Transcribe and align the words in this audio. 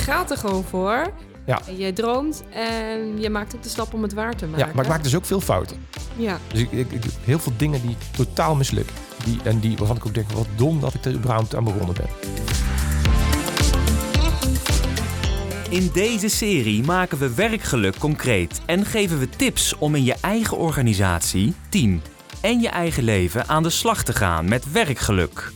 gaat 0.00 0.30
er 0.30 0.36
gewoon 0.36 0.64
voor. 0.64 1.12
Ja. 1.46 1.60
Je 1.76 1.92
droomt 1.92 2.42
en 2.52 3.20
je 3.20 3.30
maakt 3.30 3.54
ook 3.56 3.62
de 3.62 3.68
stap 3.68 3.94
om 3.94 4.02
het 4.02 4.12
waar 4.12 4.36
te 4.36 4.46
maken. 4.46 4.66
Ja, 4.66 4.72
maar 4.74 4.84
ik 4.84 4.90
maak 4.90 5.02
dus 5.02 5.14
ook 5.16 5.24
veel 5.24 5.40
fouten. 5.40 5.76
Ja, 6.16 6.38
Dus 6.52 6.60
ik, 6.60 6.72
ik, 6.72 6.92
ik- 6.92 7.04
heel 7.24 7.38
veel 7.38 7.52
dingen 7.56 7.82
die 7.86 7.96
totaal 8.16 8.54
mislukken. 8.54 8.94
Die, 9.24 9.38
en 9.44 9.58
die, 9.60 9.76
waarvan 9.76 9.96
ik 9.96 10.06
ook 10.06 10.14
denk, 10.14 10.30
wat 10.32 10.46
dom 10.56 10.80
dat 10.80 10.94
ik 10.94 11.04
er 11.04 11.12
überhaupt 11.12 11.54
aan 11.54 11.64
begonnen 11.64 11.94
ben. 11.94 12.08
In 15.70 15.90
deze 15.92 16.28
serie 16.28 16.82
maken 16.82 17.18
we 17.18 17.34
werkgeluk 17.34 17.98
concreet 17.98 18.60
en 18.66 18.84
geven 18.84 19.18
we 19.18 19.28
tips 19.28 19.76
om 19.78 19.94
in 19.94 20.04
je 20.04 20.14
eigen 20.20 20.56
organisatie, 20.56 21.54
team 21.68 22.02
en 22.40 22.60
je 22.60 22.68
eigen 22.68 23.02
leven 23.02 23.48
aan 23.48 23.62
de 23.62 23.70
slag 23.70 24.02
te 24.02 24.12
gaan 24.12 24.48
met 24.48 24.72
werkgeluk. 24.72 25.52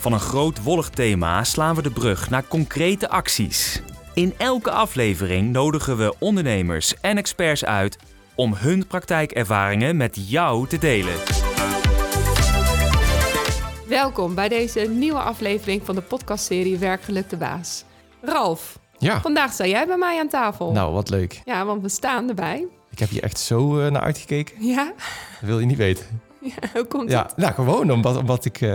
Van 0.00 0.12
een 0.12 0.20
groot 0.20 0.62
wollig 0.62 0.88
thema 0.90 1.44
slaan 1.44 1.74
we 1.74 1.82
de 1.82 1.90
brug 1.90 2.30
naar 2.30 2.44
concrete 2.48 3.08
acties. 3.08 3.82
In 4.14 4.34
elke 4.38 4.70
aflevering 4.70 5.52
nodigen 5.52 5.96
we 5.96 6.14
ondernemers 6.18 7.00
en 7.00 7.16
experts 7.16 7.64
uit 7.64 7.98
om 8.34 8.54
hun 8.54 8.86
praktijkervaringen 8.86 9.96
met 9.96 10.28
jou 10.30 10.66
te 10.66 10.78
delen. 10.78 11.14
welkom 13.88 14.34
bij 14.34 14.48
deze 14.48 14.80
nieuwe 14.80 15.18
aflevering 15.20 15.82
van 15.84 15.94
de 15.94 16.00
podcastserie 16.02 16.78
Werkgeluk 16.78 17.28
de 17.30 17.36
Baas. 17.36 17.84
Ralf, 18.22 18.78
Ja, 18.98 19.20
vandaag 19.20 19.52
sta 19.52 19.66
jij 19.66 19.86
bij 19.86 19.96
mij 19.96 20.18
aan 20.20 20.28
tafel. 20.28 20.72
nou 20.72 20.92
wat 20.92 21.10
leuk. 21.10 21.40
Ja, 21.44 21.64
want 21.64 21.82
we 21.82 21.88
staan 21.88 22.28
erbij. 22.28 22.66
Ik 22.90 22.98
heb 22.98 23.08
hier 23.08 23.22
echt 23.22 23.38
zo 23.38 23.80
eh, 23.80 23.90
naar 23.90 24.02
uitgekeken. 24.02 24.64
Ja, 24.64 24.84
Dat 25.40 25.48
wil 25.48 25.58
je 25.60 25.66
niet 25.66 25.76
weten. 25.76 26.04
ja 26.40 26.54
hoe 26.72 26.84
komt 26.84 27.10
Ja, 27.10 27.22
het? 27.22 27.36
nou 27.36 27.52
gewoon 27.54 27.90
omdat, 27.92 28.16
omdat 28.16 28.44
ik 28.44 28.60
eh, 28.60 28.74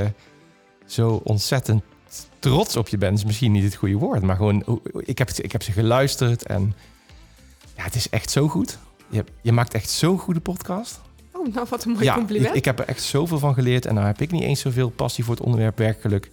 zo 0.85 1.21
ontzettend 1.23 1.83
trots 2.39 2.77
op 2.77 2.87
je 2.87 2.97
ben. 2.97 3.13
is 3.13 3.25
misschien 3.25 3.51
niet 3.51 3.63
het 3.63 3.75
goede 3.75 3.95
woord, 3.95 4.21
maar 4.21 4.35
gewoon, 4.35 4.81
ik 4.99 5.17
heb, 5.17 5.29
ik 5.29 5.51
heb 5.51 5.63
ze 5.63 5.71
geluisterd 5.71 6.45
en 6.45 6.75
ja, 7.75 7.83
het 7.83 7.95
is 7.95 8.09
echt 8.09 8.31
zo 8.31 8.47
goed. 8.47 8.77
Je, 9.09 9.23
je 9.41 9.51
maakt 9.51 9.73
echt 9.73 9.89
zo'n 9.89 10.17
goede 10.17 10.39
podcast. 10.39 11.01
Oh, 11.31 11.53
nou 11.53 11.67
wat 11.69 11.83
een 11.83 11.91
mooi 11.91 12.03
ja, 12.03 12.13
compliment. 12.13 12.49
Ik, 12.49 12.55
ik 12.55 12.65
heb 12.65 12.79
er 12.79 12.85
echt 12.85 13.03
zoveel 13.03 13.39
van 13.39 13.53
geleerd 13.53 13.85
en 13.85 13.93
nou 13.93 14.05
heb 14.07 14.21
ik 14.21 14.31
niet 14.31 14.43
eens 14.43 14.59
zoveel 14.59 14.89
passie 14.89 15.23
voor 15.23 15.35
het 15.35 15.43
onderwerp 15.43 15.77
werkgeluk. 15.77 16.29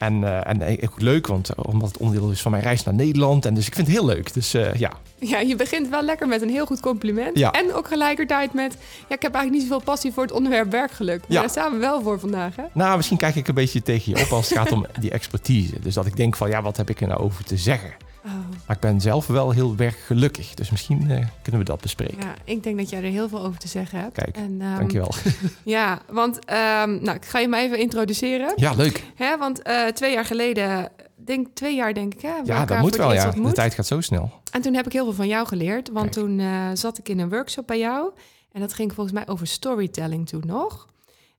En, 0.00 0.24
eh, 0.24 0.46
en 0.50 0.62
eh, 0.62 0.78
ook 0.84 1.00
leuk, 1.00 1.26
want 1.26 1.48
eh, 1.48 1.64
omdat 1.64 1.88
het 1.88 1.96
onderdeel 1.98 2.30
is 2.30 2.40
van 2.42 2.50
mijn 2.50 2.62
reis 2.62 2.84
naar 2.84 2.94
Nederland. 2.94 3.46
En 3.46 3.54
dus 3.54 3.66
ik 3.66 3.74
vind 3.74 3.86
het 3.86 3.96
heel 3.96 4.06
leuk. 4.06 4.32
Dus 4.34 4.54
eh, 4.54 4.74
ja, 4.74 4.92
Ja, 5.18 5.38
je 5.40 5.56
begint 5.56 5.88
wel 5.88 6.02
lekker 6.02 6.28
met 6.28 6.42
een 6.42 6.48
heel 6.48 6.66
goed 6.66 6.80
compliment. 6.80 7.38
Ja. 7.38 7.50
En 7.50 7.74
ook 7.74 7.88
gelijkertijd 7.88 8.52
met... 8.54 8.76
Ja, 9.08 9.14
ik 9.14 9.22
heb 9.22 9.34
eigenlijk 9.34 9.50
niet 9.52 9.62
zoveel 9.62 9.84
passie 9.84 10.12
voor 10.12 10.22
het 10.22 10.32
onderwerp 10.32 10.70
werkgeluk. 10.70 11.18
Maar 11.20 11.26
Ja. 11.32 11.40
daar 11.40 11.50
staan 11.50 11.72
we 11.72 11.78
wel 11.78 12.02
voor 12.02 12.20
vandaag, 12.20 12.56
hè? 12.56 12.62
nou 12.72 12.96
misschien 12.96 13.16
kijk 13.18 13.34
ik 13.34 13.48
een 13.48 13.54
beetje 13.54 13.82
tegen 13.82 14.12
je 14.16 14.24
op 14.24 14.32
als 14.32 14.48
het 14.48 14.58
gaat 14.58 14.72
om 14.72 14.86
die 15.00 15.10
expertise. 15.10 15.80
Dus 15.80 15.94
dat 15.94 16.06
ik 16.06 16.16
denk 16.16 16.36
van 16.36 16.48
ja, 16.50 16.62
wat 16.62 16.76
heb 16.76 16.90
ik 16.90 17.00
er 17.00 17.08
nou 17.08 17.20
over 17.20 17.44
te 17.44 17.56
zeggen? 17.56 17.90
Oh, 18.30 18.48
Maar 18.66 18.76
ik 18.76 18.82
ben 18.82 19.00
zelf 19.00 19.26
wel 19.26 19.50
heel 19.50 19.76
werkgelukkig. 19.76 20.54
Dus 20.54 20.70
misschien 20.70 21.10
eh, 21.10 21.26
kunnen 21.42 21.60
we 21.60 21.66
dat 21.66 21.80
bespreken. 21.80 22.18
ja, 22.18 22.34
ik 22.44 22.62
denk 22.62 22.78
dat 22.78 22.90
jij 22.90 23.02
er 23.02 23.10
heel 23.10 23.28
veel 23.28 23.44
over 23.44 23.58
te 23.60 23.68
zeggen 23.68 24.00
hebt. 24.00 24.12
Kijk, 24.12 24.36
en, 24.36 24.60
ehm, 24.60 24.76
Dankjewel. 24.78 25.14
Ja, 25.64 26.00
want 26.08 26.44
ehm, 26.44 27.02
nou, 27.02 27.16
ik 27.16 27.24
ga 27.24 27.38
je 27.38 27.48
maar 27.48 27.60
even 27.60 27.78
introduceren. 27.78 28.52
Ja, 28.56 28.72
leuk. 28.72 29.04
Hè, 29.14 29.38
want 29.38 29.62
eh, 29.62 29.86
twee 29.86 30.12
jaar 30.12 30.24
geleden, 30.24 30.88
denk 31.16 31.48
twee 31.54 31.74
jaar 31.74 31.94
denk 31.94 32.14
ik, 32.14 32.20
hè? 32.20 32.34
Ja, 32.44 32.64
dat 32.64 32.80
moet 32.80 32.96
wel. 32.96 33.12
Ja. 33.12 33.22
De 33.22 33.32
ontmoet. 33.32 33.54
tijd 33.54 33.74
gaat 33.74 33.86
zo 33.86 34.00
snel. 34.00 34.32
En 34.52 34.60
toen 34.60 34.74
heb 34.74 34.86
ik 34.86 34.92
heel 34.92 35.04
veel 35.04 35.12
van 35.12 35.28
jou 35.28 35.46
geleerd. 35.46 35.90
Want 35.90 36.14
Kijk. 36.14 36.26
toen 36.26 36.38
eh, 36.40 36.68
zat 36.74 36.98
ik 36.98 37.08
in 37.08 37.18
een 37.18 37.28
workshop 37.28 37.66
bij 37.66 37.78
jou. 37.78 38.10
En 38.52 38.60
dat 38.60 38.72
ging 38.72 38.94
volgens 38.94 39.14
mij 39.14 39.28
over 39.28 39.46
storytelling 39.46 40.28
toen 40.28 40.42
nog. 40.46 40.86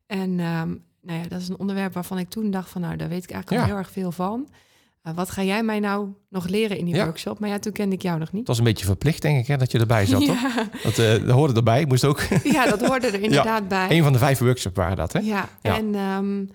En 0.08 0.40
ehm, 0.40 0.70
nou 1.02 1.20
ja, 1.20 1.28
dat 1.28 1.42
is 1.42 1.48
een 1.50 1.60
onderwerp 1.60 1.94
waarvan 1.94 2.18
ik 2.18 2.30
toen 2.30 2.52
dacht 2.52 2.70
van... 2.70 2.82
nou, 2.82 2.96
daar 2.96 3.10
weet 3.10 3.24
ik 3.24 3.32
eigenlijk 3.32 3.62
al 3.62 3.68
heel 3.68 3.78
erg 3.78 3.92
veel 3.92 4.12
van. 4.12 4.48
Eh, 5.02 5.14
wat 5.14 5.30
ga 5.30 5.44
jij 5.44 5.64
mij 5.64 5.80
nou 5.80 6.10
nog 6.30 6.48
leren 6.48 6.78
in 6.78 6.86
die 6.86 6.96
Ja. 6.96 7.04
workshop? 7.04 7.40
Maar 7.40 7.50
ja, 7.50 7.60
toen 7.60 7.72
kende 7.72 7.96
ik 7.96 8.02
jou 8.02 8.18
nog 8.18 8.28
Het 8.28 8.38
niet. 8.38 8.48
was 8.48 8.58
een 8.58 8.64
beetje 8.64 8.86
verplicht, 8.86 9.22
denk 9.22 9.40
ik, 9.40 9.48
hè, 9.48 9.58
dat 9.58 9.72
je 9.72 9.80
erbij 9.80 10.06
zat, 10.06 10.26
toch? 10.32 10.42
Dat, 10.84 10.98
eh, 11.00 11.10
dat 11.12 11.30
hoorde 11.30 11.54
erbij. 11.54 11.82
Ik 11.82 11.88
moest 11.88 12.06
ook... 12.06 12.22
ja, 12.44 12.66
dat 12.66 12.86
hoorde 12.88 13.08
er 13.08 13.22
inderdaad 13.22 13.68
bij. 13.68 13.92
een 13.92 14.04
van 14.04 14.14
de 14.14 14.20
vijf 14.20 14.40
workshops 14.40 14.76
waren 14.76 14.98
dat, 14.98 15.14
hè? 15.14 15.20
Ja, 15.20 15.50
Ja. 15.62 15.78
En, 15.78 15.96
ehm, 15.96 16.46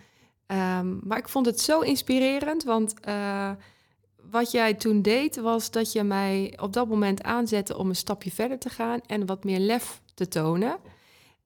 ehm, 0.47 1.07
maar 1.09 1.19
ik 1.19 1.29
vond 1.29 1.47
het 1.47 1.61
zo 1.61 1.81
inspirerend, 1.81 2.65
want 2.65 2.95
eh, 3.01 3.51
wat 4.31 4.51
jij 4.51 4.75
toen 4.75 5.03
deed, 5.03 5.37
was 5.37 5.71
dat 5.71 5.93
je 5.93 6.03
mij 6.03 6.59
op 6.61 6.73
dat 6.73 6.89
moment 6.89 7.23
aanzette 7.23 7.77
om 7.79 7.89
een 7.89 7.97
stapje 7.97 8.31
verder 8.31 8.59
te 8.59 8.69
gaan 8.69 9.01
en 9.07 9.27
wat 9.27 9.45
meer 9.45 9.59
lef 9.59 10.01
te 10.15 10.29
tonen. 10.29 10.77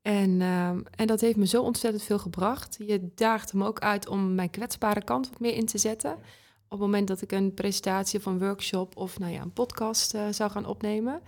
En, 0.03 0.41
ehm, 0.41 0.79
en 0.97 1.07
dat 1.07 1.21
heeft 1.21 1.37
me 1.37 1.47
zo 1.47 1.63
ontzettend 1.63 2.03
veel 2.05 2.19
gebracht. 2.19 2.77
Je 2.87 3.11
daagde 3.15 3.57
me 3.59 3.67
ook 3.67 3.79
uit 3.79 4.09
om 4.09 4.35
mijn 4.35 4.51
kwetsbare 4.51 5.05
kant 5.05 5.29
wat 5.31 5.41
meer 5.41 5.55
in 5.55 5.67
te 5.67 5.79
zetten. 5.79 6.15
Op 6.73 6.79
het 6.79 6.87
moment 6.89 7.09
dat 7.09 7.23
ik 7.23 7.33
een 7.33 7.55
presentatie 7.55 8.19
of 8.19 8.27
een 8.27 8.39
workshop 8.39 8.97
of 8.97 9.19
nou 9.19 9.33
ja, 9.33 9.41
een 9.43 9.53
podcast 9.53 10.15
eh, 10.15 10.23
zou 10.31 10.51
gaan 10.51 10.67
opnemen. 10.67 11.21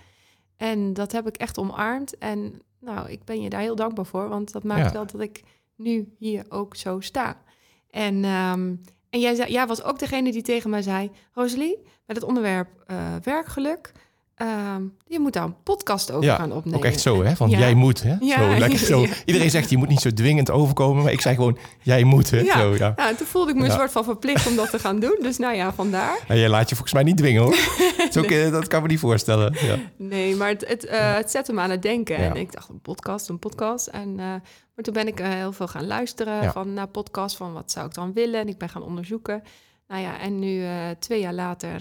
En 0.57 0.95
dat 0.95 1.13
heb 1.13 1.27
ik 1.27 1.37
echt 1.37 1.59
omarmd. 1.59 2.19
En 2.19 2.63
nou, 2.81 3.11
ik 3.11 3.25
ben 3.25 3.41
je 3.43 3.49
daar 3.51 3.61
heel 3.61 3.77
dankbaar 3.77 4.07
voor, 4.07 4.29
want 4.29 4.53
dat 4.53 4.63
maakt 4.65 4.85
Ja. 4.87 4.93
wel 4.93 5.07
dat 5.07 5.21
ik 5.21 5.43
nu 5.77 6.15
hier 6.19 6.45
ook 6.49 6.77
zo 6.77 7.01
sta. 7.01 7.43
En, 7.91 8.25
ehm, 8.25 8.75
en 9.11 9.21
jij, 9.21 9.35
zei, 9.35 9.53
jij 9.53 9.67
was 9.67 9.83
ook 9.83 9.99
degene 9.99 10.33
die 10.33 10.43
tegen 10.43 10.71
mij 10.71 10.83
zei: 10.83 11.11
Rosalie, 11.33 11.79
met 12.07 12.17
het 12.17 12.25
onderwerp 12.25 12.69
eh, 12.87 13.15
werkgeluk, 13.23 13.93
ehm, 14.35 14.83
je 15.07 15.21
moet 15.21 15.33
daar 15.33 15.45
een 15.45 15.63
podcast 15.63 16.11
over 16.11 16.25
Ja, 16.25 16.37
gaan 16.37 16.53
opnemen. 16.53 16.79
Ook 16.79 16.85
echt 16.85 17.01
zo, 17.01 17.23
hè? 17.23 17.37
Van 17.37 17.51
Ja. 17.51 17.59
jij 17.59 17.75
moet, 17.75 18.03
hè? 18.03 18.15
Ja, 18.21 18.37
zo, 18.53 18.59
lekker 18.59 18.79
zo. 18.79 19.07
Iedereen 19.25 19.51
zegt, 19.51 19.71
je 19.71 19.77
moet 19.77 19.89
niet 19.89 20.01
zo 20.01 20.13
dwingend 20.13 20.51
overkomen. 20.51 21.03
Maar 21.03 21.13
ik 21.13 21.21
zei 21.21 21.35
gewoon, 21.35 21.59
jij 21.83 22.05
moet, 22.05 22.31
hè? 22.31 22.41
Ja. 22.41 22.59
Zo, 22.59 22.75
ja. 22.75 22.93
Nou, 22.97 23.09
en 23.09 23.17
toen 23.17 23.27
voelde 23.27 23.51
ik 23.51 23.57
me 23.57 23.65
een 23.65 23.71
soort 23.71 23.93
van 23.93 24.05
verplicht 24.05 24.47
om 24.47 24.57
dat 24.57 24.71
te 24.71 24.79
gaan 24.79 25.01
doen. 25.01 25.19
Dus 25.23 25.39
nou 25.39 25.55
ja, 25.55 25.73
vandaar. 25.73 26.19
En 26.29 26.39
jij 26.39 26.49
laat 26.49 26.69
je 26.69 26.75
volgens 26.75 26.95
mij 26.95 27.03
niet 27.03 27.17
dwingen, 27.17 27.43
hoor. 27.43 27.57
Eh, 28.13 28.51
dat 28.51 28.67
kan 28.67 28.83
me 28.83 28.89
niet 28.89 28.99
voorstellen. 28.99 29.57
Ja. 29.61 29.77
Nee, 29.97 30.37
maar 30.37 30.49
het, 30.49 30.69
het, 30.69 30.85
eh, 30.87 31.15
het 31.15 31.31
zette 31.31 31.53
me 31.53 31.61
aan 31.61 31.71
het 31.71 31.83
denken. 31.83 32.17
En 32.17 32.37
ik 32.37 32.53
dacht, 32.53 32.69
een 32.69 32.81
podcast, 32.81 33.29
een 33.29 33.39
podcast. 33.39 33.87
En, 33.87 34.09
eh, 34.19 34.27
maar 34.75 34.83
toen 34.83 34.95
ben 34.95 35.07
ik 35.07 35.21
eh, 35.21 35.29
heel 35.29 35.53
veel 35.53 35.69
gaan 35.69 35.87
luisteren 35.87 36.53
van, 36.53 36.73
naar 36.73 36.87
podcasts, 36.89 37.37
van 37.37 37.53
wat 37.53 37.71
zou 37.71 37.87
ik 37.87 37.95
dan 37.95 38.13
willen. 38.13 38.41
En 38.41 38.49
ik 38.49 38.59
ben 38.59 38.69
gaan 38.69 38.83
onderzoeken. 38.83 39.43
Nou 39.89 40.03
ja, 40.03 40.19
en 40.21 40.39
nu 40.39 40.65
twee 40.99 41.21
jaar 41.21 41.35
later 41.35 41.81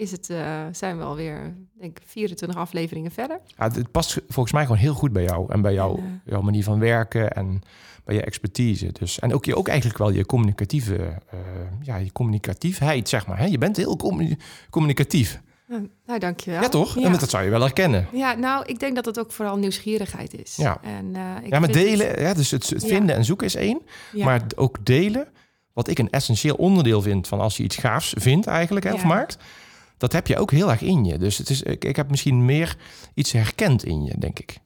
is 0.00 0.10
het, 0.10 0.30
eh, 0.30 0.60
zijn 0.72 0.98
we 0.98 1.04
alweer, 1.04 1.54
denk 1.78 1.98
ik, 1.98 2.02
24 2.06 2.58
afleveringen 2.58 3.10
verder. 3.10 3.40
Ja, 3.58 3.70
het 3.70 3.90
past 3.90 4.20
volgens 4.28 4.52
mij 4.54 4.62
gewoon 4.62 4.78
heel 4.78 4.94
goed 4.94 5.12
bij 5.12 5.22
jou. 5.22 5.52
En 5.52 5.62
bij 5.62 5.72
jou, 5.72 5.98
En, 5.98 6.22
jouw 6.24 6.40
manier 6.40 6.64
van 6.64 6.78
werken 6.78 7.32
en 7.32 7.60
bij 8.04 8.14
je 8.14 8.22
expertise. 8.22 8.92
Dus, 8.92 9.18
en 9.18 9.34
ook, 9.34 9.44
je, 9.44 9.56
ook 9.56 9.68
eigenlijk 9.68 9.98
wel 9.98 10.10
je 10.10 10.26
communicatieve, 10.26 10.96
eh, 11.30 11.38
ja, 11.82 11.96
je 11.96 12.12
communicatiefheid, 12.12 13.08
zeg 13.08 13.26
maar. 13.26 13.38
Hè? 13.38 13.44
Je 13.44 13.58
bent 13.58 13.76
heel 13.76 13.96
commu- 13.96 14.36
communicatief. 14.70 15.40
Nou, 16.06 16.18
dankjewel. 16.18 16.60
Ja, 16.62 16.68
toch? 16.68 16.94
Ja. 16.98 17.04
En 17.06 17.12
dat 17.12 17.30
zou 17.30 17.44
je 17.44 17.50
wel 17.50 17.60
herkennen. 17.60 18.06
Ja, 18.12 18.34
nou, 18.34 18.64
ik 18.66 18.78
denk 18.78 18.94
dat 18.94 19.04
het 19.04 19.18
ook 19.18 19.32
vooral 19.32 19.56
nieuwsgierigheid 19.56 20.42
is. 20.42 20.56
Ja. 20.56 20.78
en, 20.82 21.14
eh, 21.16 21.22
ik 21.44 21.52
ja, 21.52 21.58
maar 21.58 21.70
vind 21.70 21.74
het- 21.74 21.98
delen, 21.98 22.20
ja, 22.20 22.34
dus 22.34 22.50
het, 22.50 22.68
het 22.70 22.82
Ja. 22.82 22.88
vinden 22.88 23.16
en 23.16 23.24
zoeken 23.24 23.46
is 23.46 23.54
één. 23.54 23.80
Maar 24.12 24.42
ook 24.56 24.84
delen, 24.86 25.28
wat 25.72 25.88
ik 25.88 25.98
een 25.98 26.10
essentieel 26.10 26.54
onderdeel 26.54 27.02
vind 27.02 27.28
van 27.28 27.40
als 27.40 27.56
je 27.56 27.62
iets 27.62 27.76
gaafs 27.76 28.14
vindt 28.18 28.46
eigenlijk, 28.46 28.86
hè, 28.86 28.92
of 28.92 29.04
maakt. 29.04 29.36
Dat 30.00 30.12
heb 30.12 30.26
je 30.26 30.36
ook 30.38 30.50
heel 30.50 30.70
erg 30.70 30.80
in 30.82 31.04
je. 31.04 31.18
Dus 31.18 31.38
het 31.38 31.50
is, 31.50 31.62
ik, 31.62 31.84
ik 31.84 31.96
heb 31.96 32.10
misschien 32.10 32.44
meer 32.44 32.76
iets 33.14 33.32
herkend 33.32 33.84
in 33.84 34.04
je, 34.04 34.14
denk 34.18 34.38
ik. 34.38 34.58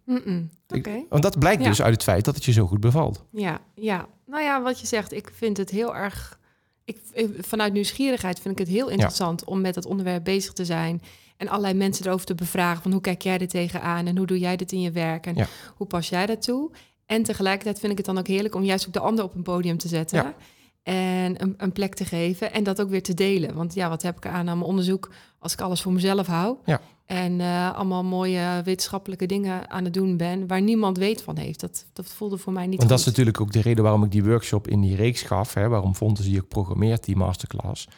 Ik- 0.68 1.04
Want 1.08 1.22
dat 1.22 1.38
blijkt 1.38 1.62
Ja. 1.62 1.68
dus 1.68 1.82
uit 1.82 1.92
het 1.94 2.02
feit 2.02 2.24
dat 2.24 2.34
het 2.34 2.44
je 2.44 2.52
zo 2.52 2.66
goed 2.66 2.80
bevalt. 2.80 3.24
Ja, 3.32 3.60
ja. 3.74 4.06
Nou 4.26 4.42
ja, 4.42 4.62
wat 4.62 4.80
je 4.80 4.86
zegt, 4.86 5.12
ik 5.12 5.30
vind 5.34 5.56
het 5.56 5.70
heel 5.70 5.96
erg. 5.96 6.38
Ik, 6.84 6.98
vanuit 7.40 7.72
nieuwsgierigheid 7.72 8.40
vind 8.40 8.58
ik 8.60 8.66
het 8.66 8.74
heel 8.76 8.88
interessant 8.88 9.44
om 9.44 9.60
met 9.60 9.74
het 9.74 9.86
onderwerp 9.86 10.24
bezig 10.24 10.52
te 10.52 10.64
zijn. 10.64 11.02
En 11.36 11.48
allerlei 11.48 11.74
mensen 11.74 12.06
erover 12.06 12.26
te 12.26 12.34
bevragen. 12.34 12.82
Van 12.82 12.92
hoe 12.92 13.00
kijk 13.00 13.22
jij 13.22 13.38
er 13.38 13.48
tegenaan 13.48 14.06
en 14.06 14.16
hoe 14.16 14.26
doe 14.26 14.38
jij 14.38 14.56
dit 14.56 14.72
in 14.72 14.80
je 14.80 14.90
werk 14.90 15.26
en 15.26 15.34
Ja. 15.34 15.46
hoe 15.76 15.86
pas 15.86 16.08
jij 16.08 16.26
dat 16.26 16.42
toe? 16.42 16.70
En 17.06 17.22
tegelijkertijd 17.22 17.78
vind 17.78 17.90
ik 17.92 17.98
het 17.98 18.06
dan 18.06 18.18
ook 18.18 18.26
heerlijk 18.26 18.54
om 18.54 18.64
juist 18.64 18.86
ook 18.86 18.92
de 18.92 19.00
ander 19.00 19.24
op 19.24 19.34
een 19.34 19.42
podium 19.42 19.78
te 19.78 19.88
zetten. 19.88 20.18
Ja. 20.22 20.34
En 20.82 21.42
een, 21.42 21.54
een 21.56 21.72
plek 21.72 21.94
te 21.94 22.04
geven 22.04 22.52
en 22.52 22.64
dat 22.64 22.80
ook 22.80 22.90
weer 22.90 23.02
te 23.02 23.14
delen. 23.14 23.54
Want 23.54 23.74
ja, 23.74 23.88
wat 23.88 24.02
heb 24.02 24.16
ik 24.16 24.26
aan 24.26 24.34
aan 24.34 24.44
mijn 24.58 24.60
onderzoek 24.70 25.10
als 25.44 25.52
ik 25.52 25.60
alles 25.60 25.82
voor 25.82 25.92
mezelf 25.92 26.26
hou? 26.26 26.56
Ja. 26.64 26.80
En 27.06 27.40
eh, 27.40 27.74
allemaal 27.74 28.04
mooie 28.04 28.60
wetenschappelijke 28.64 29.26
dingen 29.26 29.70
aan 29.70 29.84
het 29.84 29.94
doen 29.94 30.16
ben 30.16 30.46
waar 30.46 30.60
niemand 30.60 30.98
weet 30.98 31.22
van 31.22 31.38
heeft. 31.38 31.60
Dat, 31.60 31.86
dat 31.92 32.06
voelde 32.06 32.38
voor 32.38 32.52
mij 32.52 32.66
niet 32.66 32.76
Want 32.76 32.88
dat 32.88 32.98
is 32.98 33.04
natuurlijk 33.04 33.40
ook 33.40 33.52
de 33.52 33.60
reden 33.60 33.82
waarom 33.84 34.04
ik 34.04 34.10
die 34.10 34.24
workshop 34.24 34.68
in 34.68 34.80
die 34.80 34.96
reeks 34.96 35.22
gaf. 35.22 35.54
Hè, 35.54 35.68
waarom 35.68 35.94
Fontes 35.94 36.36
ook 36.38 36.48
programmeert, 36.48 37.04
die 37.04 37.16
masterclass. 37.16 37.88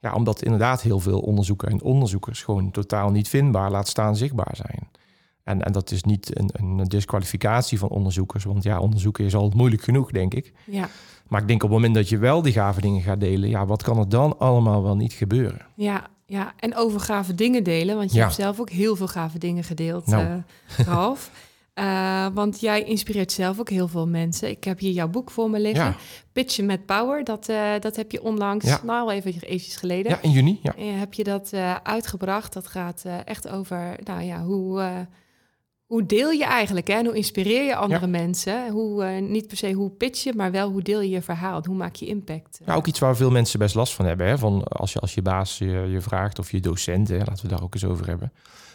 Ja, 0.00 0.12
omdat 0.12 0.42
inderdaad 0.42 0.82
heel 0.82 1.00
veel 1.00 1.20
onderzoekers 1.20 1.72
en 1.72 1.82
onderzoekers 1.82 2.42
gewoon 2.42 2.70
totaal 2.70 3.10
niet 3.10 3.28
vindbaar, 3.28 3.70
laat 3.70 3.88
staan 3.88 4.16
zichtbaar 4.16 4.56
zijn. 4.56 4.88
En, 5.42 5.62
en 5.62 5.72
dat 5.72 5.90
is 5.90 6.02
niet 6.02 6.38
een, 6.38 6.50
een 6.52 6.84
disqualificatie 6.84 7.78
van 7.78 7.88
onderzoekers, 7.88 8.44
want 8.44 8.62
ja, 8.62 8.80
onderzoeken 8.80 9.24
is 9.24 9.34
al 9.34 9.52
moeilijk 9.56 9.82
genoeg, 9.82 10.10
denk 10.10 10.34
ik. 10.34 10.52
Ja, 10.64 10.88
Maar 11.28 11.40
ik 11.40 11.48
denk 11.48 11.62
op 11.62 11.68
het 11.68 11.78
moment 11.78 11.94
dat 11.94 12.08
je 12.08 12.18
wel 12.18 12.42
die 12.42 12.52
gave 12.52 12.80
dingen 12.80 13.02
gaat 13.02 13.20
delen, 13.20 13.48
ja, 13.48 13.66
wat 13.66 13.82
kan 13.82 13.98
er 13.98 14.08
dan 14.08 14.38
allemaal 14.38 14.82
wel 14.82 14.96
niet 14.96 15.12
gebeuren? 15.12 15.66
ja, 15.74 16.06
ja. 16.26 16.52
En 16.58 16.74
over 16.76 17.00
gave 17.00 17.34
dingen 17.34 17.62
delen, 17.62 17.96
want 17.96 18.10
je 18.10 18.16
Ja. 18.16 18.22
hebt 18.22 18.34
zelf 18.36 18.60
ook 18.60 18.70
heel 18.70 18.96
veel 18.96 19.08
gave 19.08 19.38
dingen 19.38 19.64
gedeeld, 19.64 20.06
Nou. 20.06 20.42
eh, 20.78 20.86
Ralf. 20.86 21.30
Uh, 21.74 22.26
want 22.34 22.60
jij 22.60 22.82
inspireert 22.82 23.32
zelf 23.32 23.60
ook 23.60 23.70
heel 23.70 23.88
veel 23.88 24.06
mensen. 24.06 24.48
Ik 24.50 24.64
heb 24.64 24.78
hier 24.78 24.92
jouw 24.92 25.08
boek 25.08 25.30
voor 25.30 25.50
me 25.50 25.60
liggen. 25.60 25.84
Ja. 25.84 25.96
Pitchen 26.32 26.66
met 26.66 26.86
Power. 26.86 27.24
Dat, 27.24 27.48
uh, 27.48 27.70
dat 27.80 27.96
heb 27.96 28.10
je 28.12 28.22
onlangs, 28.22 28.64
Ja. 28.64 28.80
nou 28.82 29.10
even 29.12 29.32
eventjes 29.40 29.76
geleden. 29.76 30.10
Ja, 30.12 30.18
in 30.22 30.30
juni. 30.30 30.60
Ja. 30.62 30.72
Heb 30.84 31.14
je 31.14 31.24
dat 31.24 31.52
eh, 31.52 31.74
uitgebracht. 31.82 32.52
Dat 32.52 32.66
gaat 32.66 33.02
eh, 33.06 33.14
echt 33.24 33.48
over, 33.48 33.96
nou 34.04 34.22
ja, 34.22 34.42
hoe, 34.42 34.80
eh, 34.80 34.90
hoe 35.86 36.06
deel 36.06 36.30
je 36.30 36.44
eigenlijk? 36.44 36.86
Hè? 36.86 36.94
En 36.94 37.04
hoe 37.04 37.14
inspireer 37.14 37.64
je 37.64 37.76
andere 37.76 38.06
mensen? 38.06 38.70
Hoe, 38.70 39.04
eh, 39.04 39.22
niet 39.22 39.46
per 39.46 39.56
se 39.56 39.72
hoe 39.72 39.90
pitch 39.90 40.24
je, 40.24 40.32
maar 40.36 40.50
wel 40.50 40.70
hoe 40.70 40.82
deel 40.82 41.00
je 41.00 41.08
je 41.08 41.22
verhaal? 41.22 41.64
Hoe 41.64 41.76
maak 41.76 41.94
je 41.94 42.06
impact? 42.06 42.60
Ja, 42.66 42.74
ook 42.74 42.86
iets 42.86 42.98
waar 42.98 43.16
veel 43.16 43.30
mensen 43.30 43.58
best 43.58 43.74
last 43.74 43.94
van 43.94 44.04
hebben. 44.04 44.26
Hè? 44.26 44.38
Van 44.38 44.64
als, 44.64 44.92
je, 44.92 44.98
als 44.98 45.14
je 45.14 45.22
baas 45.22 45.58
je, 45.58 45.66
je 45.66 46.00
vraagt 46.00 46.38
of 46.38 46.50
je 46.50 46.60
docent, 46.60 47.08
hè? 47.08 47.18
laten 47.18 47.42
we 47.42 47.48
daar 47.48 47.62
ook 47.62 47.74
eens 47.74 47.84
over 47.84 48.06
hebben. 48.06 48.32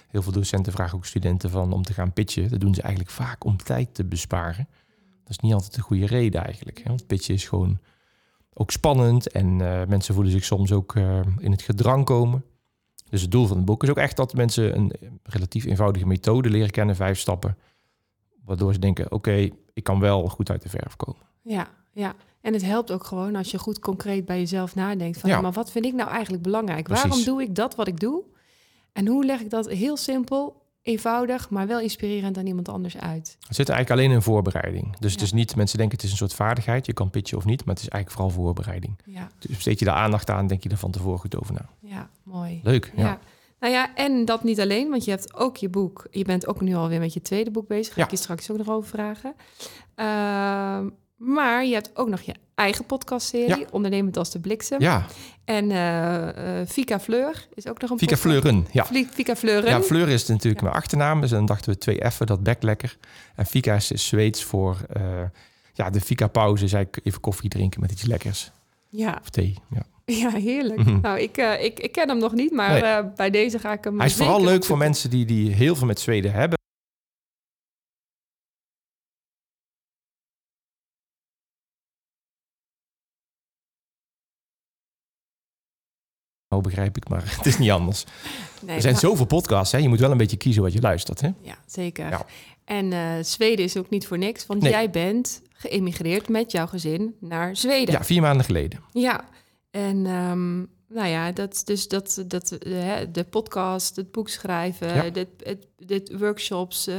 Heel 0.07 0.21
veel 0.21 0.31
docenten 0.31 0.73
vragen 0.73 0.97
ook 0.97 1.05
studenten 1.05 1.49
van 1.49 1.73
om 1.73 1.83
te 1.83 1.93
gaan 1.93 2.13
pitchen. 2.13 2.49
Dat 2.49 2.59
doen 2.59 2.75
ze 2.75 2.81
eigenlijk 2.81 3.13
vaak 3.13 3.43
om 3.45 3.57
tijd 3.57 3.95
te 3.95 4.05
besparen. 4.05 4.67
Dat 5.23 5.29
is 5.29 5.39
niet 5.39 5.53
altijd 5.53 5.75
de 5.75 5.81
goede 5.81 6.05
reden 6.05 6.43
eigenlijk. 6.43 6.77
Hè? 6.77 6.89
Want 6.89 7.07
pitchen 7.07 7.33
is 7.33 7.47
gewoon 7.47 7.79
ook 8.53 8.71
spannend 8.71 9.31
en 9.31 9.61
eh, 9.61 9.87
mensen 9.87 10.13
voelen 10.13 10.31
zich 10.31 10.45
soms 10.45 10.71
ook 10.71 10.95
eh, 10.95 11.19
in 11.37 11.51
het 11.51 11.61
gedrang 11.61 12.05
komen. 12.05 12.43
Dus 13.11 13.21
het 13.21 13.31
doel 13.31 13.47
van 13.47 13.57
het 13.57 13.65
boek 13.65 13.83
is 13.83 13.89
ook 13.89 13.97
echt 13.97 14.15
dat 14.17 14.33
mensen 14.33 14.75
een 14.77 14.91
relatief 15.23 15.65
eenvoudige 15.65 16.07
methode 16.07 16.49
leren 16.49 16.71
kennen, 16.71 16.95
vijf 16.95 17.19
stappen. 17.19 17.57
Waardoor 18.45 18.73
ze 18.73 18.79
denken, 18.79 19.11
oké, 19.11 19.49
ik 19.73 19.83
kan 19.83 19.99
wel 19.99 20.27
goed 20.27 20.49
uit 20.49 20.61
de 20.61 20.69
verf 20.69 20.95
komen. 20.95 21.21
Ja, 21.41 21.67
ja. 21.91 22.15
En 22.41 22.53
het 22.53 22.63
helpt 22.63 22.91
ook 22.91 23.03
gewoon 23.03 23.35
als 23.35 23.51
je 23.51 23.57
goed 23.57 23.79
concreet 23.79 24.25
bij 24.25 24.39
jezelf 24.39 24.75
nadenkt. 24.75 25.19
Van, 25.19 25.29
Ja. 25.29 25.35
ja. 25.35 25.41
maar 25.41 25.51
wat 25.51 25.71
vind 25.71 25.85
ik 25.85 25.93
nou 25.93 26.09
eigenlijk 26.09 26.43
belangrijk? 26.43 26.83
Precies. 26.83 27.03
Waarom 27.03 27.23
doe 27.25 27.41
ik 27.41 27.55
dat 27.55 27.75
wat 27.75 27.87
ik 27.87 27.99
doe? 27.99 28.23
En 28.93 29.07
hoe 29.07 29.25
leg 29.25 29.39
ik 29.39 29.49
dat 29.49 29.69
heel 29.69 29.97
simpel, 29.97 30.60
eenvoudig, 30.81 31.50
maar 31.50 31.68
wel 31.68 31.80
inspirerend 31.80 32.38
aan 32.38 32.48
iemand 32.48 32.69
anders 32.69 32.98
uit? 32.98 33.38
Het 33.48 33.56
zit 33.56 33.69
eigenlijk 33.69 34.00
alleen 34.01 34.16
in 34.16 34.22
voorbereiding. 34.22 34.98
Dus 35.00 35.12
het 35.12 35.22
is 35.22 35.31
niet, 35.31 35.56
mensen 35.56 35.78
denken 35.78 35.95
het 35.95 36.06
is 36.06 36.12
een 36.12 36.18
soort 36.18 36.33
vaardigheid. 36.33 36.86
Je 36.86 36.94
kan 36.94 37.10
pitchen 37.10 37.38
of 37.38 37.45
niet, 37.45 37.66
maar 37.66 37.74
het 37.75 37.83
is 37.83 37.89
eigenlijk 37.89 38.22
vooral 38.22 38.44
voorbereiding. 38.45 39.00
Ja, 39.06 39.30
Dus 39.39 39.56
besteed 39.56 39.80
je 39.80 39.86
daar 39.86 39.95
aandacht 39.95 40.30
aan, 40.30 40.48
denk 40.48 40.63
je 40.63 40.69
er 40.69 40.78
van 40.78 40.92
tevoren 40.92 41.19
goed 41.19 41.42
over 41.42 41.54
na. 41.54 41.69
ja 41.80 42.10
mooi. 42.24 42.60
Leuk, 42.63 42.92
ja. 42.95 43.04
Ja. 43.04 43.19
Nou 43.60 43.74
ja, 43.74 43.95
en 43.95 44.25
dat 44.25 44.44
niet 44.44 44.60
alleen, 44.60 44.89
want 44.89 45.06
je 45.06 45.12
hebt 45.12 45.33
ook 45.33 45.57
je 45.57 45.69
boek. 45.69 46.07
Je 46.12 46.24
bent 46.24 46.48
ook 46.48 46.62
nu 46.62 46.75
alweer 46.75 47.00
met 47.00 47.13
je 47.13 47.22
tweede 47.22 47.51
boek 47.51 47.68
bezig. 47.68 47.94
Ga 47.94 48.04
ik 48.04 48.12
je 48.12 48.18
straks 48.18 48.51
ook 48.51 48.57
nog 48.57 48.69
over 48.69 48.89
vragen. 48.89 49.36
Ehm, 49.95 50.89
maar 51.23 51.65
je 51.65 51.73
hebt 51.73 51.91
ook 51.94 52.09
nog 52.09 52.21
je 52.21 52.33
eigen 52.56 52.85
podcastserie, 52.85 53.47
Ja. 53.47 53.65
Ondernemend 53.71 54.18
als 54.18 54.31
de 54.31 54.39
bliksem. 54.39 54.81
Ja, 54.81 55.06
En 55.45 55.71
eh 55.71 56.59
eh, 56.62 56.68
Fika 56.68 57.00
Fleur 57.00 57.47
is 57.53 57.68
ook 57.68 57.81
nog 57.81 57.89
een 57.89 58.00
Fika 58.00 58.15
podcast. 58.15 58.41
Fleuren. 58.41 58.68
Ja. 58.71 58.85
Fika 59.13 59.35
Fleuren. 59.35 59.69
ja, 59.69 59.81
Fleur 59.81 60.09
is 60.09 60.25
natuurlijk 60.27 60.62
Ja. 60.62 60.68
mijn 60.68 60.77
achternaam. 60.81 61.21
Dus 61.21 61.29
dan 61.29 61.45
dachten 61.45 61.71
we 61.71 61.77
twee 61.77 62.12
F'en, 62.12 62.25
dat 62.27 62.44
bek 62.44 62.62
lekker. 62.63 62.97
En 63.35 63.45
Fika 63.45 63.73
is 63.75 64.07
Zweeds 64.07 64.44
voor 64.44 64.77
eh, 64.94 65.03
ja, 65.73 65.89
de 65.89 66.01
Fika-pauze. 66.01 66.63
Is 66.65 66.73
eigenlijk 66.73 67.06
even 67.06 67.19
koffie 67.21 67.50
drinken 67.50 67.81
met 67.81 67.91
iets 67.91 68.03
lekkers. 68.06 68.51
ja, 68.89 69.18
Of 69.21 69.29
thee, 69.29 69.56
ja. 69.69 69.81
ja, 70.21 70.29
heerlijk. 70.29 70.79
Mhm. 70.83 71.00
Nou, 71.01 71.19
ik, 71.19 71.38
eh, 71.38 71.63
ik, 71.63 71.79
ik 71.79 71.91
ken 71.91 72.09
hem 72.09 72.18
nog 72.18 72.33
niet, 72.33 72.51
maar 72.51 72.71
Nee. 72.71 72.81
eh, 72.81 73.06
bij 73.15 73.29
deze 73.29 73.59
ga 73.59 73.71
ik 73.73 73.83
hem 73.83 73.97
Hij 73.97 74.06
is 74.07 74.15
vooral 74.15 74.44
leuk 74.44 74.63
voor 74.65 74.77
mensen 74.77 75.09
die, 75.09 75.25
die 75.25 75.53
heel 75.53 75.75
veel 75.75 75.88
met 75.88 76.00
Zweden 76.00 76.31
hebben. 76.31 76.59
Oh, 86.53 86.62
begrijp 86.62 86.98
ik, 86.98 87.09
maar 87.09 87.24
het 87.38 87.45
is 87.45 87.57
niet 87.57 87.71
anders. 87.71 88.03
Nee, 88.62 88.75
er 88.75 88.81
zijn 88.81 88.94
maar- 88.94 89.01
zoveel 89.01 89.25
podcasts, 89.25 89.71
hè? 89.71 89.77
je 89.77 89.88
moet 89.89 90.00
wel 90.00 90.12
een 90.12 90.18
beetje 90.18 90.38
kiezen 90.38 90.62
wat 90.62 90.74
je 90.74 90.81
luistert. 90.81 91.21
Hè? 91.21 91.30
Ja, 91.42 91.56
zeker. 91.65 92.09
Ja. 92.09 92.25
En 92.65 92.94
eh, 92.94 93.09
Zweden 93.21 93.65
is 93.65 93.77
ook 93.77 93.89
niet 93.89 94.07
voor 94.07 94.18
niks, 94.18 94.45
want 94.45 94.62
Nee. 94.62 94.71
jij 94.71 94.89
bent 94.89 95.42
geëmigreerd 95.53 96.30
met 96.30 96.51
jouw 96.51 96.68
gezin 96.68 97.15
naar 97.19 97.56
Zweden. 97.56 97.94
Ja, 97.94 98.03
vier 98.03 98.21
maanden 98.21 98.45
geleden. 98.45 98.80
Ja, 98.92 99.24
en 99.71 100.06
ehm, 100.06 100.57
nou 100.94 101.07
ja, 101.07 101.31
dat, 101.31 101.62
dus 101.65 101.88
dat, 101.88 102.24
dat, 102.27 102.51
eh, 102.51 102.71
hè, 102.74 103.12
de 103.12 103.24
podcast, 103.24 103.95
het 103.95 104.12
boek 104.12 104.30
schrijven, 104.30 104.95
Ja. 104.95 105.09
dit, 105.09 105.27
het, 105.44 105.68
dit 105.77 106.18
workshops, 106.19 106.88
eh, 106.88 106.95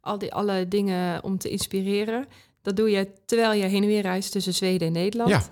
al 0.00 0.18
die 0.18 0.32
alle 0.34 0.68
dingen 0.68 1.24
om 1.24 1.38
te 1.38 1.48
inspireren. 1.48 2.26
Dat 2.62 2.76
doe 2.76 2.90
je 2.90 3.08
terwijl 3.26 3.52
je 3.52 3.64
heen 3.64 3.82
en 3.82 3.88
weer 3.88 4.02
reist 4.02 4.32
tussen 4.32 4.54
Zweden 4.54 4.86
en 4.86 4.92
Nederland. 4.92 5.30
Ja. 5.30 5.42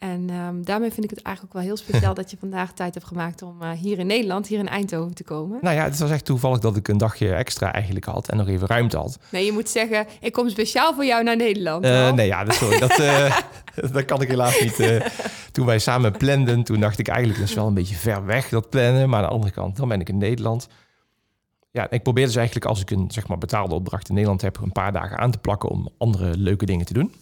En 0.00 0.30
ehm, 0.30 0.62
daarmee 0.62 0.90
vind 0.90 1.04
ik 1.04 1.10
het 1.10 1.22
eigenlijk 1.22 1.56
ook 1.56 1.62
wel 1.62 1.70
heel 1.70 1.82
speciaal 1.82 2.14
dat 2.20 2.30
je 2.30 2.36
vandaag 2.40 2.72
tijd 2.72 2.94
hebt 2.94 3.06
gemaakt 3.06 3.42
om 3.42 3.62
eh, 3.62 3.70
hier 3.70 3.98
in 3.98 4.06
Nederland, 4.06 4.46
hier 4.46 4.58
in 4.58 4.68
Eindhoven 4.68 5.14
te 5.14 5.24
komen. 5.24 5.58
Nou 5.60 5.76
ja, 5.76 5.84
het 5.84 5.98
was 5.98 6.10
echt 6.10 6.24
toevallig 6.24 6.58
dat 6.58 6.76
ik 6.76 6.88
een 6.88 6.98
dagje 6.98 7.34
extra 7.34 7.72
eigenlijk 7.72 8.04
had 8.04 8.28
en 8.28 8.36
nog 8.36 8.48
even 8.48 8.66
ruimte 8.66 8.96
had. 8.96 9.18
Nee, 9.30 9.44
je 9.44 9.52
moet 9.52 9.68
zeggen, 9.68 10.06
ik 10.20 10.32
kom 10.32 10.48
speciaal 10.48 10.94
voor 10.94 11.04
jou 11.04 11.22
naar 11.22 11.36
Nederland. 11.36 11.84
Eh, 11.84 12.12
nee, 12.12 12.26
ja, 12.26 12.44
dat, 12.44 12.54
sorry, 12.54 12.78
dat, 12.78 12.98
eh, 12.98 13.38
dat 13.92 14.04
kan 14.04 14.22
ik 14.22 14.28
helaas 14.28 14.60
niet. 14.60 15.02
toen 15.52 15.66
wij 15.66 15.78
samen 15.78 16.12
planden, 16.12 16.62
toen 16.62 16.80
dacht 16.80 16.98
ik 16.98 17.08
eigenlijk, 17.08 17.38
dat 17.38 17.48
is 17.48 17.54
wel 17.54 17.66
een 17.66 17.74
beetje 17.74 17.96
ver 17.96 18.24
weg, 18.24 18.48
dat 18.48 18.70
plannen. 18.70 19.08
Maar 19.08 19.22
aan 19.22 19.28
de 19.28 19.34
andere 19.34 19.52
kant, 19.52 19.76
dan 19.76 19.88
ben 19.88 20.00
ik 20.00 20.08
in 20.08 20.18
Nederland. 20.18 20.68
Ja, 21.70 21.90
ik 21.90 22.02
probeer 22.02 22.26
dus 22.26 22.36
eigenlijk 22.36 22.66
als 22.66 22.80
ik 22.80 22.90
een 22.90 23.10
zeg 23.10 23.28
maar, 23.28 23.38
betaalde 23.38 23.74
opdracht 23.74 24.08
in 24.08 24.14
Nederland 24.14 24.42
heb, 24.42 24.58
een 24.62 24.72
paar 24.72 24.92
dagen 24.92 25.18
aan 25.18 25.30
te 25.30 25.38
plakken 25.38 25.68
om 25.68 25.88
andere 25.98 26.36
leuke 26.36 26.66
dingen 26.66 26.86
te 26.86 26.92
doen. 26.92 27.14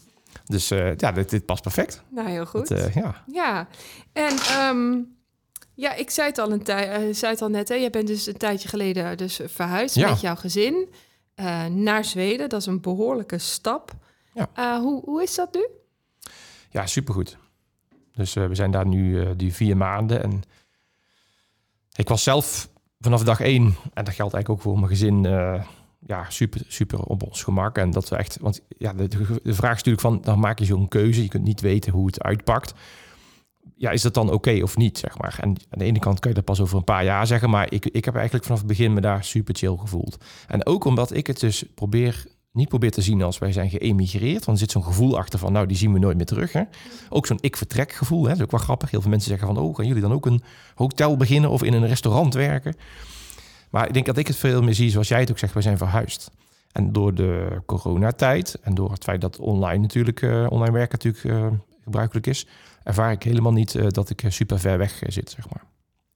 Dus 0.48 0.70
eh, 0.70 0.96
ja, 0.96 1.12
dit, 1.12 1.30
dit 1.30 1.44
past 1.44 1.62
perfect. 1.62 2.02
Nou, 2.10 2.28
heel 2.28 2.46
goed. 2.46 2.68
Dat, 2.68 2.78
eh, 2.78 2.94
ja. 2.94 3.24
Ja, 3.32 3.68
en 4.12 4.36
ehm, 4.38 4.98
ja, 5.74 5.94
ik 5.94 6.10
zei 6.10 6.28
het 6.28 6.38
al, 6.38 6.52
een 6.52 6.62
tij- 6.62 6.90
eh, 6.90 7.14
zei 7.14 7.32
het 7.32 7.42
al 7.42 7.48
net, 7.48 7.68
hè, 7.68 7.74
je 7.74 7.90
bent 7.90 8.06
dus 8.06 8.26
een 8.26 8.36
tijdje 8.36 8.68
geleden 8.68 9.16
dus 9.16 9.40
verhuisd 9.44 9.94
Ja. 9.94 10.08
met 10.10 10.20
jouw 10.20 10.34
gezin 10.36 10.88
naar 11.70 12.04
Zweden. 12.04 12.48
Dat 12.48 12.60
is 12.60 12.66
een 12.66 12.80
behoorlijke 12.80 13.38
stap. 13.38 13.92
Ja. 14.34 14.80
Hoe, 14.80 15.02
hoe 15.04 15.22
is 15.22 15.34
dat 15.34 15.54
nu? 15.54 15.66
ja, 16.70 16.86
supergoed. 16.86 17.36
Dus 18.12 18.32
we 18.34 18.54
zijn 18.54 18.70
daar 18.70 18.86
nu 18.86 19.36
die 19.36 19.54
vier 19.54 19.76
maanden. 19.76 20.22
En 20.22 20.42
ik 21.94 22.08
was 22.08 22.22
zelf 22.22 22.68
vanaf 23.00 23.22
dag 23.24 23.40
één, 23.40 23.64
en 23.94 24.04
dat 24.04 24.14
geldt 24.14 24.34
eigenlijk 24.34 24.48
ook 24.48 24.60
voor 24.60 24.76
mijn 24.76 24.88
gezin, 24.88 25.22
ja, 26.08 26.24
super, 26.28 26.60
super 26.68 27.00
op 27.00 27.22
ons 27.22 27.42
gemak. 27.42 27.78
En 27.78 27.90
dat 27.90 28.08
we 28.08 28.16
echt, 28.16 28.38
want 28.40 28.60
ja, 28.78 28.92
de, 28.92 29.08
vraag 29.42 29.70
is 29.70 29.76
natuurlijk 29.76 30.00
van, 30.00 30.20
dan 30.22 30.38
maak 30.38 30.58
je 30.58 30.64
zo'n 30.64 30.88
keuze. 30.88 31.22
Je 31.22 31.28
kunt 31.28 31.44
niet 31.44 31.60
weten 31.60 31.92
hoe 31.92 32.06
het 32.06 32.22
uitpakt. 32.22 32.74
Ja, 33.76 33.90
is 33.90 34.02
dat 34.02 34.14
dan 34.14 34.32
oké 34.32 34.62
of 34.62 34.76
niet, 34.76 34.98
zeg 34.98 35.18
maar? 35.18 35.38
En 35.40 35.48
aan 35.48 35.78
de 35.78 35.84
ene 35.84 35.98
kant 35.98 36.20
kan 36.20 36.30
je 36.30 36.36
dat 36.36 36.44
pas 36.44 36.60
over 36.60 36.76
een 36.76 36.84
paar 36.84 37.04
jaar 37.04 37.26
zeggen, 37.26 37.50
maar 37.50 37.72
ik, 37.72 37.86
ik 37.86 38.04
heb 38.04 38.14
eigenlijk 38.14 38.44
vanaf 38.44 38.58
het 38.58 38.68
begin 38.68 38.92
me 38.92 39.00
daar 39.00 39.24
super 39.24 39.54
chill 39.54 39.76
gevoeld. 39.76 40.24
En 40.46 40.66
ook 40.66 40.84
omdat 40.84 41.14
ik 41.14 41.26
het 41.26 41.40
dus 41.40 41.64
probeer, 41.74 42.26
niet 42.52 42.68
probeer 42.68 42.90
te 42.90 43.02
zien 43.02 43.22
als 43.22 43.38
wij 43.38 43.52
zijn 43.52 43.70
geëmigreerd, 43.70 44.44
want 44.44 44.58
er 44.58 44.64
zit 44.64 44.70
zo'n 44.70 44.84
gevoel 44.84 45.18
achter 45.18 45.38
van, 45.38 45.52
nou, 45.52 45.66
die 45.66 45.76
zien 45.76 45.92
we 45.92 45.98
nooit 45.98 46.16
meer 46.16 46.26
terug, 46.26 46.52
hè? 46.52 46.62
Ook 47.08 47.26
zo'n 47.26 47.38
ik-vertrek 47.40 47.92
gevoel, 47.92 48.22
hè? 48.22 48.28
dat 48.28 48.36
is 48.36 48.44
ook 48.44 48.50
wel 48.50 48.60
grappig. 48.60 48.90
Heel 48.90 49.00
veel 49.00 49.10
mensen 49.10 49.28
zeggen 49.28 49.54
van, 49.54 49.58
oh, 49.58 49.74
gaan 49.74 49.86
jullie 49.86 50.02
dan 50.02 50.12
ook 50.12 50.26
een 50.26 50.42
hotel 50.74 51.16
beginnen 51.16 51.50
of 51.50 51.62
in 51.62 51.72
een 51.72 51.86
restaurant 51.86 52.34
werken? 52.34 52.74
Maar 53.70 53.86
ik 53.86 53.92
denk 53.94 54.06
dat 54.06 54.16
ik 54.16 54.26
het 54.26 54.36
veel 54.36 54.62
meer 54.62 54.74
zie 54.74 54.90
zoals 54.90 55.08
jij 55.08 55.20
het 55.20 55.30
ook 55.30 55.38
zegt, 55.38 55.52
wij 55.52 55.62
zijn 55.62 55.78
verhuisd. 55.78 56.30
En 56.72 56.92
door 56.92 57.14
de 57.14 57.62
coronatijd 57.66 58.58
en 58.62 58.74
door 58.74 58.90
het 58.92 59.04
feit 59.04 59.20
dat 59.20 59.38
online 59.38 59.78
natuurlijk, 59.82 60.22
eh, 60.22 60.46
online 60.48 60.72
werken 60.72 60.98
natuurlijk 61.02 61.24
eh, 61.52 61.58
gebruikelijk 61.82 62.26
is, 62.26 62.46
ervaar 62.82 63.12
ik 63.12 63.22
helemaal 63.22 63.52
niet 63.52 63.74
eh, 63.74 63.86
dat 63.88 64.10
ik 64.10 64.24
super 64.28 64.58
ver 64.58 64.78
weg 64.78 65.02
zit, 65.06 65.30
zeg 65.30 65.48
maar. 65.50 65.62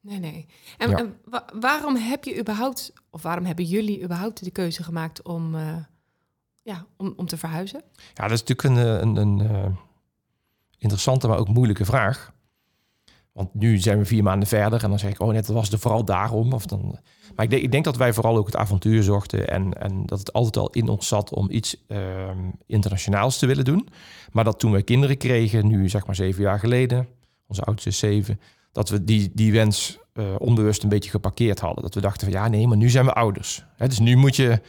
Nee, 0.01 0.19
nee. 0.19 0.47
En, 0.79 0.91
Ja. 0.91 0.97
en 0.99 1.17
wa- 1.25 1.45
waarom 1.61 1.97
heb 1.97 2.25
je 2.25 2.39
überhaupt, 2.39 2.93
of 3.11 3.23
waarom 3.23 3.45
hebben 3.45 3.65
jullie 3.65 4.03
überhaupt 4.03 4.45
de 4.45 4.51
keuze 4.51 4.83
gemaakt 4.83 5.23
om, 5.23 5.57
ja, 6.63 6.87
om, 6.97 7.13
om 7.17 7.27
te 7.27 7.37
verhuizen? 7.37 7.83
Ja, 8.15 8.29
dat 8.29 8.31
is 8.41 8.45
natuurlijk 8.45 8.69
een, 9.03 9.17
een, 9.17 9.39
een 9.41 9.77
interessante, 10.79 11.29
maar 11.29 11.39
ook 11.39 11.49
moeilijke 11.49 11.85
vraag. 11.85 12.33
Want 13.33 13.55
nu 13.55 13.79
zijn 13.79 13.99
we 13.99 14.05
vier 14.05 14.23
maanden 14.23 14.49
verder 14.49 14.83
en 14.83 14.89
dan 14.89 14.99
zeg 14.99 15.11
ik, 15.11 15.21
oh 15.21 15.33
net, 15.33 15.47
was 15.47 15.71
er 15.71 15.79
vooral 15.79 16.05
daarom. 16.05 16.53
Of 16.53 16.67
dan, 16.67 16.99
maar 17.35 17.45
ik 17.45 17.51
denk, 17.51 17.63
ik 17.63 17.73
denk 17.73 17.85
dat 17.85 17.97
wij 17.97 18.13
vooral 18.13 18.37
ook 18.37 18.47
het 18.47 18.57
avontuur 18.57 19.03
zochten 19.03 19.49
en, 19.49 19.73
en 19.73 20.07
dat 20.07 20.19
het 20.19 20.33
altijd 20.33 20.57
al 20.57 20.71
in 20.71 20.89
ons 20.89 21.09
zat 21.09 21.35
om 21.35 21.51
iets 21.51 21.85
ehm, 21.89 22.39
internationaals 22.67 23.39
te 23.39 23.47
willen 23.47 23.65
doen. 23.65 23.89
Maar 24.33 24.45
dat 24.45 24.59
toen 24.59 24.73
wij 24.73 24.83
kinderen 24.83 25.17
kregen, 25.17 25.67
nu 25.67 25.89
zeg 25.89 26.07
maar 26.07 26.15
zeven 26.15 26.43
jaar 26.43 26.59
geleden, 26.59 27.09
onze 27.47 27.63
oudste 27.63 27.89
is 27.89 27.99
zeven, 27.99 28.41
dat 28.73 28.89
we 28.89 29.05
die, 29.05 29.31
die 29.35 29.53
wens 29.53 29.99
eh, 30.13 30.25
onbewust 30.39 30.83
een 30.83 30.89
beetje 30.89 31.11
geparkeerd 31.11 31.61
hadden. 31.61 31.83
Dat 31.83 31.95
we 31.95 32.01
dachten 32.01 32.33
van 32.33 32.41
ja, 32.41 32.49
nee, 32.49 32.67
maar 32.67 32.77
nu 32.77 32.91
zijn 32.91 33.05
we 33.05 33.13
ouders. 33.13 33.65
Dus 33.77 33.99
nu 33.99 34.17
moet 34.17 34.37
je, 34.37 34.61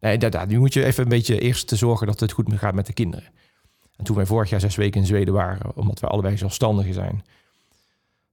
nee, 0.00 0.18
da, 0.18 0.44
nu 0.44 0.58
moet 0.58 0.72
je 0.72 0.84
even 0.84 1.02
een 1.02 1.08
beetje 1.08 1.38
eerst 1.38 1.68
te 1.68 1.76
zorgen 1.76 2.06
dat 2.06 2.20
het 2.20 2.32
goed 2.32 2.52
gaat 2.54 2.74
met 2.74 2.86
de 2.86 2.92
kinderen. 2.92 3.28
En 3.96 4.04
toen 4.04 4.16
wij 4.16 4.26
vorig 4.26 4.50
jaar 4.50 4.60
zes 4.60 4.76
weken 4.76 5.00
in 5.00 5.06
Zweden 5.06 5.34
waren, 5.34 5.76
omdat 5.76 6.00
wij 6.00 6.10
allebei 6.10 6.36
zelfstandigen 6.36 6.94
zijn, 6.94 7.22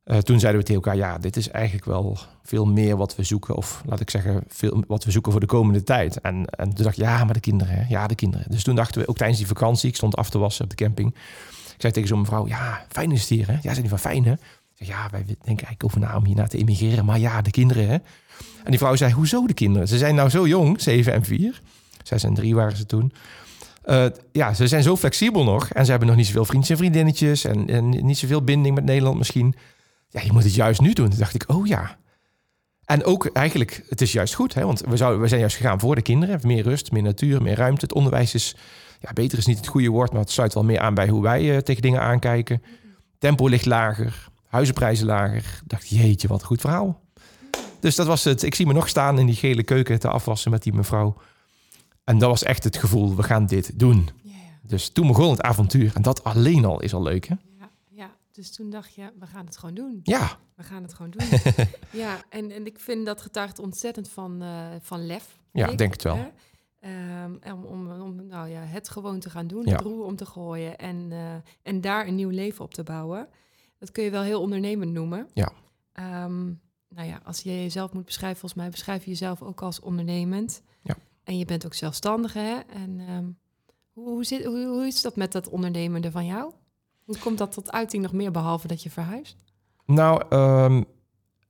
eh, 0.03 0.17
toen 0.17 0.39
zeiden 0.39 0.61
we 0.61 0.67
tegen 0.67 0.83
elkaar, 0.83 0.99
ja, 0.99 1.17
dit 1.17 1.35
is 1.35 1.49
eigenlijk 1.49 1.85
wel 1.85 2.17
veel 2.43 2.65
meer 2.65 2.97
wat 2.97 3.15
we 3.15 3.23
zoeken. 3.23 3.55
Of 3.55 3.81
laat 3.85 3.99
ik 3.99 4.09
zeggen, 4.09 4.43
veel 4.47 4.83
wat 4.87 5.03
we 5.03 5.11
zoeken 5.11 5.31
voor 5.31 5.41
de 5.41 5.47
komende 5.47 5.83
tijd. 5.83 6.21
En, 6.21 6.45
en 6.45 6.73
toen 6.73 6.83
dacht 6.83 6.97
ik, 6.97 7.03
ja, 7.03 7.23
maar 7.23 7.33
de 7.33 7.39
kinderen, 7.39 7.85
ja, 7.89 8.07
de 8.07 8.15
kinderen. 8.15 8.45
Dus 8.49 8.63
toen 8.63 8.75
dachten 8.75 9.01
we, 9.01 9.07
ook 9.07 9.17
tijdens 9.17 9.39
die 9.39 9.47
vakantie, 9.47 9.89
ik 9.89 9.95
stond 9.95 10.15
af 10.15 10.29
te 10.29 10.37
wassen 10.37 10.63
op 10.63 10.69
de 10.69 10.75
camping. 10.75 11.15
Ik 11.75 11.81
zei 11.81 11.93
tegen 11.93 12.09
zo'n 12.09 12.19
mevrouw, 12.19 12.47
ja, 12.47 12.85
fijn 12.89 13.11
is 13.11 13.29
hier, 13.29 13.47
hè? 13.47 13.53
Ja, 13.53 13.59
zei 13.61 13.79
die 13.79 13.89
van 13.89 13.99
fijn, 13.99 14.25
hè? 14.25 14.33
Zeg, 14.73 14.87
ja, 14.87 15.07
wij 15.11 15.23
denken 15.25 15.45
eigenlijk 15.45 15.83
over 15.83 15.99
na 15.99 16.15
om 16.15 16.25
hierna 16.25 16.47
te 16.47 16.57
emigreren. 16.57 17.05
Maar 17.05 17.19
ja, 17.19 17.41
de 17.41 17.51
kinderen, 17.51 17.87
hè? 17.87 17.97
En 18.63 18.69
die 18.69 18.79
vrouw 18.79 18.95
zei, 18.95 19.13
hoezo 19.13 19.47
de 19.47 19.53
kinderen? 19.53 19.87
Ze 19.87 19.97
zijn 19.97 20.15
nou 20.15 20.29
zo 20.29 20.47
jong, 20.47 20.81
zeven 20.81 21.13
en 21.13 21.23
vier. 21.23 21.61
Zes 22.03 22.23
en 22.23 22.33
drie 22.33 22.55
waren 22.55 22.77
ze 22.77 22.85
toen. 22.85 23.13
Uh, 23.85 24.05
ja, 24.31 24.53
ze 24.53 24.67
zijn 24.67 24.83
zo 24.83 24.97
flexibel 24.97 25.43
nog. 25.43 25.69
En 25.69 25.83
ze 25.85 25.89
hebben 25.89 26.07
nog 26.07 26.17
niet 26.17 26.25
zoveel 26.25 26.45
vriendjes 26.45 26.69
en 26.69 26.77
vriendinnetjes. 26.77 27.45
En, 27.45 27.67
en 27.67 27.89
niet 27.89 28.17
zoveel 28.17 28.43
binding 28.43 28.75
met 28.75 28.83
Nederland 28.83 29.17
misschien. 29.17 29.55
Ja, 30.13 30.21
je 30.21 30.31
moet 30.31 30.43
het 30.43 30.55
juist 30.55 30.81
nu 30.81 30.93
doen. 30.93 31.09
Toen 31.09 31.19
dacht 31.19 31.33
ik, 31.35 31.43
oh 31.47 31.67
ja. 31.67 31.97
En 32.85 33.03
ook 33.03 33.25
eigenlijk, 33.25 33.83
het 33.89 34.01
is 34.01 34.11
juist 34.11 34.33
goed. 34.33 34.53
Hè? 34.53 34.65
Want 34.65 34.81
we, 34.81 34.97
zouden, 34.97 35.21
we 35.21 35.27
zijn 35.27 35.39
juist 35.39 35.55
gegaan 35.55 35.79
voor 35.79 35.95
de 35.95 36.01
kinderen. 36.01 36.39
Meer 36.43 36.63
rust, 36.63 36.91
meer 36.91 37.01
natuur, 37.01 37.41
meer 37.41 37.55
ruimte. 37.55 37.85
Het 37.85 37.93
onderwijs 37.93 38.33
is, 38.33 38.55
ja, 38.99 39.13
beter 39.13 39.37
is 39.37 39.45
niet 39.45 39.57
het 39.57 39.67
goede 39.67 39.89
woord. 39.89 40.11
Maar 40.11 40.21
het 40.21 40.31
sluit 40.31 40.53
wel 40.53 40.63
meer 40.63 40.79
aan 40.79 40.93
bij 40.93 41.07
hoe 41.07 41.21
wij 41.21 41.43
uh, 41.43 41.57
tegen 41.57 41.81
dingen 41.81 42.01
aankijken. 42.01 42.63
Tempo 43.17 43.47
ligt 43.47 43.65
lager. 43.65 44.27
Huizenprijzen 44.47 45.05
lager. 45.05 45.37
Ik 45.37 45.61
dacht, 45.65 45.87
jeetje, 45.89 46.27
wat 46.27 46.41
een 46.41 46.47
goed 46.47 46.61
verhaal. 46.61 47.01
Dus 47.79 47.95
dat 47.95 48.07
was 48.07 48.23
het. 48.23 48.43
Ik 48.43 48.55
zie 48.55 48.67
me 48.67 48.73
nog 48.73 48.89
staan 48.89 49.19
in 49.19 49.25
die 49.25 49.35
gele 49.35 49.63
keuken 49.63 49.99
te 49.99 50.07
afwassen 50.07 50.51
met 50.51 50.63
die 50.63 50.73
mevrouw. 50.73 51.17
En 52.03 52.17
dat 52.17 52.29
was 52.29 52.43
echt 52.43 52.63
het 52.63 52.77
gevoel, 52.77 53.15
we 53.15 53.23
gaan 53.23 53.45
dit 53.45 53.79
doen. 53.79 54.09
Dus 54.67 54.89
toen 54.89 55.07
begon 55.07 55.29
het 55.29 55.41
avontuur. 55.41 55.91
En 55.93 56.01
dat 56.01 56.23
alleen 56.23 56.65
al 56.65 56.81
is 56.81 56.93
al 56.93 57.03
leuk, 57.03 57.27
hè? 57.27 57.35
Dus 58.33 58.51
toen 58.55 58.69
dacht 58.69 58.93
je, 58.93 59.11
we 59.19 59.25
gaan 59.25 59.45
het 59.45 59.57
gewoon 59.57 59.75
doen. 59.75 59.99
Ja. 60.03 60.37
We 60.55 60.63
gaan 60.63 60.83
het 60.83 60.93
gewoon 60.93 61.11
doen. 61.11 61.27
ja, 62.01 62.21
en, 62.29 62.51
en 62.51 62.65
ik 62.65 62.79
vind 62.79 63.05
dat 63.05 63.21
getuigt 63.21 63.59
ontzettend 63.59 64.09
van, 64.09 64.43
uh, 64.43 64.67
van 64.81 65.05
lef. 65.05 65.39
Ja, 65.51 65.67
ik 65.67 65.77
denk 65.77 65.91
het 65.91 66.03
wel. 66.03 66.31
Um, 67.25 67.39
om, 67.43 67.65
om, 67.65 68.01
om, 68.01 68.27
nou 68.27 68.49
ja, 68.49 68.61
het 68.61 68.89
gewoon 68.89 69.19
te 69.19 69.29
gaan 69.29 69.47
doen, 69.47 69.67
het 69.69 69.81
roer 69.81 70.05
om 70.05 70.15
te 70.15 70.25
gooien 70.25 70.77
en, 70.77 71.11
uh, 71.11 71.33
en 71.61 71.81
daar 71.81 72.07
een 72.07 72.15
nieuw 72.15 72.29
leven 72.29 72.65
op 72.65 72.73
te 72.73 72.83
bouwen. 72.83 73.27
Dat 73.79 73.91
kun 73.91 74.03
je 74.03 74.09
wel 74.09 74.21
heel 74.21 74.41
ondernemend 74.41 74.91
noemen. 74.91 75.27
Ja. 75.33 75.51
Um, 76.23 76.61
nou 76.89 77.07
ja, 77.07 77.21
als 77.23 77.41
je 77.41 77.61
jezelf 77.61 77.93
moet 77.93 78.05
beschrijven, 78.05 78.39
volgens 78.39 78.61
mij 78.61 78.69
beschrijf 78.69 79.03
je 79.03 79.09
jezelf 79.09 79.41
ook 79.41 79.61
als 79.61 79.79
ondernemend. 79.79 80.61
Ja. 80.81 80.95
En 81.23 81.37
je 81.37 81.45
bent 81.45 81.65
ook 81.65 81.73
zelfstandig, 81.73 82.33
hè? 82.33 82.59
En 82.59 82.99
um, 83.09 83.37
hoe, 83.91 84.09
hoe, 84.09 84.23
zit, 84.23 84.45
hoe, 84.45 84.65
hoe, 84.65 84.85
is 84.87 85.01
dat 85.01 85.15
met 85.15 85.31
dat 85.31 85.49
ondernemende 85.49 86.11
van 86.11 86.25
jou? 86.25 86.53
Hoe 87.03 87.17
komt 87.17 87.37
dat 87.37 87.51
tot 87.51 87.71
uiting 87.71 88.03
nog 88.03 88.13
meer, 88.13 88.31
behalve 88.31 88.67
dat 88.67 88.83
je 88.83 88.89
verhuist? 88.89 89.35
Nou, 89.85 90.35
um, 90.35 90.85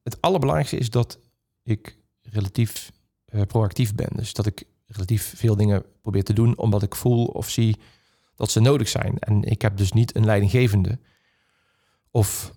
het 0.03 0.21
allerbelangrijkste 0.21 0.77
is 0.77 0.89
dat 0.89 1.19
ik 1.63 1.97
relatief 2.21 2.91
uh, 3.33 3.41
proactief 3.41 3.95
ben. 3.95 4.09
Dus 4.15 4.33
dat 4.33 4.45
ik 4.45 4.63
relatief 4.87 5.33
veel 5.35 5.55
dingen 5.55 5.83
probeer 6.01 6.23
te 6.23 6.33
doen, 6.33 6.57
omdat 6.57 6.83
ik 6.83 6.95
voel 6.95 7.25
of 7.25 7.49
zie 7.49 7.77
dat 8.35 8.51
ze 8.51 8.59
nodig 8.59 8.87
zijn. 8.87 9.19
En 9.19 9.43
ik 9.43 9.61
heb 9.61 9.77
dus 9.77 9.91
niet 9.91 10.15
een 10.15 10.25
leidinggevende 10.25 10.99
of 12.11 12.53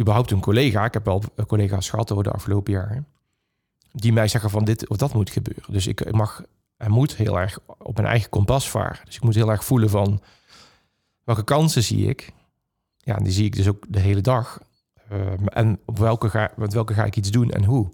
überhaupt 0.00 0.30
een 0.30 0.40
collega. 0.40 0.84
Ik 0.84 0.94
heb 0.94 1.04
wel 1.04 1.22
collega's 1.46 1.90
gehad 1.90 2.12
over 2.12 2.24
de 2.24 2.30
afgelopen 2.30 2.72
jaren. 2.72 3.06
Die 3.92 4.12
mij 4.12 4.28
zeggen 4.28 4.50
van 4.50 4.64
dit 4.64 4.88
of 4.88 4.96
dat 4.96 5.14
moet 5.14 5.30
gebeuren. 5.30 5.72
Dus 5.72 5.86
ik 5.86 6.12
mag 6.12 6.42
en 6.76 6.90
moet 6.90 7.16
heel 7.16 7.38
erg 7.38 7.58
op 7.66 7.96
mijn 7.96 8.08
eigen 8.08 8.30
kompas 8.30 8.70
varen. 8.70 9.04
Dus 9.04 9.16
ik 9.16 9.22
moet 9.22 9.34
heel 9.34 9.50
erg 9.50 9.64
voelen 9.64 9.90
van 9.90 10.20
welke 11.30 11.44
kansen 11.44 11.82
zie 11.82 12.06
ik. 12.06 12.32
Ja, 12.96 13.16
die 13.16 13.32
zie 13.32 13.44
ik 13.44 13.56
dus 13.56 13.68
ook 13.68 13.84
de 13.88 14.00
hele 14.00 14.20
dag. 14.20 14.60
Uh, 15.12 15.32
en 15.44 15.80
op 15.84 15.98
welke 15.98 16.30
ga, 16.30 16.52
met 16.56 16.72
welke 16.72 16.94
ga 16.94 17.04
ik 17.04 17.16
iets 17.16 17.30
doen 17.30 17.50
en 17.50 17.64
hoe. 17.64 17.88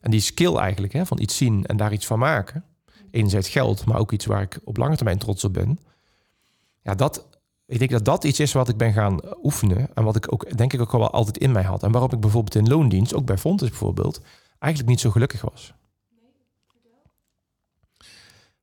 En 0.00 0.10
die 0.10 0.20
skill 0.20 0.56
eigenlijk, 0.56 0.92
hè, 0.92 1.06
van 1.06 1.20
iets 1.20 1.36
zien 1.36 1.66
en 1.66 1.76
daar 1.76 1.92
iets 1.92 2.06
van 2.06 2.18
maken. 2.18 2.64
Enerzijds 3.10 3.48
geld, 3.48 3.84
maar 3.84 3.98
ook 3.98 4.12
iets 4.12 4.26
waar 4.26 4.42
ik 4.42 4.58
op 4.64 4.76
lange 4.76 4.96
termijn 4.96 5.18
trots 5.18 5.44
op 5.44 5.52
ben. 5.52 5.78
Ja, 6.82 6.94
dat, 6.94 7.26
ik 7.66 7.78
denk 7.78 7.90
dat 7.90 8.04
dat 8.04 8.24
iets 8.24 8.40
is 8.40 8.52
wat 8.52 8.68
ik 8.68 8.76
ben 8.76 8.92
gaan 8.92 9.20
oefenen. 9.42 9.88
En 9.94 10.04
wat 10.04 10.16
ik 10.16 10.32
ook, 10.32 10.56
denk 10.56 10.72
ik, 10.72 10.80
ook 10.80 10.92
wel 10.92 11.10
altijd 11.10 11.38
in 11.38 11.52
mij 11.52 11.62
had. 11.62 11.82
En 11.82 11.92
waarop 11.92 12.12
ik 12.12 12.20
bijvoorbeeld 12.20 12.54
in 12.54 12.68
loondienst, 12.68 13.14
ook 13.14 13.26
bij 13.26 13.38
Fontes 13.38 13.68
bijvoorbeeld, 13.68 14.20
eigenlijk 14.58 14.92
niet 14.92 15.00
zo 15.00 15.10
gelukkig 15.10 15.40
was. 15.40 15.74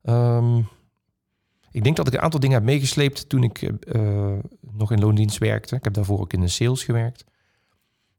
Um, 0.04 0.68
ik 1.72 1.84
denk 1.84 1.96
dat 1.96 2.08
ik 2.08 2.14
een 2.14 2.22
aantal 2.22 2.40
dingen 2.40 2.56
heb 2.56 2.66
meegesleept 2.66 3.30
toen 3.30 3.44
ik 3.44 3.62
uh, 3.62 4.32
nog 4.72 4.92
in 4.92 5.00
loondienst 5.00 5.38
werkte. 5.38 5.76
Ik 5.76 5.84
heb 5.84 5.94
daarvoor 5.94 6.20
ook 6.20 6.34
in 6.34 6.42
de 6.42 6.48
sales 6.48 6.84
gewerkt. 6.84 7.24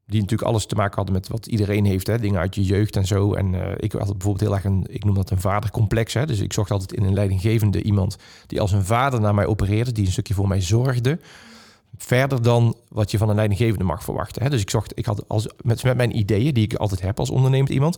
Die 0.05 0.21
natuurlijk 0.21 0.49
alles 0.49 0.65
te 0.65 0.75
maken 0.75 0.95
hadden 0.95 1.13
met 1.13 1.27
wat 1.27 1.47
iedereen 1.47 1.85
heeft. 1.85 2.07
Hè? 2.07 2.19
Dingen 2.19 2.39
uit 2.39 2.55
je 2.55 2.63
jeugd 2.63 2.95
en 2.95 3.05
zo. 3.05 3.33
En 3.33 3.53
uh, 3.53 3.71
ik 3.77 3.91
had 3.91 4.11
bijvoorbeeld 4.11 4.39
heel 4.39 4.53
erg 4.53 4.63
een, 4.63 4.85
ik 4.89 5.03
noem 5.03 5.15
dat 5.15 5.29
een 5.29 5.39
vadercomplex. 5.39 6.13
Hè? 6.13 6.25
Dus 6.25 6.39
ik 6.39 6.53
zocht 6.53 6.71
altijd 6.71 6.93
in 6.93 7.03
een 7.03 7.13
leidinggevende 7.13 7.83
iemand 7.83 8.15
die 8.47 8.61
als 8.61 8.71
een 8.71 8.85
vader 8.85 9.21
naar 9.21 9.33
mij 9.33 9.45
opereerde. 9.45 9.91
Die 9.91 10.05
een 10.05 10.11
stukje 10.11 10.33
voor 10.33 10.47
mij 10.47 10.61
zorgde. 10.61 11.19
Verder 11.97 12.41
dan 12.41 12.77
wat 12.89 13.11
je 13.11 13.17
van 13.17 13.29
een 13.29 13.35
leidinggevende 13.35 13.83
mag 13.83 14.03
verwachten. 14.03 14.43
Hè? 14.43 14.49
Dus 14.49 14.61
ik 14.61 14.69
zocht, 14.69 14.97
ik 14.97 15.05
had 15.05 15.27
als, 15.27 15.47
met, 15.61 15.83
met 15.83 15.97
mijn 15.97 16.17
ideeën, 16.17 16.53
die 16.53 16.63
ik 16.63 16.73
altijd 16.73 17.01
heb 17.01 17.19
als 17.19 17.29
ondernemend 17.29 17.69
iemand, 17.69 17.97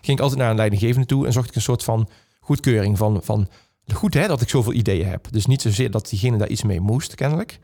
ging 0.00 0.16
ik 0.16 0.22
altijd 0.22 0.40
naar 0.40 0.50
een 0.50 0.56
leidinggevende 0.56 1.06
toe 1.06 1.26
en 1.26 1.32
zocht 1.32 1.48
ik 1.48 1.54
een 1.54 1.62
soort 1.62 1.84
van 1.84 2.08
goedkeuring 2.40 2.98
van, 2.98 3.22
van 3.22 3.48
goed 3.92 4.14
hè, 4.14 4.26
dat 4.26 4.40
ik 4.40 4.48
zoveel 4.48 4.72
ideeën 4.72 5.08
heb. 5.08 5.26
Dus 5.30 5.46
niet 5.46 5.62
zozeer 5.62 5.90
dat 5.90 6.08
diegene 6.08 6.36
daar 6.36 6.48
iets 6.48 6.62
mee 6.62 6.80
moest, 6.80 7.14
kennelijk. 7.14 7.58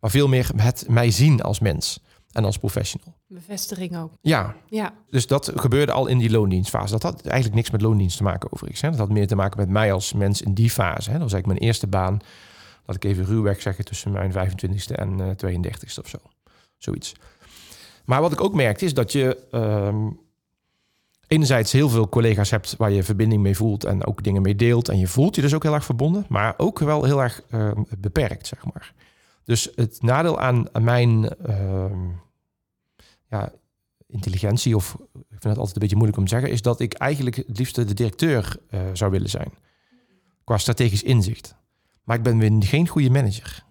Maar 0.00 0.10
veel 0.10 0.28
meer 0.28 0.50
het 0.56 0.84
mij 0.88 1.10
zien 1.10 1.42
als 1.42 1.60
mens 1.60 2.00
en 2.32 2.44
als 2.44 2.58
professional. 2.58 3.16
Bevestiging 3.26 3.96
ook. 3.96 4.12
Ja. 4.20 4.56
ja. 4.66 4.94
Dus 5.10 5.26
dat 5.26 5.52
gebeurde 5.54 5.92
al 5.92 6.06
in 6.06 6.18
die 6.18 6.30
loondienstfase. 6.30 6.92
Dat 6.92 7.02
had 7.02 7.20
eigenlijk 7.20 7.54
niks 7.54 7.70
met 7.70 7.80
loondienst 7.80 8.16
te 8.16 8.22
maken 8.22 8.52
overigens. 8.52 8.80
Hè. 8.80 8.90
Dat 8.90 8.98
had 8.98 9.08
meer 9.08 9.26
te 9.26 9.36
maken 9.36 9.60
met 9.60 9.68
mij 9.68 9.92
als 9.92 10.12
mens 10.12 10.42
in 10.42 10.54
die 10.54 10.70
fase. 10.70 11.10
Hè. 11.10 11.18
Dat 11.18 11.22
was 11.22 11.32
eigenlijk 11.32 11.46
mijn 11.46 11.58
eerste 11.58 11.86
baan. 11.86 12.18
Dat 12.84 12.94
ik 12.94 13.04
even 13.04 13.24
ruwweg 13.24 13.62
zeggen 13.62 13.84
tussen 13.84 14.12
mijn 14.12 14.32
25ste 14.32 14.94
en 14.94 15.18
uh, 15.18 15.30
eh, 15.30 15.36
32ste 15.36 16.02
of 16.02 16.08
zo. 16.08 16.18
Zoiets. 16.76 17.14
Maar 18.04 18.20
wat 18.20 18.32
ik 18.32 18.40
ook 18.40 18.54
merkte 18.54 18.84
is 18.84 18.94
dat 18.94 19.12
je 19.12 19.38
um, 19.52 20.20
enerzijds 21.28 21.72
heel 21.72 21.88
veel 21.88 22.08
collega's 22.08 22.50
hebt 22.50 22.76
waar 22.76 22.90
je 22.90 23.02
verbinding 23.02 23.42
mee 23.42 23.56
voelt 23.56 23.84
en 23.84 24.04
ook 24.04 24.22
dingen 24.22 24.42
mee 24.42 24.54
deelt. 24.54 24.88
En 24.88 24.98
je 24.98 25.06
voelt 25.06 25.34
je 25.34 25.40
dus 25.40 25.54
ook 25.54 25.62
heel 25.62 25.74
erg 25.74 25.84
verbonden, 25.84 26.26
maar 26.28 26.54
ook 26.56 26.78
wel 26.78 27.04
heel 27.04 27.22
erg 27.22 27.42
uh, 27.50 27.70
beperkt, 27.98 28.46
zeg 28.46 28.64
maar. 28.64 28.94
Dus 29.44 29.72
het 29.74 30.02
nadeel 30.02 30.40
aan, 30.40 30.66
mijn 30.80 31.32
uh, 31.48 31.84
ja, 33.28 33.52
intelligentie, 34.06 34.76
of 34.76 34.96
ik 35.12 35.26
vind 35.28 35.42
het 35.42 35.56
altijd 35.56 35.74
een 35.74 35.80
beetje 35.80 35.96
moeilijk 35.96 36.18
om 36.18 36.24
te 36.24 36.30
zeggen, 36.30 36.50
is 36.50 36.62
dat 36.62 36.80
ik 36.80 36.92
eigenlijk 36.92 37.36
het 37.36 37.58
liefste 37.58 37.84
de 37.84 37.94
directeur 37.94 38.56
uh, 38.70 38.80
zou 38.92 39.10
willen 39.10 39.30
zijn. 39.30 39.52
Qua 40.44 40.58
strategisch 40.58 41.02
inzicht. 41.02 41.54
Maar 42.04 42.16
ik 42.16 42.22
ben 42.22 42.38
weer 42.38 42.62
geen 42.62 42.88
goede 42.88 43.10
manager. 43.10 43.64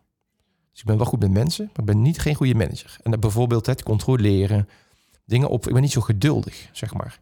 Dus 0.71 0.79
ik 0.79 0.85
ben 0.85 0.97
wel 0.97 1.05
goed 1.05 1.19
met 1.19 1.31
mensen, 1.31 1.65
maar 1.65 1.79
ik 1.79 1.85
ben 1.85 2.01
niet 2.01 2.19
geen 2.19 2.35
goede 2.35 2.55
manager. 2.55 2.97
En 3.03 3.11
dat 3.11 3.19
bijvoorbeeld 3.19 3.65
het 3.65 3.83
controleren, 3.83 4.69
dingen 5.25 5.49
op. 5.49 5.67
Ik 5.67 5.73
ben 5.73 5.81
niet 5.81 5.91
zo 5.91 6.01
geduldig, 6.01 6.69
zeg 6.71 6.93
maar. 6.93 7.19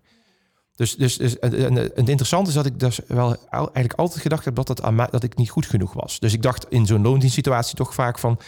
Dus, 0.76 0.96
dus, 0.96 1.18
dus 1.18 1.40
en, 1.40 1.76
het 1.76 2.10
interessante 2.10 2.50
is 2.50 2.56
dat 2.56 2.66
ik 2.66 2.80
dus 2.80 3.00
wel 3.08 3.38
eigenlijk 3.50 3.94
altijd 3.94 4.22
gedacht 4.22 4.46
heb 4.46 4.56
dat, 4.56 4.68
dat, 4.68 4.82
aan 4.82 4.96
mij, 4.96 5.08
dat 5.12 5.24
ik 5.24 5.38
niet 5.38 5.50
goed 5.50 5.66
genoeg 5.66 5.94
was. 5.94 6.20
Dus 6.20 6.34
ik 6.34 6.42
dacht 6.42 6.70
in 6.70 6.86
zo'n 6.86 7.02
loondienstsituatie 7.02 7.76
toch 7.76 7.94
vaak 7.94 8.20
van, 8.20 8.40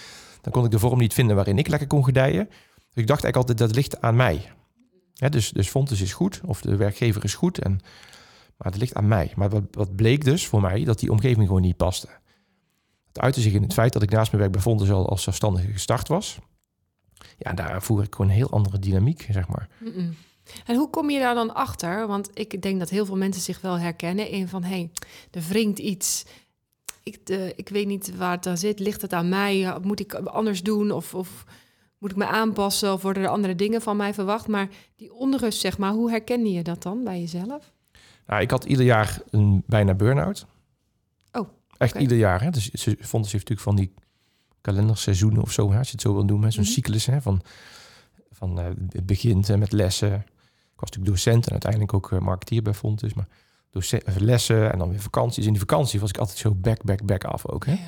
dan 0.42 0.52
kon 0.52 0.66
ik 0.66 0.72
de 0.72 0.80
vorm 0.80 1.00
niet 1.00 1.14
vinden 1.14 1.36
waarin 1.36 1.58
ik 1.58 1.68
lekker 1.68 1.88
kon 1.88 2.04
gedijen. 2.04 2.48
Dus 2.48 3.04
ik 3.04 3.08
dacht 3.08 3.24
eigenlijk 3.24 3.36
altijd 3.36 3.58
dat 3.58 3.76
ligt 3.76 4.02
aan 4.02 4.16
mij. 4.16 4.52
dus, 5.14 5.52
dus 5.52 5.70
Fontes 5.70 6.02
is 6.02 6.14
goed, 6.14 6.42
of 6.46 6.62
de 6.62 6.76
werkgever 6.76 7.24
is 7.24 7.36
goed, 7.36 7.60
en, 7.60 7.72
maar 8.58 8.72
het 8.72 8.78
ligt 8.78 8.94
aan 8.94 9.08
mij. 9.08 9.32
Maar 9.36 9.50
wat, 9.50 9.64
wat 9.72 9.96
bleek 9.96 10.24
dus 10.24 10.48
voor 10.48 10.62
mij, 10.62 10.84
dat 10.84 11.00
die 11.00 11.12
omgeving 11.12 11.48
gewoon 11.48 11.62
niet 11.62 11.78
paste. 11.78 12.08
Het 13.08 13.20
uitte 13.20 13.42
zich 13.42 13.54
in 13.54 13.62
het 13.62 13.74
feit 13.74 13.94
dat 13.94 14.02
ik 14.02 14.10
naast 14.10 14.32
mijn 14.32 14.42
werk 14.42 14.54
bij 14.54 14.62
Fontes 14.62 14.92
al 14.92 15.10
als 15.10 15.24
zelfstandige 15.24 15.72
gestart 15.72 16.08
was. 16.08 16.40
Ja, 17.38 17.54
daar 17.54 17.82
voer 17.82 18.04
ik 18.04 18.16
gewoon 18.16 18.32
een 18.32 18.38
heel 18.38 18.52
andere 18.52 18.80
dynamiek, 18.80 19.28
zeg 19.32 19.48
maar. 19.48 19.70
En 20.66 20.76
hoe 20.76 20.90
kom 20.90 21.10
je 21.10 21.20
daar 21.20 21.36
dan 21.36 21.54
achter? 21.54 22.08
Want 22.08 22.30
ik 22.34 22.62
denk 22.62 22.80
dat 22.80 22.90
heel 22.90 23.06
veel 23.06 23.18
mensen 23.18 23.42
zich 23.42 23.62
wel 23.62 23.80
herkennen 23.80 24.30
in 24.30 24.48
van... 24.48 24.64
hé, 24.64 24.70
hey, 24.70 24.92
er 25.32 25.42
wringt 25.48 25.80
iets. 25.80 26.26
Ik, 27.04 27.26
de, 27.26 27.54
ik 27.56 27.70
weet 27.70 27.88
niet 27.88 28.18
waar 28.18 28.36
het 28.36 28.48
aan 28.48 28.58
zit. 28.58 28.80
Ligt 28.80 29.02
het 29.02 29.14
aan 29.14 29.30
mij? 29.30 29.78
Moet 29.82 30.00
ik 30.00 30.14
anders 30.14 30.64
doen? 30.64 30.92
Of, 30.92 31.14
of 31.16 31.46
moet 31.98 32.12
ik 32.12 32.18
me 32.18 32.28
aanpassen? 32.28 32.94
Of 32.94 33.02
worden 33.02 33.24
er 33.24 33.30
andere 33.30 33.56
dingen 33.56 33.82
van 33.82 33.98
mij 33.98 34.14
verwacht? 34.14 34.48
Maar 34.48 34.68
die 34.96 35.14
onrust, 35.14 35.60
zeg 35.60 35.78
maar, 35.78 35.92
hoe 35.92 36.10
herken 36.10 36.52
je 36.52 36.64
dat 36.64 36.84
dan 36.84 37.04
bij 37.04 37.20
jezelf? 37.20 37.74
Nou, 38.28 38.42
ik 38.42 38.52
had 38.52 38.64
ieder 38.64 38.86
jaar 38.86 39.22
een 39.30 39.64
bijna 39.66 39.94
burn-out. 39.94 40.46
Oh, 41.32 41.48
Echt 41.78 41.96
ieder 41.96 42.18
jaar. 42.18 42.42
Hè? 42.42 42.50
Dus 42.50 42.70
ze 42.70 42.98
vond 43.00 43.28
ze 43.28 43.36
natuurlijk 43.36 43.62
van 43.62 43.76
die 43.76 43.94
kalenderseizoenen 44.62 45.42
of 45.42 45.52
zo, 45.52 45.72
hè, 45.72 45.78
als 45.78 45.88
je 45.88 45.94
het 45.94 46.02
zo 46.02 46.14
wil 46.14 46.26
noemen. 46.26 46.52
Zo'n 46.52 46.64
mm 46.64 46.70
cyclus 46.70 47.06
hè, 47.06 47.22
van, 47.22 47.42
van 48.32 48.60
uh, 48.60 48.66
het 48.90 49.06
begint 49.06 49.58
met 49.58 49.72
lessen 49.72 50.26
ik 50.78 50.84
was 50.84 50.90
natuurlijk 50.90 51.16
docent 51.16 51.46
en 51.46 51.52
uiteindelijk 51.52 51.94
ook 51.94 52.12
uh, 52.12 52.20
marketeer 52.20 52.62
bij 52.62 52.74
Fontes. 52.74 53.14
Maar 53.14 53.28
docent, 53.72 54.04
lessen 54.18 54.72
en 54.72 54.78
dan 54.78 54.90
weer 54.90 55.00
vakanties. 55.00 55.46
In 55.46 55.52
die 55.52 55.60
vakantie 55.60 56.00
was 56.00 56.10
ik 56.10 56.18
altijd 56.18 56.38
zo 56.38 56.56
back, 56.56 56.84
back, 56.84 57.06
back 57.06 57.24
af 57.24 57.48
ook. 57.48 57.66
Hè? 57.66 57.72
Ja. 57.72 57.80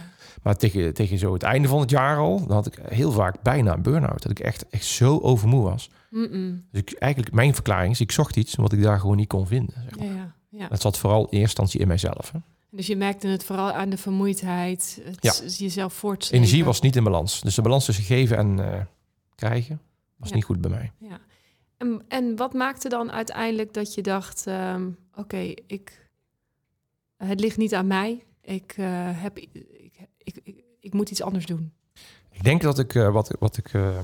Maar 0.43 0.55
tegen, 0.55 0.93
tegen 0.93 1.17
zo 1.17 1.33
het 1.33 1.43
einde 1.43 1.67
van 1.67 1.79
het 1.79 1.89
jaar 1.89 2.17
al, 2.17 2.45
dan 2.45 2.55
had 2.55 2.65
ik 2.65 2.79
heel 2.89 3.11
vaak 3.11 3.41
bijna 3.41 3.73
een 3.73 3.81
burn-out. 3.81 4.21
Dat 4.21 4.31
ik 4.31 4.39
echt, 4.39 4.69
echt 4.69 4.85
zo 4.85 5.19
overmoe 5.19 5.63
was. 5.63 5.89
Mm 6.09 6.65
Dus 6.71 6.81
ik, 6.81 6.91
eigenlijk, 6.93 7.33
mijn 7.33 7.53
verklaring 7.53 7.93
is, 7.93 7.99
ik 7.99 8.11
zocht 8.11 8.35
iets 8.35 8.55
wat 8.55 8.73
ik 8.73 8.81
daar 8.81 8.99
gewoon 8.99 9.15
niet 9.17 9.27
kon 9.27 9.47
vinden. 9.47 9.75
Zeg 9.83 9.97
maar. 9.97 10.15
ja, 10.15 10.33
ja. 10.49 10.67
Dat 10.67 10.81
zat 10.81 10.97
vooral 10.97 11.19
in 11.19 11.25
eerste 11.25 11.39
instantie 11.39 11.79
in 11.79 11.87
mijzelf. 11.87 12.31
Hè? 12.31 12.39
Dus 12.71 12.87
je 12.87 12.95
merkte 12.95 13.27
het 13.27 13.43
vooral 13.43 13.71
aan 13.71 13.89
de 13.89 13.97
vermoeidheid, 13.97 15.01
het 15.03 15.17
ja. 15.19 15.33
jezelf 15.57 15.93
voortzetten. 15.93 16.37
Energie 16.37 16.65
was 16.65 16.81
niet 16.81 16.95
in 16.95 17.03
balans. 17.03 17.41
Dus 17.41 17.55
de 17.55 17.61
balans 17.61 17.85
tussen 17.85 18.03
geven 18.03 18.37
en 18.37 18.57
uh, 18.57 18.81
krijgen 19.35 19.81
was 20.19 20.31
niet 20.31 20.43
goed 20.43 20.61
bij 20.61 20.71
mij. 20.71 20.91
Ja. 20.97 21.19
En, 21.79 22.01
en 22.07 22.35
wat 22.35 22.53
maakte 22.53 22.89
dan 22.89 23.11
uiteindelijk 23.11 23.73
dat 23.73 23.93
je 23.93 24.01
dacht: 24.01 24.45
um, 24.47 24.97
oké, 25.15 25.53
ik, 25.67 26.09
het 27.17 27.39
ligt 27.39 27.57
niet 27.57 27.75
aan 27.75 27.87
mij. 27.87 28.23
Ik, 28.41 28.77
uh, 28.77 28.87
heb, 29.21 29.37
ik, 29.37 29.49
ik, 30.17 30.63
ik, 30.79 30.93
moet 30.93 31.11
iets 31.11 31.21
anders 31.21 31.45
doen. 31.45 31.73
Ik 32.31 32.43
denk 32.43 32.61
dat 32.61 32.79
ik 32.79 32.93
uh, 32.93 33.11
wat, 33.11 33.35
wat 33.39 33.57
ik. 33.57 33.73
Uh, 33.73 33.99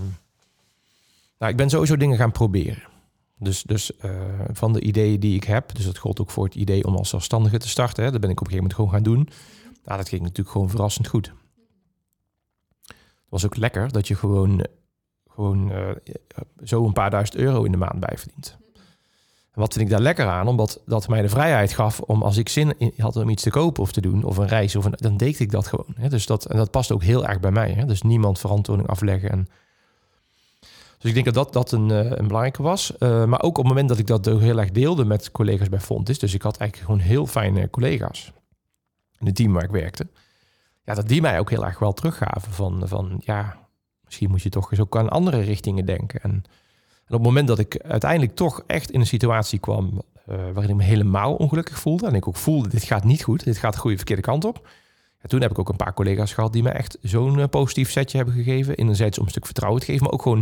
nou, 1.38 1.52
ik 1.52 1.58
ben 1.58 1.70
sowieso 1.70 1.98
dingen 1.98 2.18
gaan 2.18 2.32
proberen. 2.32 2.84
Dus, 3.38 3.64
dus 3.64 3.92
van 4.52 4.74
de 4.74 4.82
ideeën 4.82 5.20
die 5.20 5.36
ik 5.36 5.44
heb, 5.44 5.76
dus 5.76 5.86
dat 5.86 5.98
gold 5.98 6.20
ook 6.20 6.32
voor 6.32 6.46
het 6.46 6.56
idee 6.56 6.86
om 6.86 6.96
als 6.96 7.10
zelfstandige 7.10 7.58
te 7.58 7.70
starten. 7.70 8.04
Hè, 8.04 8.12
dat 8.12 8.22
ben 8.22 8.30
ik 8.30 8.42
op 8.42 8.46
een 8.46 8.52
gegeven 8.52 8.78
moment 8.78 8.96
gewoon 8.96 9.18
gaan 9.20 9.28
doen. 9.28 9.30
Nou, 9.84 9.98
dat 9.98 10.10
ging 10.10 10.22
natuurlijk 10.22 10.50
gewoon 10.50 10.70
verrassend 10.70 11.08
goed. 11.08 11.34
Het 12.86 12.96
was 13.30 13.46
ook 13.46 13.56
lekker 13.56 13.92
dat 13.92 14.08
je 14.08 14.16
gewoon, 14.16 14.66
gewoon 15.36 15.72
zo 16.64 16.86
een 16.86 16.94
paar 16.94 17.10
duizend 17.10 17.38
euro 17.38 17.64
in 17.64 17.72
de 17.72 17.78
maand 17.78 18.00
bijverdient 18.00 18.58
wat 19.56 19.74
vind 19.74 19.86
ik 19.86 19.92
daar 19.92 20.02
lekker 20.02 20.28
aan? 20.28 20.48
Omdat 20.48 20.82
dat 20.86 21.08
mij 21.08 21.22
de 21.22 21.30
vrijheid 21.30 21.74
gaf 21.74 22.00
om 22.00 22.22
als 22.22 22.38
ik 22.38 22.50
zin 22.50 22.94
had 22.98 23.16
om 23.16 23.30
iets 23.30 23.44
te 23.44 23.50
kopen 23.50 23.84
of 23.84 23.92
te 23.92 24.02
doen, 24.02 24.24
of 24.24 24.38
een 24.38 24.48
reis, 24.48 24.76
of 24.76 24.86
een, 24.86 24.94
dan 24.96 25.18
deed 25.18 25.40
ik 25.40 25.52
dat 25.52 25.68
gewoon. 25.68 25.94
Hè? 25.96 26.10
Dus 26.10 26.26
dat, 26.26 26.46
en 26.46 26.58
dat 26.58 26.72
past 26.72 26.92
ook 26.92 27.04
heel 27.04 27.26
erg 27.26 27.40
bij 27.40 27.52
mij. 27.52 27.72
Hè? 27.72 27.86
Dus 27.86 28.02
niemand 28.02 28.40
verantwoording 28.40 28.90
afleggen. 28.90 29.30
En, 29.30 29.48
dus 30.98 31.10
ik 31.10 31.14
denk 31.14 31.26
dat 31.26 31.34
dat, 31.34 31.54
dat 31.54 31.72
een, 31.72 31.90
uh, 31.90 31.98
een 31.98 32.28
belangrijke 32.28 32.64
was. 32.64 32.94
Uh, 33.00 33.26
maar 33.26 33.42
ook 33.42 33.58
op 33.58 33.64
het 33.64 33.68
moment 33.68 33.90
dat 33.90 33.98
ik 33.98 34.08
dat 34.08 34.26
heel 34.26 34.60
erg 34.60 34.72
deelde 34.72 35.06
met 35.06 35.32
collega's 35.32 35.70
bij 35.70 35.80
Fontis. 35.80 36.20
Dus 36.20 36.34
ik 36.34 36.42
had 36.42 36.58
eigenlijk 36.58 36.92
gewoon 36.92 37.08
heel 37.08 37.26
fijne 37.26 37.70
collega's 37.70 38.32
in 39.20 39.26
het 39.26 39.36
team 39.36 39.54
waar 39.54 39.64
ik 39.64 39.72
werkte. 39.72 40.08
Ja, 40.84 40.94
dat 40.94 41.08
die 41.08 41.22
mij 41.22 41.40
ook 41.40 41.50
heel 41.50 41.66
erg 41.66 41.80
wel 41.80 41.94
teruggaven 41.94 42.52
van, 42.52 42.82
van 42.88 43.22
ja, 43.26 43.65
misschien 44.16 44.32
moet 44.32 44.42
je 44.42 44.50
toch 44.50 44.72
eens 44.72 44.80
ook 44.80 44.98
aan 44.98 45.10
andere 45.10 45.40
richtingen 45.40 45.86
denken. 45.86 46.22
En, 46.22 46.32
en 46.32 46.44
op 47.08 47.12
het 47.14 47.22
moment 47.22 47.48
dat 47.48 47.60
ik 47.60 47.82
uiteindelijk 47.82 48.36
toch 48.36 48.64
echt 48.68 48.92
in 48.92 49.00
een 49.00 49.06
situatie 49.06 49.60
kwam 49.60 50.02
uh, 50.30 50.36
waarin 50.54 50.70
ik 50.70 50.76
me 50.76 50.84
helemaal 50.84 51.34
ongelukkig 51.34 51.80
voelde. 51.80 52.08
En 52.08 52.16
ik 52.16 52.28
ook 52.28 52.36
voelde, 52.36 52.70
dit 52.70 52.84
gaat 52.84 53.04
niet 53.04 53.24
goed, 53.24 53.44
dit 53.44 53.58
gaat 53.58 53.74
de 53.74 53.80
goede 53.80 53.96
verkeerde 53.98 54.22
kant 54.22 54.46
op. 54.46 54.68
En 55.22 55.30
toen 55.30 55.42
heb 55.42 55.52
ik 55.52 55.60
ook 55.60 55.70
een 55.70 55.76
paar 55.76 55.94
collega's 55.94 56.34
gehad 56.34 56.54
die 56.54 56.64
me 56.64 56.70
echt 56.70 56.98
zo'n 57.02 57.38
uh, 57.38 57.46
positief 57.50 57.92
setje 57.92 58.18
hebben 58.18 58.36
gegeven. 58.36 58.76
Enerzijds 58.76 59.18
om 59.18 59.24
een 59.24 59.32
stuk 59.32 59.46
vertrouwen 59.46 59.80
te 59.80 59.86
geven, 59.86 60.04
maar 60.04 60.14
ook 60.14 60.22
gewoon... 60.22 60.40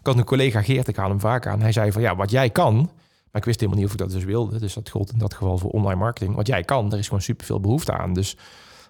Ik 0.00 0.06
had 0.12 0.16
een 0.16 0.24
collega 0.24 0.62
Geert, 0.62 0.88
ik 0.88 0.96
haal 0.96 1.08
hem 1.08 1.20
vaak 1.20 1.46
aan. 1.46 1.60
Hij 1.60 1.72
zei 1.72 1.92
van, 1.92 2.02
ja, 2.02 2.16
wat 2.16 2.30
jij 2.30 2.50
kan... 2.50 2.90
Maar 3.30 3.44
ik 3.44 3.50
wist 3.50 3.60
helemaal 3.60 3.80
niet 3.80 3.88
of 3.88 4.00
ik 4.00 4.06
dat 4.06 4.16
dus 4.16 4.24
wilde. 4.24 4.58
Dus 4.58 4.74
dat 4.74 4.90
gold 4.90 5.12
in 5.12 5.18
dat 5.18 5.34
geval 5.34 5.58
voor 5.58 5.70
online 5.70 5.98
marketing. 5.98 6.34
Wat 6.34 6.46
jij 6.46 6.62
kan, 6.62 6.92
er 6.92 6.98
is 6.98 7.06
gewoon 7.06 7.22
superveel 7.22 7.60
behoefte 7.60 7.92
aan. 7.92 8.12
Dus 8.12 8.36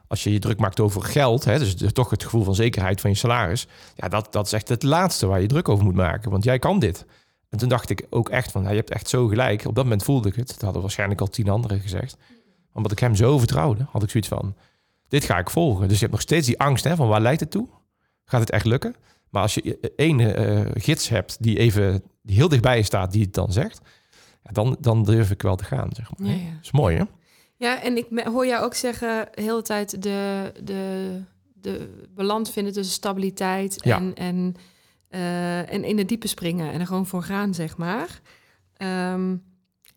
als 0.09 0.25
je 0.25 0.33
je 0.33 0.39
druk 0.39 0.59
maakt 0.59 0.81
over 0.81 1.03
geld, 1.03 1.45
hè, 1.45 1.59
dus 1.59 1.93
toch 1.93 2.11
het 2.11 2.25
gevoel 2.25 2.45
van 2.45 2.55
zekerheid 2.55 3.01
van 3.01 3.11
je 3.11 3.17
salaris, 3.17 3.67
ja, 3.95 4.09
dat, 4.09 4.33
dat 4.33 4.47
is 4.47 4.53
echt 4.53 4.69
het 4.69 4.83
laatste 4.83 5.27
waar 5.27 5.41
je 5.41 5.47
druk 5.47 5.69
over 5.69 5.85
moet 5.85 5.95
maken. 5.95 6.31
Want 6.31 6.45
jij 6.45 6.59
kan 6.59 6.79
dit. 6.79 7.05
En 7.49 7.59
toen 7.59 7.69
dacht 7.69 7.91
ik 7.91 8.07
ook 8.11 8.29
echt 8.29 8.53
van, 8.53 8.63
ja, 8.63 8.71
je 8.71 8.77
hebt 8.77 8.91
echt 8.91 9.09
zo 9.09 9.27
gelijk. 9.27 9.65
Op 9.65 9.75
dat 9.75 9.85
moment 9.85 10.03
voelde 10.03 10.29
ik 10.29 10.35
het. 10.35 10.49
Dat 10.49 10.61
hadden 10.61 10.83
waarschijnlijk 10.83 11.21
al 11.21 11.27
tien 11.27 11.49
anderen 11.49 11.81
gezegd. 11.81 12.17
Omdat 12.73 12.93
ik 12.93 12.99
hem 12.99 13.15
zo 13.15 13.39
vertrouwde, 13.39 13.87
had 13.91 14.03
ik 14.03 14.11
zoiets 14.11 14.29
van, 14.29 14.55
dit 15.09 15.25
ga 15.25 15.39
ik 15.39 15.51
volgen. 15.51 15.89
Dus 15.89 15.97
je 15.97 16.01
hebt 16.01 16.13
nog 16.13 16.21
steeds 16.21 16.47
die 16.47 16.59
angst 16.59 16.85
hè, 16.85 16.97
van 16.97 17.09
waar 17.09 17.21
leidt 17.21 17.41
het 17.41 17.51
toe? 17.51 17.69
Gaat 18.25 18.41
het 18.41 18.51
echt 18.51 18.65
lukken? 18.65 18.95
Maar 19.31 19.43
als 19.43 19.55
je 19.55 19.93
één 19.97 20.21
uh, 20.21 20.61
gids 20.75 21.09
hebt 21.09 21.37
die 21.41 21.59
even 21.59 22.03
die 22.23 22.37
heel 22.37 22.49
dichtbij 22.49 22.77
je 22.77 22.83
staat, 22.83 23.13
die 23.13 23.23
het 23.23 23.35
dan 23.35 23.53
zegt, 23.53 23.81
ja, 24.43 24.51
dan, 24.53 24.77
dan 24.81 25.05
durf 25.05 25.31
ik 25.31 25.43
wel 25.43 25.57
te 25.57 25.65
gaan. 25.65 25.89
Zeg 25.93 26.11
maar. 26.17 26.29
Ja, 26.29 26.35
ja. 26.35 26.51
Dat 26.51 26.63
is 26.63 26.71
mooi, 26.71 26.97
hè? 26.97 27.05
Ja, 27.57 27.83
en 27.83 27.97
ik 27.97 28.07
hoor 28.25 28.47
jou 28.47 28.65
ook 28.65 28.75
zeggen 28.75 29.29
de 29.35 29.43
hele 29.43 29.63
tijd 29.63 30.03
de, 30.03 30.53
de, 30.63 31.23
de 31.55 32.07
balans 32.15 32.51
vinden 32.51 32.73
tussen 32.73 32.95
stabiliteit 32.95 33.83
en, 33.83 34.15
en, 34.15 34.55
uh, 35.11 35.73
en 35.73 35.85
in 35.85 35.97
de 35.97 36.05
diepe 36.05 36.29
springen 36.29 36.73
en 36.73 36.81
er 36.81 36.87
gewoon 36.87 37.07
voor 37.07 37.23
gaan, 37.23 37.55
zeg 37.55 37.77
maar. 37.77 38.21
Um, 39.13 39.43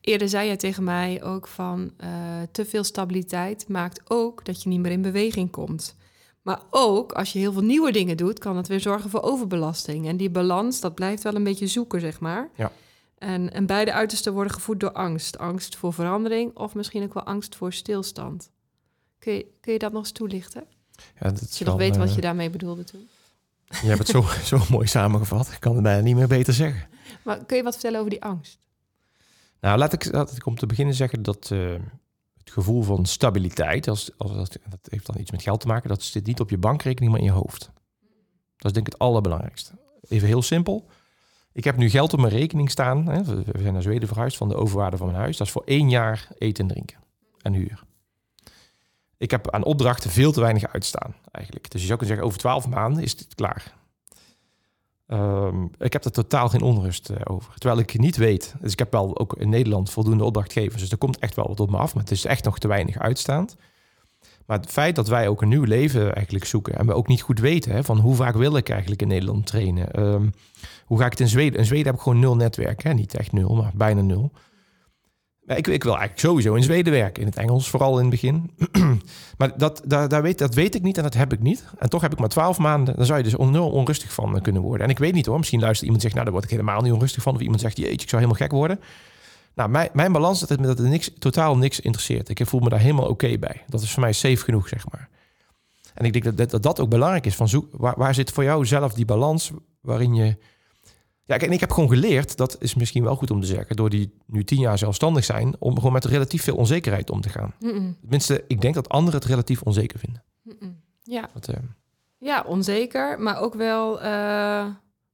eerder 0.02 0.30
zei 0.30 0.48
jij 0.48 0.58
tegen 0.58 0.84
mij 0.84 1.24
ook 1.24 1.48
van 1.48 1.92
uh, 2.04 2.10
te 2.52 2.66
veel 2.66 2.84
stabiliteit 2.84 3.68
maakt 3.68 4.02
ook 4.08 4.46
dat 4.46 4.64
je 4.64 4.70
niet 4.70 4.80
meer 4.80 4.92
in 4.92 5.02
beweging 5.02 5.52
komt. 5.52 5.96
Maar 6.42 6.62
ook 6.70 7.12
als 7.12 7.34
je 7.34 7.40
heel 7.40 7.54
veel 7.54 7.62
nieuwe 7.62 7.92
dingen 7.92 8.18
doet, 8.18 8.40
kan 8.40 8.58
het 8.58 8.68
weer 8.68 8.80
zorgen 8.80 9.10
voor 9.10 9.22
overbelasting. 9.22 10.08
En 10.08 10.18
die 10.18 10.30
balans, 10.30 10.80
dat 10.80 10.96
blijft 10.96 11.24
wel 11.24 11.36
een 11.36 11.44
beetje 11.44 11.68
zoeken, 11.68 12.00
zeg 12.00 12.20
maar. 12.20 12.50
Ja. 12.56 12.72
En, 13.20 13.54
en 13.54 13.66
beide 13.66 13.94
uitersten 13.94 14.34
worden 14.34 14.54
gevoed 14.54 14.80
door 14.80 14.92
angst. 14.92 15.38
Angst 15.38 15.76
voor 15.76 15.94
verandering 15.94 16.58
of 16.58 16.76
misschien 16.76 17.04
ook 17.04 17.14
wel 17.14 17.24
angst 17.24 17.56
voor 17.56 17.74
stilstand. 17.74 18.52
Kun 19.20 19.34
je, 19.34 19.48
kun 19.62 19.74
je 19.74 19.80
dat 19.80 19.92
nog 19.92 20.02
eens 20.02 20.12
toelichten? 20.12 20.64
Ja, 21.20 21.30
dat 21.32 21.58
je 21.58 21.66
nog 21.66 21.76
weet 21.76 21.98
wat 21.98 22.16
je 22.16 22.22
daarmee 22.22 22.50
bedoelde 22.50 22.84
toen. 22.84 23.08
Je 23.66 23.88
hebt 23.88 24.00
het 24.00 24.08
zo, 24.08 24.26
zo 24.58 24.66
mooi 24.70 24.88
samengevat. 24.88 25.52
Ik 25.52 25.60
kan 25.60 25.74
het 25.74 25.84
bijna 25.84 26.02
niet 26.02 26.16
meer 26.16 26.28
beter 26.28 26.54
zeggen. 26.54 26.88
Maar 27.24 27.46
kun 27.46 27.58
je 27.58 27.64
wat 27.64 27.74
vertellen 27.74 28.00
over 28.00 28.12
die 28.12 28.24
angst? 28.24 28.60
Nou, 29.60 29.78
laat 29.78 29.94
ik, 29.94 30.12
laat 30.12 30.36
ik 30.36 30.46
om 30.46 30.56
te 30.56 30.66
beginnen 30.66 30.96
zeggen 30.96 31.24
dat 31.24 31.50
uh, 31.54 31.74
het 32.38 32.52
gevoel 32.52 32.82
van 32.82 33.06
stabiliteit, 33.06 33.88
als, 33.88 34.12
als, 34.18 34.32
dat, 34.32 34.58
dat 34.70 34.80
heeft 34.84 35.06
dan 35.06 35.20
iets 35.20 35.32
met 35.32 35.42
geld 35.42 35.60
te 35.60 35.68
maken, 35.68 35.90
dat 35.90 36.04
zit 36.04 36.26
niet 36.26 36.40
op 36.40 36.50
je 36.50 36.58
bankrekening, 36.58 37.12
maar 37.12 37.22
in 37.22 37.28
je 37.28 37.32
hoofd. 37.32 37.72
Dat 38.56 38.66
is 38.66 38.74
denk 38.74 38.88
ik 38.88 38.94
het 38.94 39.02
allerbelangrijkste. 39.02 39.72
Even 40.08 40.28
heel 40.28 40.42
simpel. 40.42 40.90
Ik 41.60 41.66
heb 41.66 41.78
nu 41.78 41.90
geld 41.90 42.14
op 42.14 42.20
mijn 42.20 42.34
rekening 42.34 42.72
staan. 42.72 43.08
Hè. 43.08 43.24
We 43.24 43.60
zijn 43.60 43.74
naar 43.74 43.82
Zweden 43.82 44.08
verhuisd 44.08 44.38
van 44.38 44.50
de 44.50 44.56
overwaarde 44.56 44.98
van 44.98 45.08
mijn 45.08 45.20
huis. 45.20 45.38
Dat 45.38 45.48
is 45.48 45.54
voor 45.54 45.64
één 45.66 45.90
jaar 45.90 46.28
eten 46.38 46.64
en 46.64 46.70
drinken 46.70 46.98
en 47.42 47.54
huur. 47.54 47.84
Ik 49.18 49.32
heb 49.32 49.52
aan 49.52 49.64
opdrachten 49.64 50.10
veel 50.10 50.32
te 50.32 50.40
weinig 50.40 50.74
uitstaan 50.74 51.16
eigenlijk. 51.32 51.72
Dus 51.72 51.82
je 51.82 51.88
zou 51.88 52.00
kunnen 52.00 52.08
zeggen, 52.08 52.26
over 52.26 52.40
twaalf 52.40 52.68
maanden 52.68 53.04
is 53.04 53.12
het 53.12 53.36
klaar. 53.36 53.74
Um, 55.08 55.72
ik 55.78 55.94
heb 55.94 56.06
er 56.06 56.12
totaal 56.12 56.50
geen 56.50 56.62
onrust 56.62 57.10
uh, 57.10 57.18
over. 57.24 57.54
Terwijl 57.58 57.82
ik 57.82 58.00
niet 58.00 58.18
weet. 58.18 58.56
Dus 58.62 58.72
ik 58.72 58.80
heb 58.80 58.92
wel 58.92 59.20
ook 59.20 59.34
in 59.34 59.50
Nederland 59.50 59.90
voldoende 59.90 60.24
opdrachtgevers. 60.24 60.82
Dus 60.82 60.92
er 60.92 60.98
komt 60.98 61.20
echt 61.20 61.36
wel 61.36 61.48
wat 61.48 61.60
op 61.60 61.70
me 61.70 61.78
af. 61.78 61.94
Maar 61.94 62.04
het 62.04 62.12
is 62.12 62.26
echt 62.26 62.44
nog 62.44 62.60
te 62.60 62.68
weinig 62.68 62.98
uitstaand. 62.98 63.56
Maar 64.50 64.60
het 64.60 64.70
feit 64.70 64.96
dat 64.96 65.08
wij 65.08 65.28
ook 65.28 65.42
een 65.42 65.48
nieuw 65.48 65.64
leven 65.64 66.16
eigenlijk 66.16 66.46
zoeken. 66.46 66.76
En 66.78 66.86
we 66.86 66.94
ook 66.94 67.08
niet 67.08 67.22
goed 67.22 67.40
weten 67.40 67.72
hè, 67.72 67.84
van 67.84 68.00
hoe 68.00 68.16
vaak 68.16 68.36
wil 68.36 68.58
ik 68.58 68.70
eigenlijk 68.70 69.02
in 69.02 69.08
Nederland 69.08 69.46
trainen. 69.46 70.00
Um, 70.04 70.34
hoe 70.86 71.00
ga 71.00 71.06
ik 71.06 71.12
het 71.12 71.20
in 71.20 71.28
Zweden? 71.28 71.60
In 71.60 71.66
Zweden 71.66 71.86
heb 71.86 71.96
ik 71.96 72.02
gewoon 72.02 72.20
nul 72.20 72.36
netwerk. 72.36 72.84
Hè? 72.84 72.94
Niet 72.94 73.16
echt 73.16 73.32
nul, 73.32 73.56
maar 73.56 73.72
bijna 73.76 74.02
nul. 74.02 74.32
Ik, 75.46 75.68
ik 75.68 75.84
wil 75.84 75.92
eigenlijk 75.92 76.20
sowieso 76.20 76.56
in 76.56 76.64
Zweden 76.64 76.94
werken. 76.94 77.22
In 77.22 77.28
het 77.28 77.38
Engels 77.38 77.70
vooral 77.70 77.94
in 77.94 78.02
het 78.02 78.10
begin. 78.10 78.52
maar 79.38 79.58
dat, 79.58 79.82
dat, 79.86 80.22
weet, 80.22 80.38
dat 80.38 80.54
weet 80.54 80.76
ik 80.76 80.82
niet 80.82 80.98
en 80.98 81.04
dat 81.04 81.14
heb 81.14 81.34
ik 81.34 81.40
niet. 81.40 81.66
En 81.78 81.90
toch 81.90 82.02
heb 82.02 82.12
ik 82.12 82.20
maar 82.20 82.30
twaalf 82.30 82.58
maanden. 82.58 82.96
Dan 82.96 83.06
zou 83.06 83.18
je 83.18 83.24
dus 83.24 83.36
onrustig 83.36 84.14
van 84.14 84.42
kunnen 84.42 84.62
worden. 84.62 84.86
En 84.86 84.92
ik 84.92 85.00
weet 85.00 85.14
niet 85.14 85.26
hoor. 85.26 85.38
Misschien 85.38 85.60
luistert 85.60 85.84
iemand 85.84 86.02
zegt, 86.02 86.14
nou 86.14 86.26
daar 86.26 86.34
word 86.34 86.46
ik 86.46 86.52
helemaal 86.52 86.82
niet 86.82 86.94
onrustig 86.94 87.24
van. 87.24 87.36
Of 87.36 87.42
iemand 87.42 87.62
zegt, 87.62 87.78
jeetje, 87.78 87.94
ik 87.94 88.10
zou 88.10 88.22
helemaal 88.22 88.42
gek 88.42 88.52
worden. 88.52 88.80
Nou, 89.60 89.72
mijn, 89.72 89.90
mijn 89.94 90.12
balans 90.12 90.42
is 90.42 90.48
dat 90.48 90.78
het 90.78 90.80
niks, 90.80 91.12
totaal 91.18 91.58
niks 91.58 91.80
interesseert. 91.80 92.30
Ik 92.30 92.46
voel 92.46 92.60
me 92.60 92.70
daar 92.70 92.80
helemaal 92.80 93.08
oké 93.08 93.38
bij. 93.38 93.64
Dat 93.68 93.82
is 93.82 93.92
voor 93.92 94.02
mij 94.02 94.14
safe 94.14 94.44
genoeg, 94.44 94.68
zeg 94.68 94.90
maar. 94.92 95.10
En 95.94 96.06
ik 96.06 96.14
denk 96.14 96.38
dat 96.38 96.50
dat, 96.50 96.64
dat 96.64 96.80
ook 96.80 96.90
belangrijk 96.90 97.26
is. 97.26 97.36
Van 97.36 97.50
zoek, 97.50 97.68
waar, 97.72 97.94
waar 97.98 98.14
zit 98.14 98.32
voor 98.32 98.44
jou 98.44 98.66
zelf 98.66 98.94
die 98.94 99.06
balans 99.06 99.52
waarin 99.82 100.14
je 100.14 100.38
ja, 101.26 101.38
en 101.38 101.52
ik 101.52 101.60
heb 101.60 101.72
gewoon 101.72 101.90
geleerd, 101.90 102.38
dat 102.38 102.56
is 102.60 102.76
misschien 102.76 103.04
wel 103.04 103.16
goed 103.16 103.32
om 103.32 103.42
te 103.42 103.48
zeggen, 103.48 103.76
door 103.76 103.90
die 103.90 104.18
nu 104.26 104.44
tien 104.44 104.60
jaar 104.60 104.78
zelfstandig 104.78 105.24
zijn, 105.26 105.56
om 105.60 105.76
gewoon 105.76 105.94
met 105.94 106.06
relatief 106.06 106.44
veel 106.44 106.56
onzekerheid 106.56 107.10
om 107.10 107.22
te 107.22 107.30
gaan. 107.30 107.54
Tenminste, 108.00 108.44
ik 108.48 108.62
denk 108.62 108.76
dat 108.76 108.90
anderen 108.90 109.20
het 109.20 109.30
relatief 109.30 109.62
onzeker 109.62 110.00
vinden. 110.00 110.24
Ja. 111.04 111.30
uh... 111.50 111.56
ja, 112.18 112.44
onzeker, 112.48 113.20
maar 113.20 113.40
ook 113.40 113.54
wel 113.54 114.04
uh, 114.04 114.66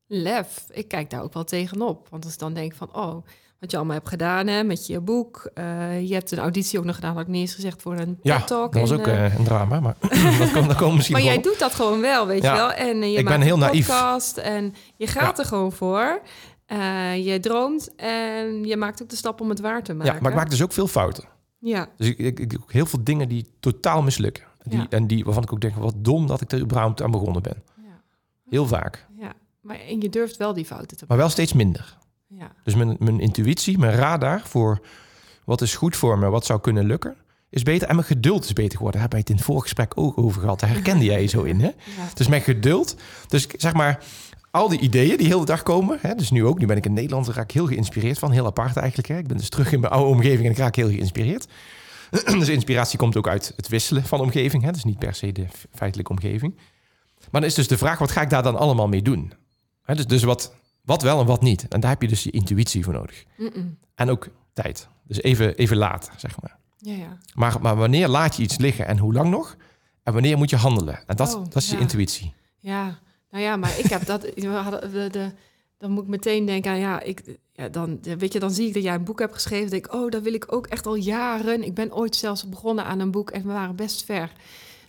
lef. 0.08 0.66
Ik 0.72 0.88
kijk 0.88 1.10
daar 1.10 1.24
ook 1.24 1.34
wel 1.34 1.44
tegenop. 1.44 2.08
Want 2.10 2.24
als 2.24 2.34
ik 2.34 2.40
dan 2.40 2.54
denk 2.54 2.74
van, 2.74 2.96
oh, 2.96 3.26
wat 3.60 3.72
je 3.72 3.78
allemaal 3.78 3.96
hebt 3.96 4.10
gedaan 4.10 4.48
hè, 4.48 4.64
met 4.64 4.88
je 4.88 5.00
boek. 5.00 5.50
Uh, 5.56 6.08
je 6.08 6.14
hebt 6.14 6.32
een 6.32 6.40
auditie 6.40 6.80
ook 6.80 6.86
nog 6.86 6.96
gedaan, 6.96 7.14
had 7.14 7.22
ik 7.22 7.28
niet 7.28 7.42
eens 7.42 7.54
gezegd, 7.56 7.82
voor 7.82 7.98
een 7.98 8.20
ja, 8.22 8.42
talk 8.42 8.72
dat 8.74 8.82
was 8.90 9.00
ook 9.00 9.08
uh, 9.08 9.38
een 9.38 9.44
drama, 9.44 9.80
maar 9.80 9.96
dat 10.40 10.52
komt 10.52 10.68
dat 10.68 10.78
komt 10.78 10.94
misschien 10.96 11.16
Maar 11.16 11.26
jij 11.26 11.42
doet 11.42 11.60
dat 11.60 11.74
gewoon 11.74 12.02
wel, 12.02 12.28
weet 12.28 12.42
ja. 12.44 12.52
je 12.52 12.58
wel. 12.58 12.72
En 12.72 12.98
je 13.12 13.18
ik 13.18 13.24
maakt 13.24 13.38
ben 13.38 13.46
heel 13.46 13.54
een 13.54 13.60
naïef. 13.60 13.88
podcast 13.88 14.38
en 14.38 14.74
je 14.96 15.08
gaat 15.08 15.38
Ja. 15.38 15.44
er 15.44 15.50
gewoon 15.50 15.72
voor. 15.72 16.22
je 17.16 17.38
droomt 17.42 17.96
en 17.96 18.64
je 18.64 18.78
maakt 18.78 19.02
ook 19.02 19.10
de 19.10 19.16
stap 19.16 19.42
om 19.42 19.50
het 19.50 19.60
waar 19.60 19.84
te 19.84 19.94
maken. 19.94 20.14
Ja, 20.14 20.20
maar 20.22 20.32
ik 20.32 20.38
maak 20.38 20.50
dus 20.50 20.64
ook 20.64 20.74
veel 20.74 20.88
fouten. 20.88 21.24
Ja, 21.60 21.88
Dus 21.98 22.08
ik, 22.08 22.18
ik, 22.18 22.40
ik 22.40 22.50
doe 22.50 22.60
ook 22.62 22.72
heel 22.72 22.86
veel 22.86 23.04
dingen 23.04 23.30
die 23.30 23.48
totaal 23.60 24.02
mislukken. 24.02 24.44
Die. 24.64 24.86
En 24.90 25.08
die, 25.08 25.24
waarvan 25.26 25.44
ik 25.44 25.54
ook 25.54 25.62
denk, 25.62 25.76
wat 25.76 25.94
dom 25.98 26.28
dat 26.28 26.42
ik 26.42 26.52
er 26.52 26.60
überhaupt 26.60 27.02
aan 27.02 27.12
begonnen 27.12 27.42
ben. 27.42 27.64
ja, 27.84 28.02
Heel 28.50 28.68
vaak. 28.68 29.06
ja. 29.20 29.34
Maar 29.62 29.80
en 29.80 30.02
je 30.02 30.10
durft 30.10 30.38
wel 30.38 30.54
die 30.54 30.66
fouten 30.66 30.98
te 30.98 31.06
Maar 31.08 31.18
wel 31.18 31.30
steeds 31.30 31.54
minder. 31.54 31.98
Ja, 32.28 32.52
Dus 32.64 32.76
mijn, 32.76 32.96
mijn 33.00 33.20
intuïtie, 33.20 33.78
mijn 33.78 33.96
radar 33.96 34.42
voor 34.44 34.80
wat 35.46 35.62
is 35.62 35.76
goed 35.76 35.96
voor 35.96 36.20
me, 36.20 36.30
wat 36.30 36.46
zou 36.46 36.62
kunnen 36.62 36.86
lukken, 36.86 37.16
is 37.50 37.64
beter. 37.64 37.88
En 37.88 37.96
mijn 37.96 38.08
geduld 38.08 38.44
is 38.44 38.54
beter 38.54 38.78
geworden. 38.78 39.02
Daar 39.02 39.10
hebben 39.10 39.20
we 39.20 39.24
het 39.24 39.30
in 39.30 39.36
het 39.36 39.46
vorige 39.46 39.64
gesprek 39.64 39.92
ook 39.96 40.18
over 40.18 40.42
gehad. 40.42 40.60
Daar 40.60 40.70
herkende 40.70 41.06
jij 41.06 41.22
je 41.22 41.28
zo 41.28 41.44
in, 41.44 41.60
hè? 41.60 41.68
ja. 41.98 42.08
Dus 42.14 42.28
mijn 42.28 42.42
geduld. 42.42 42.96
Dus 43.28 43.48
zeg 43.58 43.74
maar, 43.74 44.04
al 44.52 44.70
die 44.70 44.80
ideeën 44.80 45.18
die 45.18 45.28
heel 45.28 45.40
de 45.40 45.46
dag 45.46 45.64
komen. 45.64 45.98
Hè, 46.02 46.16
dus 46.16 46.32
nu 46.32 46.46
ook, 46.46 46.60
nu 46.60 46.66
ben 46.66 46.78
ik 46.78 46.86
in 46.86 46.94
Nederland, 46.94 47.26
daar 47.26 47.36
raak 47.36 47.44
ik 47.44 47.52
heel 47.52 47.68
geïnspireerd 47.68 48.20
van. 48.20 48.32
Heel 48.32 48.46
apart 48.46 48.78
eigenlijk. 48.78 49.08
Hè. 49.08 49.18
Ik 49.18 49.28
ben 49.28 49.38
dus 49.38 49.50
terug 49.50 49.72
in 49.72 49.80
mijn 49.80 49.94
oude 49.94 50.10
omgeving 50.10 50.46
en 50.46 50.52
ik 50.52 50.58
raak 50.58 50.76
heel 50.76 50.90
geïnspireerd. 50.90 51.48
dus 52.40 52.50
inspiratie 52.50 52.98
komt 52.98 53.18
ook 53.18 53.28
uit 53.28 53.54
het 53.56 53.68
wisselen 53.68 54.04
van 54.04 54.20
omgeving. 54.20 54.64
Hè. 54.64 54.72
Dus 54.72 54.84
niet 54.84 55.00
per 55.00 55.14
se 55.14 55.32
de 55.32 55.46
feitelijke 55.72 56.12
omgeving. 56.12 56.56
Maar 57.32 57.42
dan 57.42 57.50
is 57.50 57.56
dus 57.56 57.68
de 57.68 57.78
vraag, 57.78 58.00
wat 58.00 58.12
ga 58.12 58.22
ik 58.22 58.30
daar 58.30 58.44
dan 58.44 58.56
allemaal 58.56 58.88
mee 58.88 59.02
doen? 59.02 59.34
Hè, 59.84 59.96
dus 59.96 60.08
dus 60.08 60.24
wat, 60.24 60.54
wat 60.86 61.02
wel 61.02 61.20
en 61.20 61.26
wat 61.26 61.42
niet. 61.42 61.68
En 61.68 61.80
daar 61.80 61.90
heb 61.90 62.02
je 62.02 62.08
dus 62.08 62.24
je 62.24 62.32
intuïtie 62.32 62.84
voor 62.84 62.94
nodig. 62.94 63.26
En 63.96 64.10
ook 64.10 64.28
tijd. 64.54 64.88
Dus 65.08 65.22
even, 65.22 65.56
even 65.56 65.78
laten, 65.78 66.14
zeg 66.18 66.42
maar. 66.42 66.58
Ja, 66.78 66.94
ja. 66.94 67.18
Maar, 67.34 67.62
maar 67.62 67.76
wanneer 67.76 68.08
laat 68.08 68.36
je 68.36 68.44
iets 68.44 68.58
liggen 68.58 68.88
en 68.88 68.98
hoe 68.98 69.14
lang 69.14 69.30
nog? 69.30 69.56
En 70.04 70.14
wanneer 70.14 70.38
moet 70.38 70.50
je 70.50 70.56
handelen? 70.56 71.04
En 71.06 71.16
dat, 71.16 71.36
Oh, 71.36 71.44
dat 71.44 71.56
is 71.56 71.70
je 71.70 71.78
intuïtie. 71.78 72.34
Ja, 72.60 73.00
nou 73.32 73.44
ja, 73.44 73.56
maar 73.56 73.80
ik 73.80 73.86
heb 73.86 74.06
dat. 74.06 74.22
We 74.36 74.48
hadden 74.48 74.92
de, 74.92 75.10
de, 75.10 75.32
dan 75.78 75.92
moet 75.92 76.04
ik 76.04 76.10
meteen 76.10 76.46
denken 76.46 76.72
aan 76.72 76.80
ja, 76.80 77.02
ik, 77.02 77.38
ja, 77.54 77.70
dan 77.70 78.00
weet 78.02 78.34
je, 78.34 78.40
dan 78.40 78.52
zie 78.52 78.68
ik 78.68 78.74
dat 78.74 78.84
jij 78.84 78.94
een 78.94 79.04
boek 79.04 79.20
hebt 79.20 79.34
geschreven. 79.34 79.70
Denk 79.70 79.86
ik, 79.86 79.94
oh, 79.94 80.12
dat 80.12 80.22
wil 80.22 80.34
ik 80.34 80.54
ook 80.54 80.68
echt 80.68 80.86
al 80.86 80.96
jaren. 80.96 81.64
Ik 81.64 81.74
ben 81.74 81.96
ooit 81.96 82.16
zelfs 82.16 82.50
begonnen 82.50 82.86
aan 82.86 83.00
een 83.00 83.12
boek 83.12 83.30
en 83.32 83.42
we 83.42 83.54
waren 83.54 83.76
best 83.76 84.06
ver. 84.06 84.32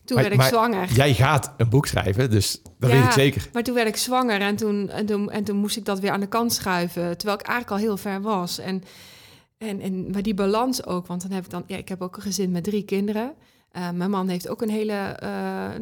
Toen 0.06 0.16
Maar- 0.16 0.24
werd 0.24 0.32
ik 0.32 0.40
maar 0.40 0.48
zwanger. 0.48 0.92
Jij 0.92 1.14
gaat 1.14 1.54
een 1.56 1.68
boek 1.68 1.86
schrijven, 1.86 2.30
dus 2.30 2.62
dat 2.78 2.90
Ja, 2.90 2.96
weet 2.96 3.04
ik 3.04 3.12
zeker. 3.12 3.48
Maar 3.52 3.62
toen 3.62 3.74
werd 3.74 3.88
ik 3.88 3.96
zwanger 3.96 4.40
en 4.40 4.56
toen, 4.56 4.90
en, 4.90 5.06
toen, 5.06 5.30
en 5.30 5.44
toen 5.44 5.56
moest 5.56 5.76
ik 5.76 5.84
dat 5.84 6.00
weer 6.00 6.10
aan 6.10 6.20
de 6.20 6.26
kant 6.26 6.52
schuiven. 6.52 7.16
Terwijl 7.16 7.38
ik 7.38 7.46
eigenlijk 7.46 7.80
al 7.80 7.88
heel 7.88 7.96
ver 7.96 8.20
was. 8.20 8.58
En, 8.58 8.82
en, 9.58 9.80
en, 9.80 10.10
maar 10.10 10.22
die 10.22 10.34
balans 10.34 10.86
ook, 10.86 11.06
want 11.06 11.22
dan 11.22 11.30
heb 11.30 11.44
ik 11.44 11.50
dan... 11.50 11.64
Ja, 11.66 11.76
ik 11.76 11.88
heb 11.88 12.02
ook 12.02 12.16
een 12.16 12.22
gezin 12.22 12.50
met 12.50 12.64
drie 12.64 12.84
kinderen. 12.84 13.34
Eh, 13.70 13.90
mijn 13.90 14.10
man 14.10 14.28
heeft 14.28 14.48
ook 14.48 14.62
een 14.62 14.70
hele 14.70 14.92
eh, 14.92 15.28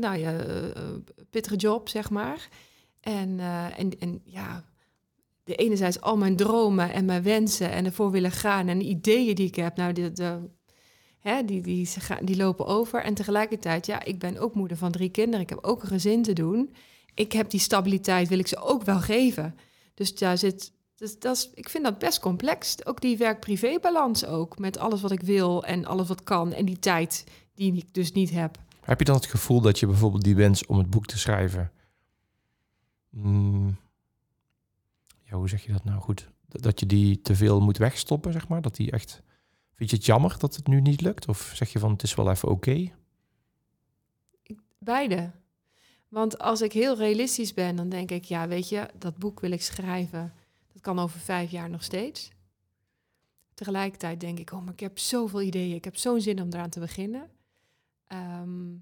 nou 0.01 0.17
ja, 0.17 0.33
eh, 0.33 0.83
pittige 1.31 1.57
job, 1.57 1.89
zeg 1.89 2.11
maar. 2.11 2.49
En, 3.01 3.41
en, 3.77 3.99
en 3.99 4.21
ja, 4.25 4.65
de 5.45 5.55
enerzijds 5.55 6.01
al 6.01 6.17
mijn 6.17 6.37
dromen 6.37 6.93
en 6.93 7.05
mijn 7.05 7.23
wensen 7.23 7.71
en 7.71 7.85
ervoor 7.85 8.11
willen 8.11 8.31
gaan... 8.31 8.69
en 8.69 8.79
de 8.79 8.85
ideeën 8.85 9.35
die 9.35 9.47
ik 9.47 9.55
heb, 9.55 9.77
nou, 9.77 9.93
de, 9.93 10.13
de, 10.13 10.39
hè, 11.25 11.45
die, 11.45 11.61
die, 11.61 11.89
die 12.23 12.37
lopen 12.37 12.67
over. 12.67 13.03
En 13.03 13.15
tegelijkertijd, 13.15 13.87
ja, 13.87 14.05
ik 14.05 14.19
ben 14.19 14.39
ook 14.39 14.55
moeder 14.55 14.77
van 14.77 14.93
drie 14.93 15.09
kinderen. 15.11 15.41
Ik 15.41 15.49
heb 15.49 15.59
ook 15.65 15.83
een 15.83 15.89
gezin 15.89 16.23
te 16.23 16.33
doen 16.33 16.75
ik 17.15 17.33
heb 17.33 17.51
die 17.51 17.61
stabiliteit, 17.61 18.29
wil 18.29 18.39
ik 18.39 18.47
ze 18.47 18.57
ook 18.57 18.83
wel 18.83 19.01
geven. 19.01 19.55
Dus 19.95 20.15
daar 20.15 20.39
zit, 20.39 20.73
dus 20.97 21.19
dat 21.19 21.37
is, 21.37 21.51
ik 21.55 21.69
vind 21.69 21.85
dat 21.85 21.99
best 21.99 22.21
complex. 22.21 22.87
Ook 22.87 23.01
die 23.01 23.17
werk-privé-balans 23.17 24.25
ook, 24.27 24.59
met 24.59 24.79
alles 24.79 25.01
wat 25.01 25.11
ik 25.11 25.21
wil 25.21 25.65
en 25.65 25.85
alles 25.85 26.09
wat 26.09 26.23
kan. 26.23 26.53
En 26.53 26.65
die 26.65 26.79
tijd 26.79 27.25
die 27.55 27.77
ik 27.77 27.95
dus 27.95 28.13
niet 28.13 28.31
heb. 28.31 28.59
Heb 28.81 28.99
je 28.99 29.05
dan 29.05 29.15
het 29.15 29.27
gevoel 29.27 29.61
dat 29.61 29.79
je 29.79 29.87
bijvoorbeeld 29.87 30.25
die 30.25 30.35
wens 30.37 30.67
om 30.67 30.79
het 30.79 30.91
boek 30.91 31.07
te 31.07 31.19
schrijven... 31.19 31.73
mm, 33.11 33.77
ja, 35.23 35.37
hoe 35.37 35.49
zeg 35.49 35.65
je 35.65 35.73
dat 35.73 35.85
nou 35.85 36.01
goed? 36.01 36.29
Dat- 36.49 36.63
Dat 36.63 36.81
je 36.81 36.87
die 36.87 37.21
te 37.21 37.35
veel 37.37 37.61
moet 37.61 37.77
wegstoppen, 37.77 38.33
zeg 38.33 38.49
maar? 38.49 38.63
Dat 38.63 38.77
die 38.77 38.91
echt... 38.91 39.23
Vind 39.75 39.91
je 39.91 39.97
het 39.97 40.05
jammer 40.05 40.39
dat 40.39 40.57
het 40.57 40.67
nu 40.67 40.81
niet 40.81 41.01
lukt? 41.01 41.29
Of 41.29 41.53
zeg 41.55 41.73
je 41.73 41.79
van, 41.79 41.91
het 41.91 42.03
is 42.03 42.15
wel 42.15 42.31
even 42.31 42.49
oké? 42.49 42.93
Beide. 44.79 45.33
Want 46.09 46.39
als 46.39 46.61
ik 46.61 46.73
heel 46.73 46.97
realistisch 46.97 47.55
ben, 47.55 47.77
dan 47.77 47.89
denk 47.89 48.11
ik, 48.11 48.25
ja, 48.25 48.49
weet 48.49 48.69
je, 48.69 48.91
dat 48.99 49.19
boek 49.19 49.41
wil 49.41 49.51
ik 49.51 49.63
schrijven. 49.63 50.35
Dat 50.73 50.83
kan 50.83 50.99
over 50.99 51.21
vijf 51.21 51.51
jaar 51.51 51.71
nog 51.71 51.83
steeds. 51.83 52.31
Tegelijkertijd 53.55 54.21
denk 54.21 54.39
ik, 54.39 54.53
oh, 54.53 54.63
maar 54.63 54.73
ik 54.73 54.81
heb 54.81 54.99
zoveel 54.99 55.43
ideeën. 55.43 55.75
Ik 55.75 55.85
heb 55.85 55.97
zo'n 55.97 56.21
zin 56.21 56.43
om 56.43 56.49
eraan 56.49 56.71
te 56.71 56.81
beginnen. 56.81 57.31
Ehm, 58.07 58.77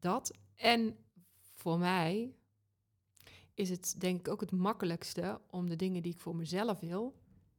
dat. 0.00 0.32
En 0.56 0.96
voor 1.40 1.78
mij 1.78 2.34
is 3.54 3.70
het 3.70 3.94
denk 3.98 4.18
ik 4.18 4.28
ook 4.28 4.40
het 4.40 4.50
makkelijkste 4.50 5.40
om 5.50 5.68
de 5.68 5.76
dingen 5.76 6.02
die 6.02 6.12
ik 6.12 6.20
voor 6.20 6.36
mezelf 6.36 6.80
wil, 6.80 7.14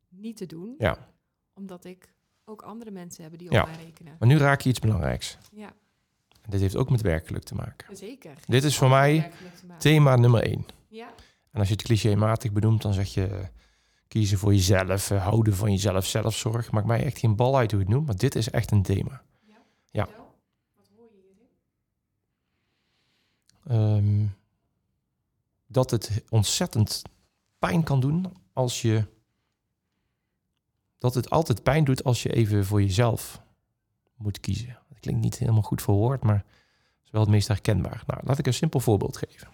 niet 0.09 0.37
te 0.37 0.45
doen. 0.45 0.75
Ja. 0.77 1.13
Omdat 1.53 1.85
ik 1.85 2.13
ook 2.45 2.61
andere 2.61 2.91
mensen 2.91 3.23
heb 3.23 3.37
die 3.37 3.51
Ja. 3.51 3.61
op 3.61 3.67
mij 3.67 3.83
rekenen. 3.85 4.15
Maar 4.19 4.27
nu 4.27 4.37
raak 4.37 4.61
je 4.61 4.69
iets 4.69 4.79
belangrijks. 4.79 5.37
Ja, 5.51 5.73
En 6.41 6.49
dit 6.49 6.61
heeft 6.61 6.75
ook 6.75 6.89
met 6.89 7.01
werkgeluk 7.01 7.43
te 7.43 7.55
maken. 7.55 7.97
zeker. 7.97 8.35
Dit 8.47 8.63
is 8.63 8.77
voor 8.77 8.89
mij 8.89 9.19
werkelijk. 9.19 9.79
Thema 9.79 10.15
nummer 10.15 10.43
één. 10.43 10.65
Ja. 10.87 11.07
En 11.51 11.59
als 11.59 11.67
je 11.67 11.73
het 11.73 11.83
clichématig 11.83 12.51
benoemt, 12.51 12.81
dan 12.81 12.93
zeg 12.93 13.13
je 13.13 13.27
eh, 13.27 13.47
kiezen 14.07 14.37
voor 14.37 14.53
jezelf, 14.53 15.11
eh, 15.11 15.23
houden 15.23 15.55
van 15.55 15.71
jezelf, 15.71 16.05
zelfzorg. 16.05 16.71
Maakt 16.71 16.87
mij 16.87 17.03
echt 17.03 17.17
geen 17.19 17.35
bal 17.35 17.57
uit 17.57 17.71
hoe 17.71 17.79
je 17.79 17.85
het 17.85 17.93
noemt, 17.95 18.07
maar 18.07 18.17
dit 18.17 18.35
is 18.35 18.49
echt 18.49 18.71
een 18.71 18.83
thema. 18.83 19.21
Ja. 19.91 20.05
Vertel, 20.05 20.35
Wat 20.75 20.89
hoor 20.97 21.09
je 21.11 21.21
hierin? 23.65 24.07
Ehm, 24.21 24.27
dat 25.67 25.91
het 25.91 26.23
ontzettend 26.29 27.01
pijn 27.59 27.83
kan 27.83 27.99
doen 27.99 28.25
als 28.53 28.81
je. 28.81 29.05
Dat 31.03 31.13
het 31.13 31.29
altijd 31.29 31.63
pijn 31.63 31.83
doet 31.83 32.03
als 32.03 32.23
je 32.23 32.33
even 32.33 32.65
voor 32.65 32.81
jezelf 32.81 33.41
moet 34.15 34.39
kiezen. 34.39 34.77
Dat 34.89 34.99
klinkt 34.99 35.21
niet 35.21 35.37
helemaal 35.37 35.61
goed 35.61 35.81
verwoord, 35.81 36.23
maar 36.23 36.45
is 37.03 37.11
wel 37.11 37.21
het 37.21 37.29
meest 37.29 37.47
herkenbaar. 37.47 38.03
Nou, 38.07 38.21
laat 38.23 38.37
ik 38.37 38.47
een 38.47 38.53
simpel 38.53 38.79
voorbeeld 38.79 39.17
geven. 39.17 39.47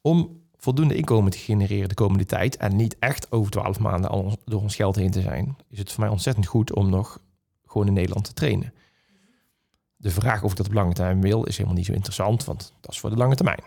Om 0.00 0.42
voldoende 0.56 0.94
inkomen 0.94 1.30
te 1.30 1.38
genereren 1.38 1.88
de 1.88 1.94
komende 1.94 2.26
tijd 2.26 2.56
en 2.56 2.76
niet 2.76 2.96
echt 2.98 3.32
over 3.32 3.50
twaalf 3.50 3.78
maanden 3.78 4.10
al 4.10 4.38
door 4.44 4.60
ons 4.60 4.74
geld 4.74 4.96
heen 4.96 5.10
te 5.10 5.20
zijn, 5.20 5.56
is 5.68 5.78
het 5.78 5.92
voor 5.92 6.00
mij 6.00 6.12
ontzettend 6.12 6.46
goed 6.46 6.74
om 6.74 6.90
nog 6.90 7.20
gewoon 7.66 7.86
in 7.86 7.92
Nederland 7.92 8.24
te 8.24 8.32
trainen. 8.32 8.74
De 9.96 10.10
vraag 10.10 10.42
of 10.42 10.50
ik 10.50 10.56
dat 10.56 10.66
op 10.66 10.72
lange 10.72 10.92
termijn 10.92 11.20
wil, 11.20 11.44
is 11.44 11.56
helemaal 11.56 11.76
niet 11.76 11.86
zo 11.86 11.92
interessant, 11.92 12.44
want 12.44 12.72
dat 12.80 12.92
is 12.92 13.00
voor 13.00 13.10
de 13.10 13.16
lange 13.16 13.34
termijn. 13.34 13.62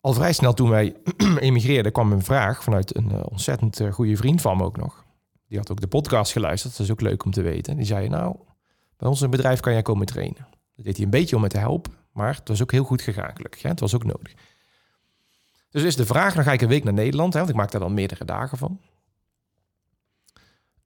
Al 0.00 0.12
vrij 0.12 0.32
snel 0.32 0.54
toen 0.54 0.68
wij 0.68 0.96
emigreerden, 1.38 1.92
kwam 1.92 2.12
een 2.12 2.24
vraag 2.24 2.62
vanuit 2.62 2.96
een 2.96 3.10
eh, 3.10 3.20
ontzettend 3.30 3.80
eh, 3.80 3.92
goede 3.92 4.16
vriend 4.16 4.40
van 4.40 4.56
me 4.56 4.64
ook 4.64 4.76
nog. 4.76 5.04
Die 5.48 5.58
had 5.58 5.70
ook 5.70 5.80
de 5.80 5.86
podcast 5.86 6.32
geluisterd, 6.32 6.76
dat 6.76 6.86
is 6.86 6.92
ook 6.92 7.00
leuk 7.00 7.24
om 7.24 7.30
te 7.30 7.42
weten. 7.42 7.76
Die 7.76 7.86
zei, 7.86 8.08
nou, 8.08 8.36
bij 8.96 9.08
ons 9.08 9.22
in 9.22 9.30
bedrijf 9.30 9.60
kan 9.60 9.72
jij 9.72 9.82
komen 9.82 10.06
trainen. 10.06 10.46
Dat 10.76 10.84
deed 10.84 10.96
hij 10.96 11.04
een 11.04 11.10
beetje 11.10 11.36
om 11.36 11.42
me 11.42 11.48
te 11.48 11.58
helpen, 11.58 11.92
maar 12.12 12.34
het 12.34 12.48
was 12.48 12.62
ook 12.62 12.72
heel 12.72 12.84
goed 12.84 13.02
gegaan 13.02 13.36
gelukkig. 13.36 13.62
Hè? 13.62 13.68
Het 13.68 13.80
was 13.80 13.94
ook 13.94 14.04
nodig. 14.04 14.34
Dus 15.70 15.82
is 15.82 15.96
de 15.96 16.06
vraag, 16.06 16.34
dan 16.34 16.44
ga 16.44 16.52
ik 16.52 16.60
een 16.60 16.68
week 16.68 16.84
naar 16.84 16.92
Nederland, 16.92 17.32
hè, 17.32 17.38
want 17.38 17.50
ik 17.50 17.56
maak 17.56 17.70
daar 17.70 17.80
dan 17.80 17.94
meerdere 17.94 18.24
dagen 18.24 18.58
van. 18.58 18.80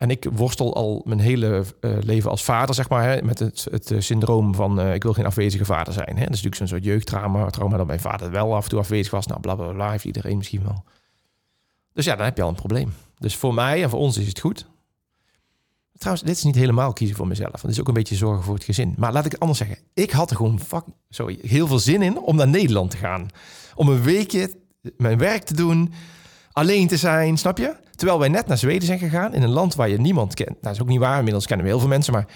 En 0.05 0.11
ik 0.11 0.27
worstel 0.33 0.75
al 0.75 1.03
mijn 1.05 1.21
hele 1.21 1.65
eh, 1.81 1.91
leven 2.01 2.31
als 2.31 2.45
vader, 2.45 2.75
zeg 2.75 2.89
maar, 2.89 3.05
hè, 3.05 3.23
met 3.23 3.39
het, 3.39 3.67
het 3.71 3.91
eh, 3.91 4.01
syndroom 4.01 4.55
van 4.55 4.81
eh, 4.81 4.95
ik 4.95 5.03
wil 5.03 5.13
geen 5.13 5.27
afwezige 5.27 5.65
vader 5.65 5.93
zijn. 5.93 6.09
Hè. 6.09 6.13
Dat 6.13 6.23
is 6.23 6.29
natuurlijk 6.29 6.55
zo'n 6.55 6.67
soort 6.67 6.85
jeugdtrauma, 6.85 7.51
trauma 7.51 7.77
dat 7.77 7.87
mijn 7.87 8.01
vader 8.01 8.31
wel 8.31 8.55
af 8.55 8.65
en 8.65 8.71
toe 8.71 8.79
afwezig 8.79 9.13
was. 9.13 9.27
Nou, 9.27 9.41
bla 9.41 9.55
bla 9.55 9.73
bla, 9.73 9.91
heeft 9.91 10.05
iedereen 10.05 10.37
misschien 10.37 10.63
wel. 10.63 10.85
Dus 11.93 12.05
ja, 12.05 12.17
dan 12.17 12.25
heb 12.25 12.37
je 12.37 12.43
al 12.43 12.49
een 12.49 12.55
probleem. 12.55 12.95
Dus 13.19 13.37
voor 13.37 13.55
mij 13.55 13.83
en 13.83 13.91
voor 13.91 13.99
ons 13.99 14.17
is 14.17 14.29
het 14.29 14.41
goed. 14.41 14.67
Trouwens, 15.99 16.27
dit 16.27 16.37
is 16.37 16.45
niet 16.45 16.55
helemaal 16.55 16.93
kiezen 16.93 17.17
voor 17.17 17.27
mezelf. 17.27 17.63
Het 17.63 17.71
is 17.71 17.81
ook 17.81 17.89
een 17.89 17.95
beetje 17.95 18.17
zorgen 18.17 18.45
voor 18.45 18.55
het 18.55 18.65
gezin. 18.65 18.95
Maar 18.99 19.13
laat 19.13 19.25
ik 19.25 19.33
het 19.33 19.41
anders 19.41 19.59
zeggen. 19.59 19.79
Ik 19.95 20.11
had 20.11 20.31
er 20.31 20.37
gewoon 20.37 20.61
fuck, 20.61 20.85
sorry, 21.09 21.39
heel 21.43 21.67
veel 21.67 21.79
zin 21.79 22.03
in 22.03 22.19
om 22.19 22.37
naar 22.37 22.49
Nederland 22.49 22.91
te 22.91 22.97
gaan. 22.97 23.29
Om 23.75 23.89
een 23.89 24.03
weekje 24.03 24.51
mijn 24.97 25.19
werk 25.19 25.43
te 25.43 25.55
doen, 25.55 25.93
alleen 26.53 26.89
te 26.89 26.97
zijn, 26.97 27.37
snap 27.37 27.59
je? 27.59 27.84
Terwijl 27.97 28.19
wij 28.19 28.29
net 28.29 28.47
naar 28.47 28.59
Zweden 28.59 28.87
zijn 28.87 28.99
gegaan, 28.99 29.35
in 29.35 29.43
een 29.43 29.51
land 29.51 29.75
waar 29.75 29.89
je 29.89 30.01
niemand 30.01 30.35
kent. 30.35 30.49
Nou, 30.49 30.61
dat 30.61 30.73
is 30.73 30.81
ook 30.81 30.89
niet 30.89 30.99
waar, 30.99 31.19
inmiddels 31.19 31.47
kennen 31.47 31.67
we 31.67 31.73
heel 31.73 31.81
veel 31.81 31.89
mensen, 31.89 32.13
maar... 32.13 32.27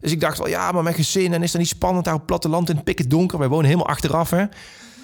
Dus 0.00 0.12
ik 0.12 0.20
dacht 0.20 0.38
wel, 0.38 0.48
ja, 0.48 0.72
maar 0.72 0.82
mijn 0.82 0.94
gezin, 0.94 1.32
en 1.32 1.42
is 1.42 1.52
dat 1.52 1.60
niet 1.60 1.70
spannend 1.70 2.04
daar 2.04 2.14
op 2.14 2.20
het 2.20 2.28
platteland 2.28 2.68
in 2.68 2.74
het 2.74 2.84
pikken 2.84 3.08
donker? 3.08 3.38
Wij 3.38 3.48
wonen 3.48 3.64
helemaal 3.64 3.86
achteraf, 3.86 4.30
hè? 4.30 4.44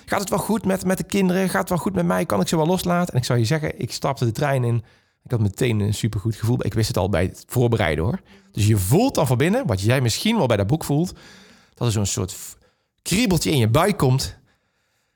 Gaat 0.06 0.20
het 0.20 0.30
wel 0.30 0.38
goed 0.38 0.64
met, 0.64 0.84
met 0.84 0.98
de 0.98 1.04
kinderen? 1.04 1.48
Gaat 1.48 1.60
het 1.60 1.68
wel 1.68 1.78
goed 1.78 1.94
met 1.94 2.06
mij? 2.06 2.26
Kan 2.26 2.40
ik 2.40 2.48
ze 2.48 2.56
wel 2.56 2.66
loslaten? 2.66 3.12
En 3.12 3.18
ik 3.18 3.24
zou 3.24 3.38
je 3.38 3.44
zeggen, 3.44 3.80
ik 3.80 3.92
stapte 3.92 4.24
de 4.24 4.32
trein 4.32 4.64
in. 4.64 4.84
Ik 5.24 5.30
had 5.30 5.40
meteen 5.40 5.80
een 5.80 5.94
supergoed 5.94 6.36
gevoel. 6.36 6.64
Ik 6.64 6.74
wist 6.74 6.88
het 6.88 6.96
al 6.96 7.08
bij 7.08 7.22
het 7.22 7.44
voorbereiden, 7.46 8.04
hoor. 8.04 8.20
Dus 8.52 8.66
je 8.66 8.76
voelt 8.76 9.14
dan 9.14 9.26
van 9.26 9.36
binnen, 9.36 9.66
wat 9.66 9.80
jij 9.80 10.00
misschien 10.00 10.36
wel 10.36 10.46
bij 10.46 10.56
dat 10.56 10.66
boek 10.66 10.84
voelt... 10.84 11.12
dat 11.74 11.86
er 11.86 11.92
zo'n 11.92 12.06
soort 12.06 12.56
kriebeltje 13.02 13.50
in 13.50 13.58
je 13.58 13.68
buik 13.68 13.96
komt. 13.96 14.38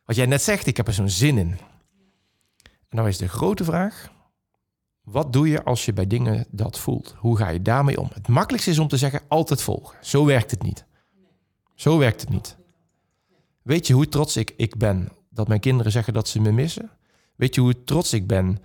Wat 0.04 0.16
jij 0.16 0.26
net 0.26 0.42
zegt, 0.42 0.66
ik 0.66 0.76
heb 0.76 0.87
er 0.87 0.92
zo'n 0.92 1.08
zin 1.08 1.38
in. 1.38 1.58
En 2.62 2.96
nou 2.96 3.08
is 3.08 3.18
de 3.18 3.28
grote 3.28 3.64
vraag... 3.64 4.11
Wat 5.11 5.33
doe 5.33 5.49
je 5.49 5.64
als 5.64 5.85
je 5.85 5.92
bij 5.92 6.07
dingen 6.07 6.47
dat 6.51 6.79
voelt? 6.79 7.14
Hoe 7.16 7.37
ga 7.37 7.49
je 7.49 7.62
daarmee 7.62 8.01
om? 8.01 8.09
Het 8.12 8.29
makkelijkste 8.29 8.71
is 8.71 8.79
om 8.79 8.88
te 8.88 8.97
zeggen 8.97 9.23
altijd 9.29 9.62
volgen. 9.62 9.97
Zo 10.01 10.25
werkt 10.25 10.51
het 10.51 10.62
niet. 10.62 10.85
Zo 11.75 11.99
werkt 11.99 12.21
het 12.21 12.31
niet. 12.31 12.57
Weet 13.62 13.87
je 13.87 13.94
hoe 13.94 14.09
trots 14.09 14.37
ik, 14.37 14.55
ik 14.57 14.77
ben 14.77 15.09
dat 15.31 15.49
mijn 15.49 15.61
kinderen 15.61 15.92
zeggen 15.92 16.12
dat 16.12 16.29
ze 16.29 16.40
me 16.40 16.53
missen? 16.53 16.90
Weet 17.37 17.55
je 17.55 17.61
hoe 17.61 17.85
trots 17.85 18.12
ik 18.12 18.27
ben 18.27 18.59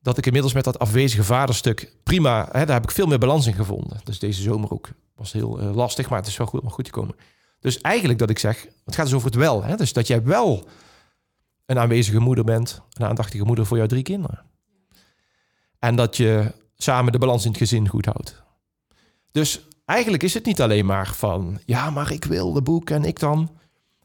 dat 0.00 0.18
ik 0.18 0.26
inmiddels 0.26 0.54
met 0.54 0.64
dat 0.64 0.78
afwezige 0.78 1.24
vaderstuk 1.24 1.92
prima, 2.02 2.48
hè, 2.52 2.64
daar 2.64 2.74
heb 2.74 2.84
ik 2.84 2.90
veel 2.90 3.06
meer 3.06 3.18
balans 3.18 3.46
in 3.46 3.54
gevonden. 3.54 4.00
Dus 4.04 4.18
deze 4.18 4.42
zomer 4.42 4.70
ook 4.70 4.88
was 5.14 5.32
heel 5.32 5.58
eh, 5.58 5.74
lastig, 5.74 6.08
maar 6.08 6.18
het 6.18 6.28
is 6.28 6.36
wel 6.36 6.46
goed 6.46 6.60
om 6.60 6.70
goed 6.70 6.84
te 6.84 6.90
komen. 6.90 7.16
Dus 7.60 7.80
eigenlijk 7.80 8.18
dat 8.18 8.30
ik 8.30 8.38
zeg, 8.38 8.66
het 8.84 8.94
gaat 8.94 9.04
dus 9.04 9.14
over 9.14 9.26
het 9.26 9.38
wel. 9.38 9.64
Hè? 9.64 9.76
Dus 9.76 9.92
dat 9.92 10.06
jij 10.06 10.22
wel 10.22 10.68
een 11.66 11.78
aanwezige 11.78 12.18
moeder 12.18 12.44
bent, 12.44 12.82
een 12.92 13.06
aandachtige 13.06 13.44
moeder 13.44 13.66
voor 13.66 13.76
jouw 13.76 13.86
drie 13.86 14.02
kinderen. 14.02 14.44
En 15.78 15.96
dat 15.96 16.16
je 16.16 16.54
samen 16.76 17.12
de 17.12 17.18
balans 17.18 17.44
in 17.44 17.50
het 17.50 17.58
gezin 17.58 17.88
goed 17.88 18.04
houdt. 18.04 18.42
Dus 19.30 19.60
eigenlijk 19.84 20.22
is 20.22 20.34
het 20.34 20.44
niet 20.44 20.60
alleen 20.60 20.86
maar 20.86 21.14
van, 21.14 21.60
ja, 21.64 21.90
maar 21.90 22.12
ik 22.12 22.24
wil 22.24 22.52
de 22.52 22.62
boek 22.62 22.90
en 22.90 23.04
ik 23.04 23.18
dan. 23.18 23.40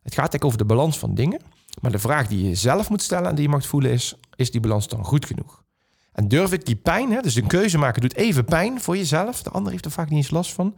Het 0.01 0.13
gaat 0.13 0.17
eigenlijk 0.17 0.43
over 0.43 0.57
de 0.57 0.65
balans 0.65 0.99
van 0.99 1.15
dingen. 1.15 1.41
Maar 1.81 1.91
de 1.91 1.99
vraag 1.99 2.27
die 2.27 2.47
je 2.47 2.55
zelf 2.55 2.89
moet 2.89 3.01
stellen 3.01 3.29
en 3.29 3.35
die 3.35 3.43
je 3.43 3.49
mag 3.49 3.65
voelen 3.65 3.91
is, 3.91 4.15
is 4.35 4.51
die 4.51 4.61
balans 4.61 4.87
dan 4.87 5.05
goed 5.05 5.25
genoeg? 5.25 5.63
En 6.11 6.27
durf 6.27 6.51
ik 6.51 6.65
die 6.65 6.75
pijn, 6.75 7.11
hè, 7.11 7.21
dus 7.21 7.35
een 7.35 7.47
keuze 7.47 7.77
maken 7.77 8.01
doet 8.01 8.15
even 8.15 8.45
pijn 8.45 8.81
voor 8.81 8.97
jezelf. 8.97 9.43
De 9.43 9.49
ander 9.49 9.71
heeft 9.71 9.85
er 9.85 9.91
vaak 9.91 10.09
niet 10.09 10.17
eens 10.17 10.31
last 10.31 10.53
van. 10.53 10.77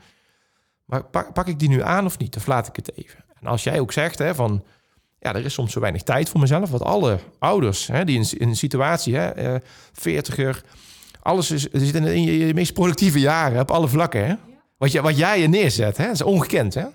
Maar 0.85 1.05
pak, 1.05 1.33
pak 1.33 1.47
ik 1.47 1.59
die 1.59 1.69
nu 1.69 1.81
aan 1.81 2.05
of 2.05 2.17
niet? 2.17 2.35
Of 2.35 2.47
laat 2.47 2.67
ik 2.67 2.75
het 2.75 2.97
even? 2.97 3.25
En 3.39 3.47
als 3.47 3.63
jij 3.63 3.79
ook 3.79 3.91
zegt 3.91 4.17
hè, 4.17 4.35
van, 4.35 4.63
ja, 5.25 5.33
er 5.35 5.45
is 5.45 5.53
soms 5.53 5.71
zo 5.71 5.79
weinig 5.79 6.01
tijd 6.03 6.29
voor 6.29 6.39
mezelf. 6.39 6.69
Wat 6.69 6.81
alle 6.81 7.19
ouders 7.39 7.87
hè, 7.87 8.05
die 8.05 8.19
in, 8.37 8.47
een 8.47 8.55
situatie, 8.55 9.15
hè, 9.15 9.27
eh, 9.29 9.55
veertiger, 9.93 10.63
Alles 11.21 11.51
is, 11.51 11.61
zit 11.71 11.95
in, 11.95 12.03
in 12.03 12.23
je, 12.23 12.37
je 12.47 12.53
meest 12.53 12.73
productieve 12.73 13.19
jaren 13.19 13.61
op 13.61 13.71
alle 13.71 13.87
vlakken. 13.87 14.27
Hè? 14.27 14.35
Wat, 14.77 14.91
je, 14.91 15.01
wat 15.01 15.17
jij 15.17 15.39
je 15.41 15.47
neerzet, 15.47 15.97
hè? 15.97 16.09
is 16.11 16.21
ongekend. 16.21 16.73
Hè? 16.73 16.85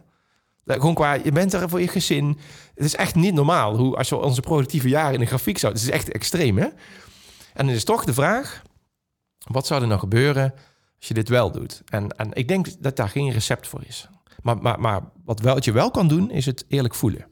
Dat- 0.65 0.77
Gewoon 0.79 0.95
qua, 0.95 1.13
je 1.15 1.33
bent 1.33 1.53
er 1.53 1.69
voor 1.69 1.81
je 1.81 1.89
gezin. 1.89 2.39
Het 2.75 2.85
is 2.85 2.97
echt 2.97 3.15
niet 3.15 3.35
normaal 3.35 3.77
hoe 3.77 3.97
als 3.97 4.09
we 4.11 4.17
onze 4.17 4.41
productieve 4.41 4.89
jaren 4.89 5.15
in 5.15 5.21
een 5.21 5.27
grafiek 5.27 5.59
zouden. 5.59 5.83
Het 5.83 5.91
is 5.91 5.97
echt 5.97 6.11
extreem, 6.13 6.59
hè? 6.59 6.65
En 7.55 7.67
dan 7.67 7.69
is 7.75 7.85
toch 7.85 8.05
de 8.05 8.15
vraag: 8.15 8.63
wat 9.47 9.67
zou 9.67 9.81
er 9.83 9.87
nou 9.89 10.01
gebeuren 10.01 10.53
als 10.99 11.09
je 11.09 11.15
dit 11.15 11.29
wel 11.29 11.51
doet? 11.51 11.83
En, 11.89 12.09
en 12.17 12.33
ik 12.33 12.49
denk 12.49 12.67
dat 12.83 12.97
daar 12.97 13.09
geen 13.09 13.31
recept 13.33 13.69
voor 13.69 13.83
is. 13.87 14.09
Maar, 14.43 14.57
maar, 14.57 14.81
maar 14.81 15.01
wat, 15.25 15.41
wat 15.41 15.65
je 15.65 15.73
wel 15.73 15.91
kan 15.91 16.09
doen, 16.09 16.31
is 16.31 16.47
het 16.47 16.65
eerlijk 16.69 16.95
voelen. 16.95 17.27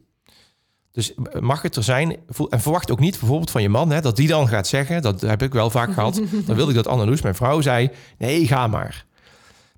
Dus 0.98 1.12
mag 1.40 1.62
het 1.62 1.76
er 1.76 1.82
zijn, 1.82 2.16
en 2.48 2.60
verwacht 2.60 2.90
ook 2.90 3.00
niet 3.00 3.18
bijvoorbeeld 3.18 3.50
van 3.50 3.62
je 3.62 3.68
man, 3.68 3.90
hè, 3.90 4.00
dat 4.00 4.16
die 4.16 4.28
dan 4.28 4.48
gaat 4.48 4.66
zeggen, 4.66 5.02
dat 5.02 5.20
heb 5.20 5.42
ik 5.42 5.52
wel 5.52 5.70
vaak 5.70 5.92
gehad, 5.92 6.14
dan 6.46 6.56
wilde 6.56 6.70
ik 6.70 6.76
dat 6.76 6.86
Anneloes, 6.86 7.22
mijn 7.22 7.34
vrouw, 7.34 7.60
zei, 7.60 7.90
nee, 8.18 8.46
ga 8.46 8.66
maar. 8.66 9.06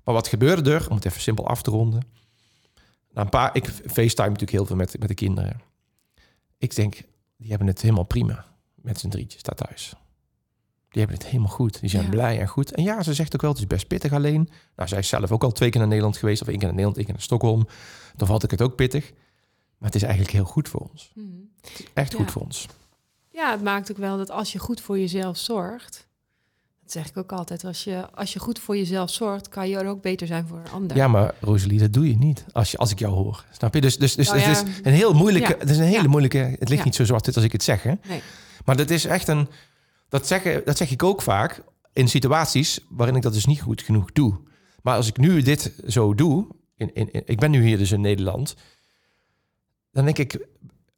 Maar 0.03 0.13
wat 0.13 0.27
gebeurde 0.27 0.73
er, 0.73 0.89
om 0.89 0.95
het 0.95 1.05
even 1.05 1.21
simpel 1.21 1.47
af 1.47 1.61
te 1.61 1.71
ronden, 1.71 2.01
na 3.13 3.21
een 3.21 3.29
paar, 3.29 3.55
ik 3.55 3.65
facetime 3.65 4.27
natuurlijk 4.27 4.51
heel 4.51 4.65
veel 4.65 4.75
met, 4.75 4.99
met 4.99 5.07
de 5.07 5.13
kinderen. 5.13 5.61
Ik 6.57 6.75
denk, 6.75 7.01
die 7.37 7.49
hebben 7.49 7.67
het 7.67 7.81
helemaal 7.81 8.03
prima 8.03 8.45
met 8.75 8.99
z'n 8.99 9.09
drietjes 9.09 9.43
daar 9.43 9.55
thuis. 9.55 9.93
Die 10.89 11.01
hebben 11.01 11.17
het 11.17 11.27
helemaal 11.27 11.51
goed. 11.51 11.79
Die 11.79 11.89
zijn 11.89 12.03
Ja. 12.03 12.09
blij 12.09 12.39
en 12.39 12.47
goed. 12.47 12.71
En 12.71 12.83
ja, 12.83 13.03
ze 13.03 13.13
zegt 13.13 13.35
ook 13.35 13.41
wel, 13.41 13.51
het 13.51 13.59
is 13.59 13.67
best 13.67 13.87
pittig 13.87 14.13
alleen. 14.13 14.49
Nou, 14.75 14.89
zij 14.89 14.99
is 14.99 15.07
zelf 15.07 15.31
ook 15.31 15.43
al 15.43 15.51
twee 15.51 15.69
keer 15.69 15.79
naar 15.79 15.89
Nederland 15.89 16.17
geweest. 16.17 16.41
Of 16.41 16.47
één 16.47 16.57
keer 16.57 16.67
naar 16.67 16.75
Nederland, 16.75 16.97
één 16.97 17.05
keer 17.05 17.15
naar 17.15 17.23
Stockholm. 17.23 17.67
Dan 18.15 18.27
vond 18.27 18.43
ik 18.43 18.51
het 18.51 18.61
ook 18.61 18.75
pittig. 18.75 19.13
Maar 19.81 19.89
het 19.89 19.95
is 19.95 20.01
eigenlijk 20.03 20.33
heel 20.33 20.45
goed 20.45 20.69
voor 20.69 20.89
ons. 20.91 21.11
Mhm. 21.15 21.27
Echt 21.93 22.11
Ja. 22.11 22.17
goed 22.17 22.31
voor 22.31 22.41
ons. 22.41 22.67
Ja, 23.29 23.51
het 23.51 23.63
maakt 23.63 23.91
ook 23.91 23.97
wel 23.97 24.17
dat 24.17 24.29
als 24.31 24.51
je 24.51 24.59
goed 24.59 24.81
voor 24.81 24.99
jezelf 24.99 25.37
zorgt. 25.37 26.07
Dat 26.81 26.91
zeg 26.91 27.07
ik 27.09 27.17
ook 27.17 27.31
altijd. 27.31 27.63
Als 27.65 27.83
je, 27.83 28.09
als 28.11 28.33
je 28.33 28.39
goed 28.39 28.59
voor 28.59 28.77
jezelf 28.77 29.09
zorgt, 29.09 29.49
kan 29.49 29.69
je 29.69 29.77
er 29.77 29.85
ook 29.87 30.01
beter 30.01 30.27
zijn 30.27 30.47
voor 30.47 30.57
een 30.57 30.71
ander. 30.71 30.97
Ja, 30.97 31.07
maar 31.07 31.35
Rosalie, 31.39 31.79
dat 31.79 31.93
doe 31.93 32.07
je 32.07 32.17
niet. 32.17 32.45
Als, 32.51 32.71
je, 32.71 32.77
als 32.77 32.91
ik 32.91 32.99
jou 32.99 33.13
hoor. 33.13 33.45
Snap 33.51 33.73
je? 33.73 33.81
Dus, 33.81 33.97
dus, 33.97 34.15
dus 34.15 34.27
Nou 34.27 34.39
het 34.39 34.67
is 34.67 34.75
een 34.83 34.91
heel 34.93 35.13
moeilijke... 35.13 35.51
Ja. 35.51 35.57
Het 35.57 35.69
is 35.69 35.77
een 35.77 35.83
hele 35.83 36.07
moeilijke... 36.07 36.55
Het 36.59 36.69
ligt 36.69 36.85
niet 36.85 36.95
zo 36.95 37.05
zwart 37.05 37.35
als 37.35 37.43
ik 37.45 37.51
het 37.51 37.63
zeg, 37.63 37.83
hè? 37.83 37.93
Nee. 38.07 38.21
Maar 38.65 38.75
dat 38.77 38.89
is 38.89 39.05
echt 39.05 39.27
een... 39.27 39.47
Dat, 40.09 40.27
zeggen, 40.27 40.61
dat 40.65 40.77
zeg 40.77 40.91
ik 40.91 41.03
ook 41.03 41.21
vaak 41.21 41.63
in 41.93 42.07
situaties 42.09 42.79
waarin 42.89 43.15
ik 43.15 43.21
dat 43.21 43.33
dus 43.33 43.45
niet 43.45 43.61
goed 43.61 43.81
genoeg 43.81 44.11
doe. 44.11 44.39
Maar 44.81 44.95
als 44.95 45.07
ik 45.07 45.17
nu 45.17 45.41
dit 45.41 45.73
zo 45.87 46.15
doe... 46.15 46.47
In, 46.75 46.93
in, 46.93 47.11
in- 47.11 47.23
ik 47.25 47.39
ben 47.39 47.51
nu 47.51 47.63
hier 47.63 47.77
dus 47.77 47.91
in 47.91 48.01
Nederland. 48.01 48.55
Dan 49.91 50.05
denk 50.05 50.17
ik... 50.17 50.47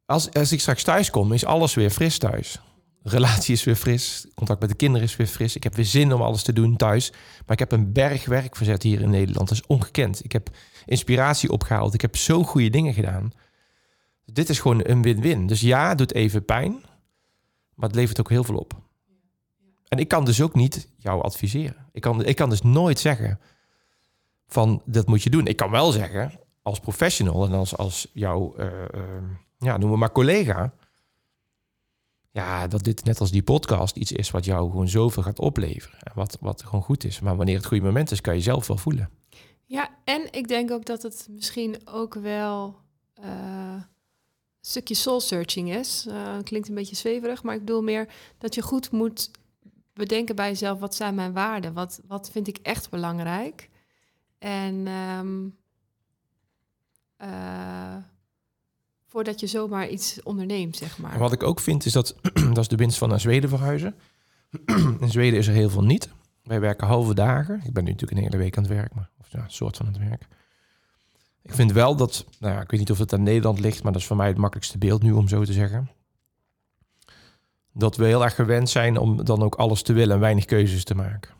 Als, 0.06 0.32
als 0.32 0.52
ik 0.52 0.60
straks 0.60 0.82
thuis 0.82 1.10
kom, 1.10 1.32
is 1.32 1.44
alles 1.44 1.74
weer 1.74 1.90
fris 1.90 2.18
thuis. 2.18 2.60
Relatie 3.02 3.54
is 3.54 3.64
weer 3.64 3.76
fris. 3.76 4.26
Contact 4.34 4.60
met 4.60 4.68
de 4.68 4.76
kinderen 4.76 5.06
is 5.06 5.16
weer 5.16 5.26
fris. 5.26 5.56
Ik 5.56 5.62
heb 5.62 5.74
weer 5.74 5.84
zin 5.84 6.12
om 6.12 6.22
alles 6.22 6.42
te 6.42 6.52
doen 6.52 6.76
thuis. 6.76 7.10
Maar 7.10 7.52
ik 7.52 7.58
heb 7.58 7.72
een 7.72 7.92
berg 7.92 8.24
werk 8.24 8.56
verzet 8.56 8.82
hier 8.82 9.00
in 9.00 9.10
Nederland. 9.10 9.48
Dat 9.48 9.58
is 9.58 9.66
ongekend. 9.66 10.24
Ik 10.24 10.32
heb 10.32 10.50
inspiratie 10.86 11.50
opgehaald. 11.50 11.94
Ik 11.94 12.00
heb 12.00 12.16
zo 12.16 12.42
goede 12.42 12.70
dingen 12.70 12.94
gedaan. 12.94 13.32
Dit 14.24 14.48
is 14.48 14.60
gewoon 14.60 14.80
een 14.84 15.02
win-win. 15.02 15.46
Dus 15.46 15.60
ja, 15.60 15.94
doet 15.94 16.14
even 16.14 16.44
pijn. 16.44 16.82
Maar 17.74 17.88
het 17.88 17.96
levert 17.96 18.20
ook 18.20 18.30
heel 18.30 18.44
veel 18.44 18.56
op. 18.56 18.82
En 19.88 19.98
ik 19.98 20.08
kan 20.08 20.24
dus 20.24 20.40
ook 20.40 20.54
niet 20.54 20.88
jou 20.96 21.22
adviseren. 21.22 21.86
Ik 21.92 22.00
kan, 22.00 22.24
ik 22.24 22.36
kan 22.36 22.50
dus 22.50 22.62
nooit 22.62 22.98
zeggen 22.98 23.40
van 24.46 24.82
dat 24.84 25.06
moet 25.06 25.22
je 25.22 25.30
doen. 25.30 25.46
Ik 25.46 25.56
kan 25.56 25.70
wel 25.70 25.92
zeggen 25.92 26.32
als 26.64 26.80
professional 26.80 27.44
en 27.44 27.52
als, 27.52 27.76
als 27.76 28.10
jouw, 28.12 28.54
eh, 28.56 28.82
eh, 28.82 29.22
ja, 29.58 29.76
noem 29.76 29.98
maar 29.98 30.12
collega. 30.12 30.72
Ja, 32.30 32.66
dat 32.66 32.84
dit 32.84 33.04
net 33.04 33.20
als 33.20 33.30
die 33.30 33.42
podcast 33.42 33.96
iets 33.96 34.12
is 34.12 34.30
wat 34.30 34.44
jou 34.44 34.70
gewoon 34.70 34.88
zoveel 34.88 35.22
gaat 35.22 35.38
opleveren. 35.38 35.98
En 36.00 36.12
wat, 36.14 36.36
wat 36.40 36.62
gewoon 36.62 36.82
goed 36.82 37.04
is. 37.04 37.20
Maar 37.20 37.36
wanneer 37.36 37.56
het 37.56 37.66
goede 37.66 37.84
moment 37.84 38.10
is, 38.10 38.20
kan 38.20 38.34
je 38.34 38.40
zelf 38.40 38.66
wel 38.66 38.76
voelen. 38.76 39.10
Ja, 39.64 39.90
en 40.04 40.32
ik 40.32 40.48
denk 40.48 40.70
ook 40.70 40.84
dat 40.84 41.02
het 41.02 41.26
misschien 41.30 41.76
ook 41.84 42.14
wel 42.14 42.76
eh, 43.14 43.74
een 43.74 43.84
stukje 44.60 44.94
soul 44.94 45.20
searching 45.20 45.74
is. 45.74 46.06
Eh, 46.08 46.36
klinkt 46.42 46.68
een 46.68 46.74
beetje 46.74 46.96
zweverig, 46.96 47.42
maar 47.42 47.54
ik 47.54 47.60
bedoel 47.64 47.82
meer 47.82 48.08
dat 48.38 48.54
je 48.54 48.62
goed 48.62 48.90
moet 48.90 49.30
bedenken 49.92 50.36
bij 50.36 50.48
jezelf: 50.48 50.78
wat 50.78 50.94
zijn 50.94 51.14
mijn 51.14 51.32
waarden? 51.32 51.72
Wat, 51.72 52.00
wat 52.06 52.30
vind 52.30 52.48
ik 52.48 52.58
echt 52.62 52.90
belangrijk? 52.90 53.70
En 54.38 54.86
ehm, 54.86 55.48
eh, 57.24 57.96
voordat 59.06 59.40
je 59.40 59.46
zomaar 59.46 59.88
iets 59.88 60.22
onderneemt, 60.22 60.76
zeg 60.76 60.98
maar. 60.98 61.18
Wat 61.18 61.32
ik 61.32 61.42
ook 61.42 61.60
vind 61.60 61.84
is 61.84 61.92
dat, 61.92 62.16
dat 62.48 62.58
is 62.58 62.68
de 62.68 62.76
winst 62.76 62.98
van 62.98 63.08
naar 63.08 63.20
Zweden 63.20 63.48
verhuizen. 63.48 63.94
In 65.00 65.10
Zweden 65.10 65.38
is 65.38 65.46
er 65.46 65.54
heel 65.54 65.70
veel 65.70 65.84
niet. 65.84 66.08
Wij 66.42 66.60
werken 66.60 66.86
halve 66.86 67.14
dagen. 67.14 67.60
Ik 67.64 67.72
ben 67.72 67.84
nu 67.84 67.90
natuurlijk 67.90 68.18
een 68.20 68.26
hele 68.26 68.42
week 68.42 68.56
aan 68.56 68.62
het 68.62 68.72
werk, 68.72 68.94
maar 68.94 69.10
of 69.20 69.26
ja, 69.30 69.38
een 69.38 69.50
soort 69.50 69.76
van 69.76 69.86
het 69.86 69.98
werk. 69.98 70.26
Ik 71.42 71.54
vind 71.54 71.72
wel 71.72 71.96
dat, 71.96 72.24
nou 72.38 72.54
ja, 72.54 72.60
ik 72.60 72.70
weet 72.70 72.80
niet 72.80 72.90
of 72.90 72.98
het 72.98 73.12
aan 73.12 73.22
Nederland 73.22 73.60
ligt, 73.60 73.82
maar 73.82 73.92
dat 73.92 74.00
is 74.00 74.06
voor 74.06 74.16
mij 74.16 74.28
het 74.28 74.36
makkelijkste 74.36 74.78
beeld 74.78 75.02
nu 75.02 75.12
om 75.12 75.28
zo 75.28 75.44
te 75.44 75.52
zeggen. 75.52 75.90
Dat 77.72 77.96
we 77.96 78.04
heel 78.04 78.24
erg 78.24 78.34
gewend 78.34 78.70
zijn 78.70 78.98
om 78.98 79.24
dan 79.24 79.42
ook 79.42 79.54
alles 79.54 79.82
te 79.82 79.92
willen 79.92 80.14
en 80.14 80.20
weinig 80.20 80.44
keuzes 80.44 80.84
te 80.84 80.94
maken. 80.94 81.30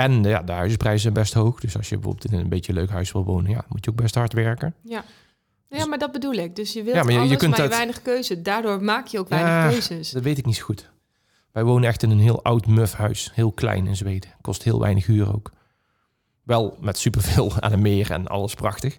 En 0.00 0.22
ja, 0.22 0.42
de 0.42 0.52
huizenprijzen 0.52 1.00
zijn 1.00 1.14
best 1.14 1.32
hoog. 1.34 1.60
Dus 1.60 1.76
als 1.76 1.88
je 1.88 1.94
bijvoorbeeld 1.94 2.32
in 2.32 2.38
een 2.38 2.48
beetje 2.48 2.72
leuk 2.72 2.90
huis 2.90 3.12
wil 3.12 3.24
wonen, 3.24 3.50
ja, 3.50 3.64
moet 3.68 3.84
je 3.84 3.90
ook 3.90 3.96
best 3.96 4.14
hard 4.14 4.32
werken. 4.32 4.74
Ja. 4.82 5.04
Ja, 5.68 5.86
maar 5.86 5.98
dat 5.98 6.12
bedoel 6.12 6.32
ik. 6.32 6.56
Dus 6.56 6.72
je 6.72 6.82
wilt 6.82 6.96
Ja, 6.96 7.02
maar 7.02 7.12
je- 7.12 7.18
je 7.18 7.24
alles, 7.24 7.36
kunt 7.36 7.50
maar 7.50 7.60
je 7.60 7.66
dat- 7.68 7.76
weinig 7.76 8.02
keuze. 8.02 8.42
Daardoor 8.42 8.82
maak 8.82 9.06
je 9.06 9.18
ook 9.18 9.28
weinig 9.28 9.50
Ja, 9.52 9.68
keuzes. 9.68 10.10
Dat 10.10 10.22
weet 10.22 10.38
ik 10.38 10.46
niet 10.46 10.56
zo 10.56 10.64
goed. 10.64 10.90
Wij 11.52 11.64
wonen 11.64 11.88
echt 11.88 12.02
in 12.02 12.10
een 12.10 12.18
heel 12.20 12.42
oud 12.44 12.66
muf 12.66 12.92
huis. 12.92 13.30
Heel 13.34 13.52
klein 13.52 13.86
in 13.86 13.96
Zweden. 13.96 14.30
Kost 14.40 14.62
heel 14.62 14.80
weinig 14.80 15.06
huur 15.06 15.34
ook. 15.34 15.52
Wel 16.42 16.76
met 16.80 16.98
superveel 16.98 17.52
aan 17.60 17.72
een 17.72 17.82
meer 17.82 18.10
en 18.10 18.26
alles 18.26 18.54
prachtig. 18.54 18.96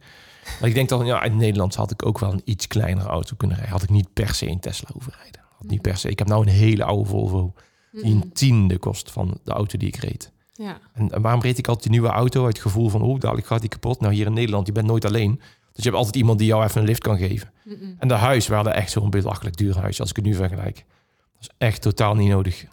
Maar 0.59 0.69
ik 0.69 0.75
denk 0.75 0.89
dat 0.89 1.05
ja, 1.05 1.23
in 1.23 1.37
Nederland 1.37 1.75
had 1.75 1.91
ik 1.91 2.05
ook 2.05 2.19
wel 2.19 2.31
een 2.33 2.41
iets 2.45 2.67
kleinere 2.67 3.07
auto 3.09 3.35
kunnen 3.37 3.55
rijden. 3.57 3.73
Had 3.75 3.83
ik 3.83 3.89
niet 3.89 4.13
per 4.13 4.33
se 4.33 4.47
een 4.47 4.59
Tesla 4.59 4.89
hoeven 4.93 5.13
rijden. 5.21 5.41
Had 5.57 5.67
niet 5.69 5.81
per 5.81 5.97
se. 5.97 6.09
Ik 6.09 6.19
heb 6.19 6.27
nou 6.27 6.41
een 6.41 6.53
hele 6.53 6.83
oude 6.83 7.09
Volvo. 7.09 7.53
Die 7.91 8.05
Mm-mm. 8.05 8.21
een 8.21 8.31
tiende 8.33 8.77
kost 8.77 9.11
van 9.11 9.39
de 9.43 9.51
auto 9.51 9.77
die 9.77 9.87
ik 9.87 9.95
reed. 9.95 10.31
Ja. 10.51 10.77
En, 10.93 11.11
en 11.11 11.21
waarom 11.21 11.41
reed 11.41 11.57
ik 11.57 11.67
altijd 11.67 11.83
die 11.83 11.99
nieuwe 11.99 12.13
auto? 12.15 12.45
Het 12.45 12.59
gevoel 12.59 12.89
van, 12.89 13.01
oh, 13.01 13.19
dadelijk 13.19 13.47
gaat 13.47 13.61
die 13.61 13.69
kapot. 13.69 13.99
Nou, 13.99 14.13
hier 14.13 14.25
in 14.25 14.33
Nederland, 14.33 14.67
je 14.67 14.73
bent 14.73 14.87
nooit 14.87 15.05
alleen. 15.05 15.35
Dus 15.73 15.83
je 15.83 15.89
hebt 15.89 15.95
altijd 15.95 16.15
iemand 16.15 16.37
die 16.39 16.47
jou 16.47 16.63
even 16.63 16.81
een 16.81 16.87
lift 16.87 17.01
kan 17.01 17.17
geven. 17.17 17.51
En 17.99 18.07
de 18.07 18.13
huis, 18.13 18.47
we 18.47 18.55
hadden 18.55 18.73
echt 18.73 18.91
zo'n 18.91 19.09
belachelijk 19.09 19.57
duur 19.57 19.77
huis, 19.79 19.99
als 19.99 20.09
ik 20.09 20.15
het 20.15 20.25
nu 20.25 20.33
vergelijk. 20.33 20.85
Dat 21.33 21.41
is 21.41 21.49
echt 21.57 21.81
totaal 21.81 22.15
niet 22.15 22.29
nodig. 22.29 22.65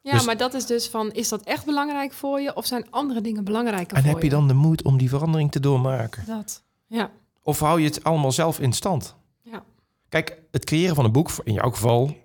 Ja, 0.00 0.12
Dus- 0.12 0.24
maar 0.24 0.36
dat 0.36 0.54
is 0.54 0.66
dus 0.66 0.88
van, 0.88 1.12
is 1.12 1.28
dat 1.28 1.42
echt 1.42 1.64
belangrijk 1.64 2.12
voor 2.12 2.40
je 2.40 2.56
of 2.56 2.66
zijn 2.66 2.86
andere 2.90 3.20
dingen 3.20 3.44
belangrijker 3.44 3.96
En 3.96 4.02
voor 4.02 4.12
heb 4.12 4.22
je 4.22 4.28
dan 4.28 4.48
de 4.48 4.54
moed 4.54 4.82
om 4.82 4.98
die 4.98 5.08
verandering 5.08 5.50
te 5.52 5.60
doormaken? 5.60 6.24
Dat, 6.26 6.62
ja. 6.86 7.10
Of 7.42 7.58
hou 7.58 7.80
je 7.80 7.86
het 7.86 8.04
allemaal 8.04 8.32
zelf 8.32 8.60
in 8.60 8.72
stand? 8.72 9.16
Ja. 9.42 9.62
Kijk, 10.08 10.42
het 10.50 10.64
creëren 10.64 10.94
van 10.94 11.04
een 11.04 11.12
boek, 11.12 11.30
in 11.44 11.52
jouw 11.52 11.70
geval, 11.70 12.16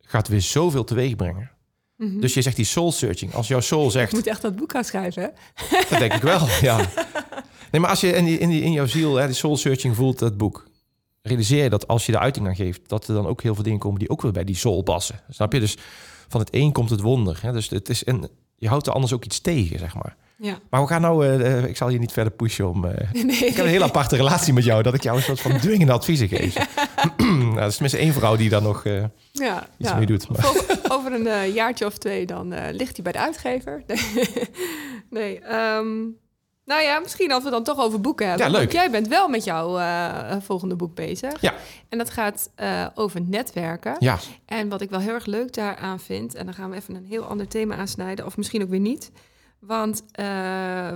gaat 0.00 0.28
weer 0.28 0.40
zoveel 0.40 0.84
teweeg 0.84 1.16
brengen. 1.16 1.50
Mhm. 2.00 2.20
Dus 2.20 2.34
je 2.34 2.42
zegt 2.42 2.56
die 2.56 2.64
soul 2.64 2.92
searching. 2.92 3.34
Als 3.34 3.48
jouw 3.48 3.60
soul 3.60 3.84
Je 3.84 3.90
zegt, 3.90 4.12
moet 4.12 4.26
echt 4.26 4.42
dat 4.42 4.56
boek 4.56 4.72
gaan 4.72 4.84
schrijven, 4.84 5.22
hè? 5.22 5.28
dat 5.88 5.98
denk 5.98 6.12
ik 6.12 6.22
wel, 6.22 6.46
ja. 6.60 6.80
Nee, 7.70 7.80
maar 7.80 7.90
als 7.90 8.00
je 8.00 8.12
in, 8.12 8.24
die, 8.24 8.38
in, 8.38 8.48
die, 8.48 8.62
in 8.62 8.72
jouw 8.72 8.86
ziel 8.86 9.16
hè, 9.16 9.26
die 9.26 9.34
soul 9.34 9.56
searching 9.56 9.96
voelt, 9.96 10.18
dat 10.18 10.36
boek, 10.36 10.68
realiseer 11.22 11.62
je 11.62 11.70
dat 11.70 11.88
als 11.88 12.06
je 12.06 12.12
de 12.12 12.18
uiting 12.18 12.46
aan 12.46 12.56
geeft, 12.56 12.88
dat 12.88 13.08
er 13.08 13.14
dan 13.14 13.26
ook 13.26 13.42
heel 13.42 13.54
veel 13.54 13.64
dingen 13.64 13.78
komen 13.78 13.98
die 13.98 14.10
ook 14.10 14.22
weer 14.22 14.32
bij 14.32 14.44
die 14.44 14.56
soul 14.56 14.82
passen. 14.82 15.20
Snap 15.28 15.52
je? 15.52 15.60
Dus 15.60 15.76
van 16.28 16.40
het 16.40 16.48
een 16.52 16.72
komt 16.72 16.90
het 16.90 17.00
wonder. 17.00 17.38
Hè? 17.42 17.52
Dus 17.52 17.68
het 17.68 17.88
is 17.88 18.06
een, 18.06 18.28
je 18.56 18.68
houdt 18.68 18.86
er 18.86 18.92
anders 18.92 19.12
ook 19.12 19.24
iets 19.24 19.40
tegen, 19.40 19.78
zeg 19.78 19.94
maar. 19.94 20.16
Ja. 20.42 20.58
Maar 20.70 20.80
we 20.80 20.86
gaan 20.86 21.00
nou, 21.00 21.26
eh, 21.26 21.58
eh, 21.58 21.64
ik 21.64 21.76
zal 21.76 21.88
je 21.88 21.98
niet 21.98 22.12
verder 22.12 22.32
pushen 22.32 22.68
om. 22.68 22.84
eh, 22.84 23.10
Nee. 23.24 23.36
ik 23.36 23.54
heb 23.54 23.64
een 23.64 23.70
hele 23.70 23.84
aparte 23.84 24.16
relatie 24.16 24.52
met 24.52 24.64
jou, 24.64 24.82
dat 24.82 24.94
ik 24.94 25.02
jou 25.02 25.16
een 25.16 25.22
soort 25.22 25.40
van 25.40 25.58
dwingende 25.60 25.92
adviezen 25.92 26.28
geef. 26.28 26.54
nou, 27.16 27.54
dat 27.54 27.68
is 27.68 27.72
tenminste 27.72 27.98
één 27.98 28.12
vrouw 28.12 28.36
die 28.36 28.48
daar 28.48 28.62
nog 28.62 28.84
ja, 29.32 29.68
iets 29.78 29.94
mee 29.94 30.06
doet. 30.06 30.28
Maar, 30.28 30.46
Over, 30.46 30.78
over 30.94 31.12
een 31.12 31.52
jaartje 31.52 31.86
of 31.86 31.98
twee, 31.98 32.26
dan 32.26 32.48
ligt 32.72 32.94
hij 32.94 33.02
bij 33.02 33.12
de 33.12 33.18
uitgever. 33.18 33.82
Nee, 35.10 35.38
ehm, 35.40 35.96
nou 36.64 36.82
ja, 36.82 36.98
misschien 37.00 37.32
als 37.32 37.44
we 37.44 37.50
dan 37.50 37.64
toch 37.64 37.78
over 37.78 38.00
boeken 38.00 38.28
hebben. 38.28 38.46
Ja, 38.46 38.52
leuk. 38.52 38.60
Want 38.60 38.72
jij 38.72 38.90
bent 38.90 39.08
wel 39.08 39.28
met 39.28 39.44
jouw 39.44 39.78
volgende 40.40 40.76
boek 40.76 40.94
bezig. 40.94 41.40
Ja. 41.40 41.54
En 41.88 41.98
dat 41.98 42.10
gaat 42.10 42.50
over 42.94 43.20
netwerken. 43.20 43.96
ja, 43.98 44.18
En 44.46 44.68
wat 44.68 44.80
ik 44.80 44.90
wel 44.90 45.00
heel 45.00 45.14
erg 45.14 45.26
leuk 45.26 45.54
daaraan 45.54 46.00
vind, 46.00 46.34
en 46.34 46.44
dan 46.44 46.54
gaan 46.54 46.70
we 46.70 46.76
even 46.76 46.94
een 46.94 47.04
heel 47.04 47.24
ander 47.24 47.48
thema 47.48 47.76
aansnijden, 47.76 48.26
of 48.26 48.36
misschien 48.36 48.62
ook 48.62 48.70
weer 48.70 48.80
niet. 48.80 49.10
Want 49.60 50.02
eh, 50.12 50.24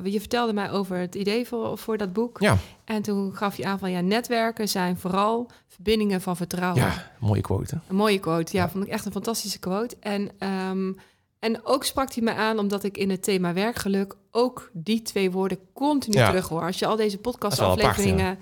je 0.04 0.18
vertelde 0.20 0.52
mij 0.52 0.70
over 0.70 0.96
het 0.96 1.14
idee 1.14 1.46
voor, 1.46 1.78
voor 1.78 1.96
dat 1.98 2.12
boek. 2.12 2.40
ja, 2.40 2.56
En 2.84 3.02
toen 3.02 3.36
gaf 3.36 3.56
je 3.56 3.64
aan 3.66 3.78
van 3.78 3.90
ja, 3.90 4.00
netwerken 4.00 4.68
zijn 4.68 4.98
vooral 4.98 5.50
verbindingen 5.68 6.20
van 6.20 6.36
vertrouwen. 6.36 6.82
ja, 6.82 7.10
mooie 7.20 7.40
quote. 7.40 7.74
hè? 7.74 7.80
Een 7.88 7.96
mooie 7.96 8.18
quote, 8.18 8.56
ja, 8.56 8.62
Ja. 8.62 8.68
vond 8.70 8.84
ik 8.84 8.90
echt 8.90 9.04
een 9.06 9.12
fantastische 9.12 9.58
quote. 9.58 9.96
En, 10.00 10.30
ehm, 10.38 10.92
en 11.38 11.64
ook 11.66 11.84
sprak 11.84 12.12
hij 12.12 12.22
me 12.22 12.34
aan 12.34 12.58
omdat 12.58 12.84
ik 12.84 12.96
in 12.96 13.10
het 13.10 13.22
thema 13.22 13.52
werkgeluk 13.52 14.16
ook 14.30 14.70
die 14.72 15.02
twee 15.02 15.30
woorden 15.30 15.58
continu 15.72 16.18
Ja. 16.18 16.26
terug 16.28 16.48
hoor. 16.48 16.62
Als 16.62 16.78
je 16.78 16.86
al 16.86 16.96
deze 16.96 17.18
Dat 17.20 17.26
is 17.26 17.32
wel 17.32 17.32
podcastafleveringen 17.32 18.38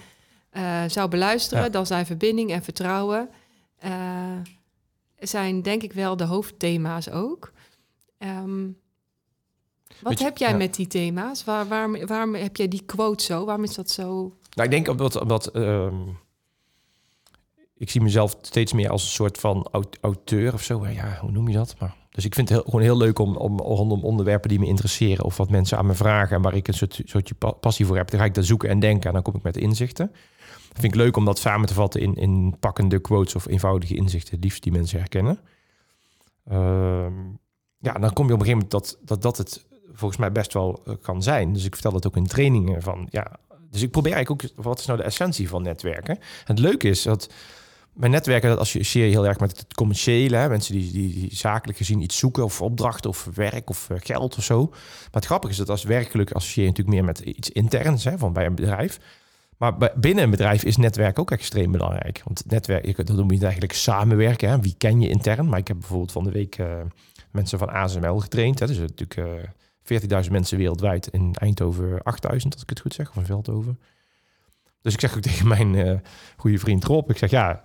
eh, 0.50 0.82
zou 0.86 1.08
beluisteren, 1.08 1.64
Ja. 1.64 1.68
dan 1.70 1.86
zijn 1.86 2.06
verbinding 2.06 2.50
en 2.52 2.62
vertrouwen 2.62 3.28
eh, 3.78 3.90
zijn 5.18 5.62
denk 5.62 5.82
ik 5.82 5.92
wel 5.92 6.16
de 6.16 6.24
hoofdthema's 6.24 7.08
ook. 7.10 7.52
Ehm, 8.18 8.68
Wat 10.02 10.18
je, 10.18 10.24
heb 10.24 10.36
jij 10.38 10.50
ja. 10.50 10.56
met 10.56 10.74
die 10.74 10.86
thema's? 10.86 11.44
Waar, 11.44 11.68
waarom, 11.68 12.06
waarom 12.06 12.34
heb 12.34 12.56
jij 12.56 12.68
die 12.68 12.82
quote 12.86 13.24
zo? 13.24 13.44
Waarom 13.44 13.64
is 13.64 13.74
dat 13.74 13.90
zo? 13.90 14.04
Nou, 14.54 14.68
ik 14.68 14.70
denk 14.70 14.88
omdat, 14.88 15.20
omdat 15.20 15.46
ehm, 15.46 15.94
ik 17.74 17.90
zie 17.90 18.00
mezelf 18.00 18.36
steeds 18.40 18.72
meer 18.72 18.90
als 18.90 19.02
een 19.02 19.08
soort 19.10 19.38
van 19.38 19.68
aut- 19.70 19.98
auteur 20.00 20.52
of 20.52 20.62
zo. 20.62 20.86
Ja, 20.86 21.18
hoe 21.20 21.30
noem 21.30 21.48
je 21.48 21.54
dat? 21.56 21.74
Maar, 21.78 21.96
dus 22.10 22.24
ik 22.24 22.34
vind 22.34 22.48
het 22.48 22.58
heel, 22.58 22.66
gewoon 22.66 22.82
heel 22.82 22.96
leuk 22.96 23.18
om, 23.18 23.36
om 23.36 23.58
rondom 23.60 24.04
onderwerpen 24.04 24.48
die 24.48 24.58
me 24.58 24.66
interesseren 24.66 25.24
of 25.24 25.36
wat 25.36 25.50
mensen 25.50 25.78
aan 25.78 25.86
me 25.86 25.94
vragen 25.94 26.36
en 26.36 26.42
waar 26.42 26.54
ik 26.54 26.68
een 26.68 26.74
soort, 26.74 27.00
soortje 27.04 27.34
pa- 27.34 27.50
passie 27.52 27.86
voor 27.86 27.96
heb. 27.96 28.10
Dan 28.10 28.20
ga 28.20 28.26
ik 28.26 28.34
dat 28.34 28.44
zoeken 28.44 28.68
en 28.68 28.80
denken 28.80 29.06
en 29.08 29.12
dan 29.14 29.22
kom 29.22 29.34
ik 29.34 29.42
met 29.42 29.56
inzichten. 29.56 30.06
Dat 30.68 30.80
vind 30.80 30.94
ik 30.94 31.00
leuk 31.00 31.16
om 31.16 31.24
dat 31.24 31.38
samen 31.38 31.66
te 31.66 31.74
vatten 31.74 32.00
in, 32.00 32.14
in 32.14 32.56
pakkende 32.60 32.98
quotes 32.98 33.34
of 33.34 33.46
eenvoudige 33.46 33.94
inzichten, 33.94 34.38
liefst 34.38 34.62
die 34.62 34.72
mensen 34.72 34.98
herkennen. 34.98 35.38
Ehm, 36.44 37.12
ja, 37.78 37.92
dan 37.92 38.12
kom 38.12 38.26
je 38.26 38.32
op 38.32 38.40
een 38.40 38.46
gegeven 38.46 38.68
moment 38.68 38.70
dat 38.70 38.98
dat, 39.02 39.22
dat 39.22 39.36
het 39.36 39.66
volgens 39.92 40.20
mij 40.20 40.32
best 40.32 40.52
wel 40.52 40.82
eh, 40.86 40.94
kan 41.02 41.22
zijn. 41.22 41.52
Dus 41.52 41.64
ik 41.64 41.72
vertel 41.72 41.92
dat 41.92 42.06
ook 42.06 42.16
in 42.16 42.26
trainingen 42.26 42.82
van 42.82 43.06
ja. 43.10 43.38
Dus 43.70 43.82
ik 43.82 43.90
probeer 43.90 44.12
eigenlijk 44.12 44.44
ook 44.44 44.64
wat 44.64 44.78
is 44.78 44.86
nou 44.86 44.98
de 44.98 45.04
essentie 45.04 45.48
van 45.48 45.62
netwerken. 45.62 46.14
En 46.18 46.44
het 46.44 46.58
leuke 46.58 46.88
is 46.88 47.02
dat 47.02 47.28
bij 47.94 48.08
netwerken 48.08 48.48
dat 48.48 48.58
associeer 48.58 49.04
je 49.04 49.10
heel 49.10 49.26
erg 49.26 49.38
met 49.38 49.56
het 49.56 49.74
commerciële. 49.74 50.36
Hè? 50.36 50.48
Mensen 50.48 50.74
die, 50.74 50.92
die, 50.92 51.14
die 51.14 51.36
zakelijk 51.36 51.78
gezien 51.78 52.00
iets 52.00 52.18
zoeken 52.18 52.44
of 52.44 52.62
opdrachten 52.62 53.10
of 53.10 53.28
werk 53.34 53.70
of 53.70 53.90
eh, 53.90 53.96
geld 54.00 54.36
of 54.36 54.44
zo. 54.44 54.66
Maar 54.70 55.08
het 55.10 55.24
grappige 55.24 55.52
is 55.52 55.58
dat 55.58 55.70
als 55.70 55.82
werkelijk 55.82 56.32
associeer 56.32 56.64
je 56.64 56.70
natuurlijk 56.70 56.96
meer 56.96 57.06
met 57.06 57.18
iets 57.18 57.50
interns 57.50 58.04
hè, 58.04 58.18
van 58.18 58.32
bij 58.32 58.46
een 58.46 58.54
bedrijf. 58.54 58.98
Maar 59.56 59.92
binnen 59.94 60.24
een 60.24 60.30
bedrijf 60.30 60.64
is 60.64 60.76
netwerk 60.76 61.18
ook 61.18 61.30
extreem 61.30 61.72
belangrijk. 61.72 62.22
Want 62.24 62.42
netwerk, 62.46 62.96
dat 62.96 63.16
noem 63.16 63.30
je 63.30 63.40
eigenlijk 63.40 63.72
samenwerken. 63.72 64.48
Hè? 64.48 64.60
Wie 64.60 64.74
ken 64.78 65.00
je 65.00 65.08
intern? 65.08 65.48
Maar 65.48 65.58
ik 65.58 65.68
heb 65.68 65.78
bijvoorbeeld 65.78 66.12
van 66.12 66.24
de 66.24 66.30
week 66.30 66.58
eh, 66.58 66.66
mensen 67.30 67.58
van 67.58 67.68
ASML 67.68 68.18
getraind. 68.18 68.58
Hè? 68.58 68.66
Dus 68.66 68.78
natuurlijk 68.78 69.20
14.000 69.82 70.30
mensen 70.30 70.58
wereldwijd. 70.58 71.06
In 71.06 71.34
Eindhoven 71.34 71.98
8.000, 71.98 72.02
als 72.30 72.62
ik 72.62 72.68
het 72.68 72.80
goed 72.80 72.94
zeg. 72.94 73.08
Of 73.08 73.16
in 73.16 73.24
Veldhoven. 73.24 73.80
Dus 74.82 74.92
ik 74.92 75.00
zeg 75.00 75.14
ook 75.14 75.22
tegen 75.30 75.48
mijn 75.48 75.74
eh, 75.74 75.98
goede 76.36 76.58
vriend 76.58 76.84
Rob. 76.84 77.10
Ik 77.10 77.18
zeg, 77.18 77.30
ja, 77.30 77.62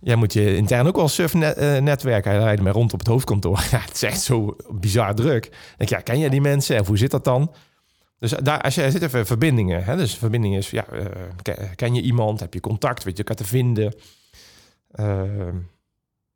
jij 0.00 0.16
moet 0.16 0.32
je 0.32 0.56
intern 0.56 0.86
ook 0.86 0.96
wel 0.96 1.08
surfnetwerken. 1.08 2.30
Hij 2.30 2.40
rijdt 2.40 2.62
mij 2.62 2.72
rond 2.72 2.92
op 2.92 2.98
het 2.98 3.08
hoofdkantoor. 3.08 3.64
Ja, 3.70 3.80
het 3.80 3.94
is 3.94 4.02
echt 4.02 4.20
zo 4.20 4.56
bizar 4.70 5.14
druk. 5.14 5.44
Ik 5.46 5.74
denk, 5.76 5.90
ja, 5.90 6.00
ken 6.00 6.18
jij 6.18 6.28
die 6.28 6.40
mensen? 6.40 6.76
En 6.76 6.84
hoe 6.84 6.98
zit 6.98 7.10
dat 7.10 7.24
dan? 7.24 7.52
Dus 8.18 8.30
daar, 8.30 8.60
als 8.60 8.74
je 8.74 8.90
zitten 8.90 9.08
even 9.08 9.26
verbindingen. 9.26 9.84
Hè? 9.84 9.96
Dus 9.96 10.14
verbinding 10.14 10.56
is, 10.56 10.70
ja, 10.70 10.86
eh, 10.86 11.04
ken, 11.42 11.74
ken 11.74 11.94
je 11.94 12.02
iemand? 12.02 12.40
Heb 12.40 12.54
je 12.54 12.60
contact? 12.60 13.04
Weet 13.04 13.16
je 13.16 13.22
elkaar 13.22 13.44
te 13.44 13.50
vinden? 13.50 13.94
Ehm, 14.90 15.56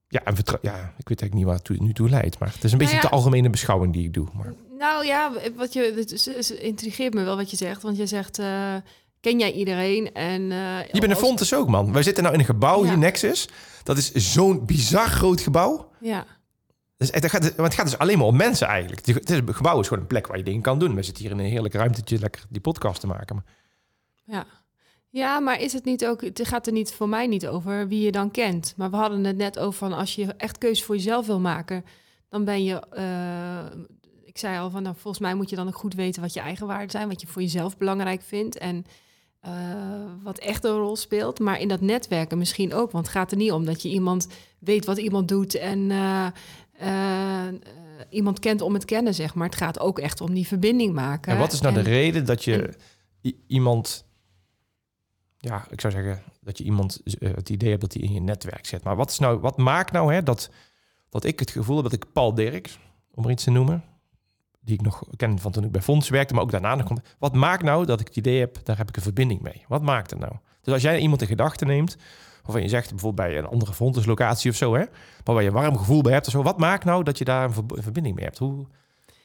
ja, 0.08 0.24
en 0.24 0.34
ja, 0.62 0.94
ik 0.96 1.08
weet 1.08 1.20
eigenlijk 1.20 1.34
niet 1.34 1.44
waar 1.44 1.54
het 1.54 1.80
nu 1.80 1.92
toe 1.92 2.08
leidt. 2.08 2.38
Maar 2.38 2.52
het 2.52 2.64
is 2.64 2.72
een 2.72 2.78
beetje 2.78 2.94
Nou 2.94 3.06
ja. 3.06 3.10
de 3.10 3.16
algemene 3.16 3.50
beschouwing 3.50 3.92
die 3.92 4.04
ik 4.04 4.14
doe. 4.14 4.26
Maar, 4.32 4.52
Nou 4.80 5.06
ja, 5.06 5.32
wat 5.56 5.72
je, 5.72 5.92
het 6.36 6.50
intrigeert 6.50 7.14
me 7.14 7.24
wel 7.24 7.36
wat 7.36 7.50
je 7.50 7.56
zegt. 7.56 7.82
Want 7.82 7.96
je 7.96 8.06
zegt, 8.06 8.38
eh, 8.38 8.74
ken 9.20 9.38
jij 9.38 9.52
iedereen? 9.52 10.12
En, 10.12 10.42
je 10.92 11.00
bent 11.00 11.10
een 11.10 11.16
Fontes 11.16 11.54
ook, 11.54 11.68
man. 11.68 11.92
Wij 11.92 12.02
zitten 12.02 12.22
nou 12.22 12.34
in 12.34 12.40
een 12.40 12.46
gebouw 12.46 12.82
Ja. 12.82 12.88
hier, 12.88 12.98
Nexus. 12.98 13.48
Dat 13.82 13.96
is 13.96 14.12
zo'n 14.12 14.66
bizar 14.66 15.08
groot 15.08 15.40
gebouw. 15.40 15.90
Ja, 16.00 16.26
Dus 16.96 17.10
het, 17.10 17.26
gaat, 17.30 17.42
want 17.42 17.56
het 17.56 17.74
gaat 17.74 17.84
dus 17.84 17.98
alleen 17.98 18.18
maar 18.18 18.26
om 18.26 18.36
mensen 18.36 18.66
eigenlijk. 18.66 19.06
Het, 19.06 19.30
is, 19.30 19.36
het 19.36 19.56
gebouw 19.56 19.80
is 19.80 19.88
gewoon 19.88 20.02
een 20.02 20.08
plek 20.08 20.26
waar 20.26 20.36
je 20.36 20.44
dingen 20.44 20.62
kan 20.62 20.78
doen. 20.78 20.94
We 20.94 21.02
zitten 21.02 21.22
hier 21.22 21.32
in 21.32 21.38
een 21.38 21.50
heerlijk 21.50 21.74
ruimtetje 21.74 22.18
lekker 22.18 22.44
die 22.48 22.60
podcast 22.60 23.00
te 23.00 23.06
maken. 23.06 23.34
Maar 23.36 23.44
ja. 24.24 24.46
Ja, 25.12 25.40
maar 25.40 25.60
is 25.60 25.72
het 25.72 25.84
niet 25.84 26.06
ook... 26.06 26.20
Het 26.20 26.48
gaat 26.48 26.66
er 26.66 26.72
niet 26.72 26.92
voor 26.92 27.08
mij 27.08 27.26
niet 27.26 27.46
over 27.46 27.88
wie 27.88 28.00
je 28.00 28.12
dan 28.12 28.30
kent. 28.30 28.74
Maar 28.76 28.90
we 28.90 28.96
hadden 28.96 29.24
het 29.24 29.36
net 29.36 29.58
over 29.58 29.78
van 29.78 29.92
als 29.92 30.14
je 30.14 30.34
echt 30.36 30.58
keuze 30.58 30.84
voor 30.84 30.94
jezelf 30.96 31.26
wil 31.26 31.40
maken... 31.40 31.84
dan 32.28 32.44
ben 32.44 32.64
je... 32.64 32.86
eh, 32.90 33.80
ik 34.30 34.38
zei 34.38 34.58
al 34.58 34.70
van, 34.70 34.82
nou, 34.82 34.94
volgens 34.98 35.22
mij 35.22 35.34
moet 35.34 35.50
je 35.50 35.56
dan 35.56 35.66
ook 35.66 35.76
goed 35.76 35.94
weten 35.94 36.22
wat 36.22 36.32
je 36.32 36.40
eigen 36.40 36.66
waarden 36.66 36.90
zijn. 36.90 37.08
Wat 37.08 37.20
je 37.20 37.26
voor 37.26 37.42
jezelf 37.42 37.76
belangrijk 37.76 38.22
vindt. 38.22 38.58
En 38.58 38.84
eh, 39.40 39.52
wat 40.22 40.38
echt 40.38 40.64
een 40.64 40.76
rol 40.76 40.96
speelt. 40.96 41.38
Maar 41.38 41.60
in 41.60 41.68
dat 41.68 41.80
netwerken 41.80 42.38
misschien 42.38 42.74
ook. 42.74 42.90
Want 42.90 43.06
het 43.06 43.14
gaat 43.14 43.30
er 43.30 43.36
niet 43.36 43.52
om 43.52 43.64
dat 43.64 43.82
je 43.82 43.88
iemand 43.88 44.28
weet 44.58 44.84
wat 44.84 44.98
iemand 44.98 45.28
doet... 45.28 45.54
en 45.54 45.90
eh, 45.90 46.26
eh, 46.72 47.54
iemand 48.10 48.38
kent 48.38 48.60
om 48.60 48.74
het 48.74 48.84
kennen, 48.84 49.14
zeg 49.14 49.34
maar. 49.34 49.46
Het 49.46 49.56
gaat 49.56 49.80
ook 49.80 49.98
echt 49.98 50.20
om 50.20 50.34
die 50.34 50.46
verbinding 50.46 50.94
maken. 50.94 51.32
en 51.32 51.38
wat 51.38 51.52
is 51.52 51.60
nou 51.60 51.76
En- 51.76 51.84
de 51.84 51.90
reden 51.90 52.24
dat 52.24 52.44
je 52.44 52.76
en- 53.22 53.34
iemand... 53.46 54.08
Ja, 55.38 55.66
ik 55.70 55.80
zou 55.80 55.92
zeggen 55.92 56.22
dat 56.40 56.58
je 56.58 56.64
iemand 56.64 57.00
het 57.18 57.48
idee 57.48 57.68
hebt 57.68 57.80
dat 57.80 57.92
hij 57.92 58.02
in 58.02 58.12
je 58.12 58.20
netwerk 58.20 58.66
zit. 58.66 58.84
Maar 58.84 58.96
wat, 58.96 59.10
is 59.10 59.18
nou, 59.18 59.38
wat 59.38 59.56
maakt 59.56 59.92
nou 59.92 60.14
hè, 60.14 60.22
dat, 60.22 60.50
dat 61.08 61.24
ik 61.24 61.38
het 61.38 61.50
gevoel 61.50 61.74
heb 61.74 61.84
dat 61.84 62.02
ik 62.02 62.12
Paul 62.12 62.34
Dirks, 62.34 62.78
om 63.14 63.24
er 63.24 63.30
iets 63.30 63.44
te 63.44 63.50
noemen... 63.50 63.84
die 64.70 64.78
ik 64.78 64.84
nog 64.84 65.02
ken 65.16 65.38
van 65.38 65.52
toen 65.52 65.64
ik 65.64 65.70
bij 65.72 65.82
Fonds 65.82 66.08
werkte, 66.08 66.34
maar 66.34 66.42
ook 66.42 66.50
daarna 66.50 66.74
nog... 66.74 66.86
komt- 66.86 67.00
Wat 67.18 67.34
maakt 67.34 67.62
nou 67.62 67.86
dat 67.86 68.00
ik 68.00 68.06
het 68.06 68.16
idee 68.16 68.38
heb, 68.38 68.58
daar 68.64 68.76
heb 68.76 68.88
ik 68.88 68.96
een 68.96 69.02
verbinding 69.02 69.40
mee? 69.40 69.64
Wat 69.68 69.82
maakt 69.82 70.10
het 70.10 70.18
nou? 70.20 70.32
Dus 70.62 70.72
als 70.72 70.82
jij 70.82 70.98
iemand 70.98 71.20
in 71.20 71.26
gedachten 71.26 71.66
neemt... 71.66 71.96
Waarvan 72.42 72.62
je 72.62 72.68
zegt 72.68 72.90
bijvoorbeeld 72.90 73.28
bij 73.28 73.38
een 73.38 73.46
andere 73.46 73.72
Fontes-locatie 73.72 74.50
of 74.50 74.56
zo, 74.56 74.74
hè? 74.74 74.78
Maar 75.24 75.34
waar 75.34 75.42
je 75.42 75.48
een 75.48 75.54
warm 75.54 75.78
gevoel 75.78 76.02
bij 76.02 76.12
hebt 76.12 76.26
of 76.26 76.32
zo. 76.32 76.42
Wat 76.42 76.58
maakt 76.58 76.84
nou 76.84 77.04
dat 77.04 77.18
je 77.18 77.24
daar 77.24 77.44
een, 77.44 77.52
verb- 77.52 77.70
een 77.76 77.82
verbinding 77.82 78.14
mee 78.14 78.24
hebt? 78.24 78.38
Hoe, 78.38 78.66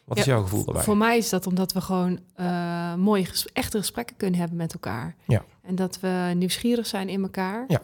wat 0.05 0.17
is 0.17 0.25
jouw 0.25 0.41
gevoel 0.41 0.63
daarbij? 0.65 0.84
Voor 0.84 0.97
mij 0.97 1.17
is 1.17 1.29
dat 1.29 1.47
omdat 1.47 1.73
we 1.73 1.81
gewoon 1.81 2.19
eh, 2.36 2.95
mooie, 2.95 3.25
ges- 3.25 3.47
echte 3.53 3.77
gesprekken 3.77 4.15
kunnen 4.17 4.39
hebben 4.39 4.58
met 4.58 4.73
elkaar. 4.73 5.15
Ja. 5.27 5.43
En 5.62 5.75
dat 5.75 5.99
we 5.99 6.31
nieuwsgierig 6.36 6.86
zijn 6.88 7.10
in 7.10 7.21
elkaar. 7.21 7.65
Ja. 7.67 7.81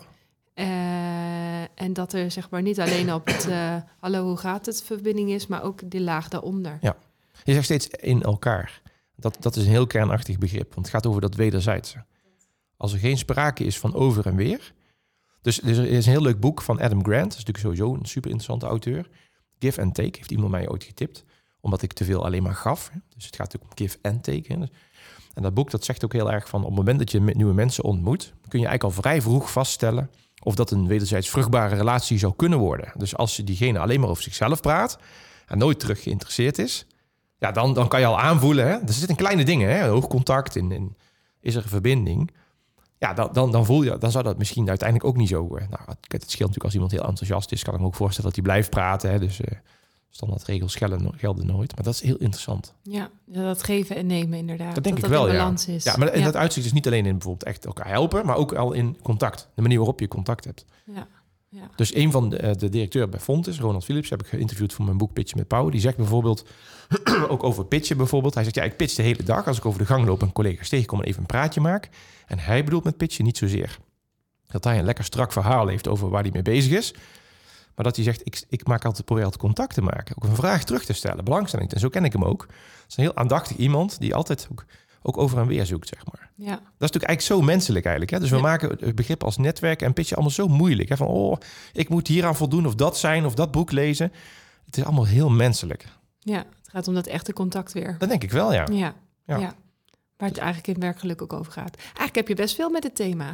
Eh, 0.54 1.62
en 1.86 1.94
dat 1.94 2.14
er 2.14 2.32
zeg 2.32 2.50
maar 2.50 2.62
niet 2.62 2.80
alleen 2.80 3.14
op 3.14 3.26
het 3.28 3.48
eh, 3.48 3.76
hallo, 4.00 4.24
hoe 4.24 4.38
gaat 4.38 4.66
het 4.66 4.84
verbinding 4.84 5.30
is, 5.30 5.48
maar 5.48 5.64
ook 5.64 5.80
die 5.86 6.02
laag 6.02 6.28
daaronder. 6.28 6.78
Ja. 6.82 6.96
Je 7.44 7.54
zegt 7.54 7.66
steeds 7.66 7.88
in 7.88 8.24
elkaar. 8.24 8.82
Dat, 9.16 9.38
dat 9.40 9.56
is 9.56 9.64
een 9.64 9.70
heel 9.70 9.88
kernachtig 9.88 10.38
begrip, 10.38 10.74
want 10.74 10.86
het 10.86 10.96
gaat 10.96 11.06
over 11.08 11.22
dat 11.22 11.36
wederzijdse. 11.36 12.06
Als 12.78 12.94
er 12.94 13.00
geen 13.00 13.18
sprake 13.18 13.64
is 13.64 13.80
van 13.80 13.94
over 13.94 14.26
en 14.26 14.36
weer. 14.36 14.74
Dus, 15.42 15.60
dus 15.60 15.78
er 15.78 15.88
is 15.88 16.06
een 16.06 16.12
heel 16.12 16.22
leuk 16.22 16.40
boek 16.40 16.62
van 16.62 16.80
Adam 16.80 17.04
Grant. 17.04 17.24
Dat 17.32 17.40
is 17.40 17.46
natuurlijk 17.46 17.66
sowieso 17.66 17.94
een 17.94 18.06
super 18.06 18.32
interessante 18.32 18.66
auteur. 18.66 19.10
Give 19.60 19.82
and 19.82 19.96
Take 19.96 20.18
heeft 20.18 20.32
iemand 20.32 20.52
mij 20.52 20.70
ooit 20.70 20.84
getipt. 20.84 21.24
Omdat 21.60 21.82
ik 21.82 21.94
te 21.94 22.06
veel 22.06 22.26
alleen 22.26 22.44
maar 22.44 22.56
gaf. 22.56 22.92
Dus 23.16 23.26
het 23.26 23.36
gaat 23.36 23.56
ook 23.56 23.64
om 23.64 23.70
give 23.76 23.98
and 24.02 24.24
take. 24.24 24.58
Dus- 24.58 24.70
En 25.34 25.44
dat 25.44 25.54
boek 25.54 25.72
dat 25.72 25.86
zegt 25.86 26.04
ook 26.06 26.14
heel 26.14 26.32
erg 26.32 26.50
van... 26.50 26.62
op 26.62 26.68
het 26.68 26.76
moment 26.76 27.00
dat 27.00 27.12
je 27.12 27.20
nieuwe 27.20 27.54
mensen 27.54 27.84
ontmoet... 27.84 28.34
kun 28.48 28.60
je 28.60 28.68
eigenlijk 28.68 28.84
al 28.84 29.02
vrij 29.02 29.22
vroeg 29.22 29.52
vaststellen... 29.52 30.10
of 30.44 30.56
dat 30.56 30.72
een 30.72 30.88
wederzijds 30.88 31.30
vruchtbare 31.30 31.76
relatie 31.76 32.18
zou 32.18 32.34
kunnen 32.36 32.60
worden. 32.60 32.92
Dus 32.98 33.16
als 33.16 33.36
diegene 33.36 33.80
alleen 33.80 34.00
maar 34.00 34.10
over 34.10 34.24
zichzelf 34.24 34.62
praat... 34.62 34.98
en 35.48 35.58
nooit 35.58 35.80
terug 35.80 36.04
geïnteresseerd 36.04 36.58
is... 36.58 36.86
ja, 37.42 37.52
dan, 37.52 37.74
dan 37.74 37.88
kan 37.88 38.00
je 38.00 38.06
al 38.06 38.20
aanvoelen... 38.20 38.68
Hè? 38.68 38.72
Er 38.74 38.94
zitten 38.94 39.16
kleine 39.16 39.44
dingen, 39.44 39.70
hè? 39.70 39.88
hoog 39.88 40.08
contact... 40.08 40.56
In, 40.56 40.72
in, 40.72 40.96
is 41.40 41.56
er 41.56 41.64
een 41.64 41.70
verbinding... 41.70 42.32
Ja, 42.98 43.14
dan, 43.14 43.30
dan, 43.34 43.52
dan 43.52 43.66
voel 43.66 43.84
je, 43.84 43.98
dan 43.98 44.12
zou 44.12 44.24
dat 44.24 44.38
misschien 44.38 44.70
uiteindelijk 44.70 45.10
ook 45.10 45.18
niet 45.18 45.30
zo. 45.30 45.56
eh, 45.56 45.68
Nou, 45.70 45.82
het, 45.88 46.22
scheelt 46.22 46.40
natuurlijk 46.40 46.64
als 46.64 46.74
iemand 46.74 46.92
heel 46.92 47.04
enthousiast 47.04 47.52
is, 47.52 47.64
kan 47.64 47.74
ik 47.74 47.80
me 47.80 47.86
ook 47.86 47.96
voorstellen 47.96 48.26
dat 48.26 48.36
hij 48.36 48.44
blijft 48.44 48.70
praten. 48.70 49.12
Hè, 49.12 49.20
dus 49.20 49.42
eh 49.42 49.58
standaard 50.10 50.44
regels 50.44 50.76
gelden, 50.76 51.14
gelden 51.18 51.48
nooit. 51.48 51.76
Maar 51.76 51.84
dat 51.84 51.94
is 51.94 52.02
heel 52.02 52.18
interessant. 52.18 52.74
Ja, 52.82 53.10
dat 53.26 53.64
geven 53.64 53.96
en 53.96 54.06
nemen 54.06 54.38
inderdaad. 54.38 54.76
Dat 54.76 54.84
denk 54.84 54.96
ik 54.96 55.02
dat 55.02 55.12
wel, 55.12 55.28
in 55.28 55.34
ja. 55.34 55.40
balans 55.40 55.68
is. 55.68 55.84
Ja, 55.84 55.98
maar 55.98 56.08
en 56.08 56.24
dat 56.24 56.36
uitzicht 56.36 56.66
is 56.66 56.74
niet 56.74 56.86
alleen 56.88 57.06
in 57.06 57.12
bijvoorbeeld 57.12 57.44
echt 57.44 57.66
elkaar 57.66 57.88
helpen, 57.88 58.26
maar 58.26 58.36
ook 58.36 58.54
al 58.54 58.74
in 58.74 58.98
contact. 59.02 59.50
De 59.56 59.62
manier 59.62 59.78
waarop 59.78 60.00
je 60.00 60.08
contact 60.08 60.46
hebt. 60.46 60.66
Ja, 60.86 61.08
Dus 61.76 61.96
een 61.96 62.12
van 62.12 62.30
de, 62.30 62.38
eh, 62.38 62.56
de 62.56 62.70
directeur 62.70 63.10
bij 63.10 63.20
Fontes, 63.20 63.60
Ronald 63.60 63.86
Philips, 63.86 64.10
heb 64.10 64.22
ik 64.22 64.28
geïnterviewd 64.28 64.74
voor 64.74 64.86
mijn 64.86 64.98
boek 64.98 65.14
Pitchen 65.14 65.38
met 65.38 65.48
Pauw. 65.48 65.70
Die 65.70 65.82
zegt 65.82 65.98
bijvoorbeeld, 65.98 66.46
ook 67.28 67.44
over 67.44 67.66
pitchen 67.66 67.98
bijvoorbeeld. 67.98 68.34
Hij 68.34 68.44
zegt, 68.44 68.56
ja, 68.56 68.64
ik 68.64 68.78
pitch 68.78 68.96
de 68.96 69.02
hele 69.02 69.24
dag. 69.24 69.48
Als 69.48 69.58
ik 69.58 69.66
over 69.66 69.80
de 69.80 69.86
gang 69.86 70.06
loop 70.06 70.22
en 70.22 70.32
collega's 70.32 70.70
tegenkom 70.70 71.00
en 71.00 71.06
even 71.06 71.20
een 71.20 71.26
praatje 71.26 71.62
maak. 71.62 71.90
En 72.28 72.40
hij 72.40 72.64
bedoelt 72.64 72.84
met 72.84 72.98
pitchen 72.98 73.26
niet 73.26 73.38
zozeer 73.38 73.80
dat 74.52 74.64
hij 74.64 74.80
een 74.80 74.86
lekker 74.86 75.04
strak 75.04 75.32
verhaal 75.32 75.68
heeft 75.68 75.88
over 75.88 76.10
waar 76.10 76.22
hij 76.22 76.32
mee 76.32 76.42
bezig 76.42 76.78
is. 76.78 76.94
Maar 77.76 77.86
dat 77.86 77.96
hij 77.96 78.06
zegt, 78.06 78.22
ik, 78.24 78.44
ik 78.50 78.68
maak 78.68 78.86
altijd, 78.86 79.06
probeer 79.06 79.24
altijd 79.24 79.42
contact 79.42 79.74
te 79.74 79.82
maken. 79.82 80.16
Ook 80.16 80.24
een 80.24 80.36
vraag 80.36 80.64
terug 80.64 80.86
te 80.86 80.94
stellen, 80.94 81.24
belangstelling. 81.24 81.72
En 81.74 81.80
zo 81.80 81.90
ken 81.90 82.06
ik 82.06 82.14
hem 82.14 82.24
ook. 82.24 82.42
Het 82.42 82.86
is 82.90 82.98
een 82.98 83.04
heel 83.04 83.16
aandachtig 83.16 83.58
iemand 83.58 84.00
die 84.00 84.16
altijd 84.16 84.48
ook, 84.52 84.66
ook 85.02 85.18
over 85.18 85.38
en 85.40 85.48
weer 85.48 85.66
zoekt, 85.66 85.88
zeg 85.88 86.06
maar. 86.06 86.30
ja. 86.36 86.46
Dat 86.52 86.60
is 86.60 86.62
natuurlijk 86.78 87.04
eigenlijk 87.10 87.22
zo 87.22 87.42
menselijk 87.42 87.86
eigenlijk. 87.86 88.14
Hè? 88.16 88.20
Dus 88.20 88.30
we 88.30 88.36
Ja. 88.36 88.42
maken 88.42 88.70
het 88.80 88.96
begrip 88.96 89.24
als 89.24 89.38
netwerk 89.38 89.82
en 89.82 89.94
pitchen 89.94 90.16
allemaal 90.16 90.34
zo 90.36 90.48
moeilijk. 90.48 90.90
Hè? 90.90 90.98
Van, 90.98 91.08
oh, 91.08 91.38
ik 91.74 91.90
moet 91.90 92.08
hieraan 92.08 92.36
voldoen 92.36 92.66
of 92.66 92.76
dat 92.76 92.98
zijn 92.98 93.26
of 93.26 93.34
dat 93.36 93.52
boek 93.52 93.72
lezen. 93.72 94.12
Het 94.66 94.78
is 94.78 94.84
allemaal 94.84 95.06
heel 95.06 95.30
menselijk. 95.30 95.86
ja, 96.20 96.38
het 96.38 96.70
gaat 96.70 96.88
om 96.88 96.94
dat 96.94 97.08
echte 97.08 97.34
contact 97.34 97.72
weer. 97.74 97.96
Dat 98.00 98.10
denk 98.10 98.24
ik 98.24 98.32
wel, 98.32 98.54
ja. 98.54 98.68
Ja, 98.72 98.94
Ja. 99.26 99.38
ja. 99.38 99.54
Waar 100.18 100.30
het 100.30 100.38
eigenlijk 100.38 100.68
in 100.76 100.80
werkgeluk 100.82 101.22
ook 101.22 101.34
over 101.34 101.52
gaat. 101.52 101.76
Eigenlijk 101.78 102.16
heb 102.16 102.28
je 102.28 102.36
best 102.36 102.56
veel 102.56 102.70
met 102.70 102.84
het 102.84 102.96
thema. 102.96 103.34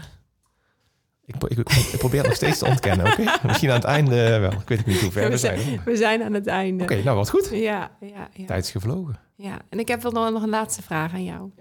Ik, 1.27 1.37
pro- 1.37 1.47
ik, 1.47 1.57
ik 1.69 1.97
probeer 1.97 2.17
het 2.19 2.27
nog 2.27 2.35
steeds 2.35 2.57
te 2.57 2.65
ontkennen, 2.65 3.05
oké? 3.11 3.23
Misschien 3.47 3.69
aan 3.69 3.75
het 3.75 3.83
einde 3.83 4.37
wel. 4.39 4.51
Ik 4.51 4.67
weet 4.67 4.85
niet 4.85 5.01
hoe 5.01 5.11
ver 5.11 5.23
we 5.23 5.29
we, 5.29 5.37
zijn. 5.37 5.69
hoor. 5.69 5.81
we 5.85 5.95
zijn 5.95 6.23
aan 6.23 6.33
het 6.33 6.47
einde. 6.47 6.83
Oké, 6.83 7.03
nou 7.03 7.17
wat 7.17 7.29
goed. 7.29 7.49
Ja, 7.51 7.97
ja, 8.01 8.29
ja, 8.33 8.45
Tijd 8.45 8.63
is 8.63 8.71
gevlogen. 8.71 9.19
ja. 9.35 9.59
En 9.69 9.79
ik 9.79 9.87
heb 9.87 10.01
wel 10.01 10.11
nog 10.11 10.31
nog 10.31 10.43
een 10.43 10.49
laatste 10.49 10.81
vraag 10.81 11.13
aan 11.13 11.23
jou. 11.23 11.51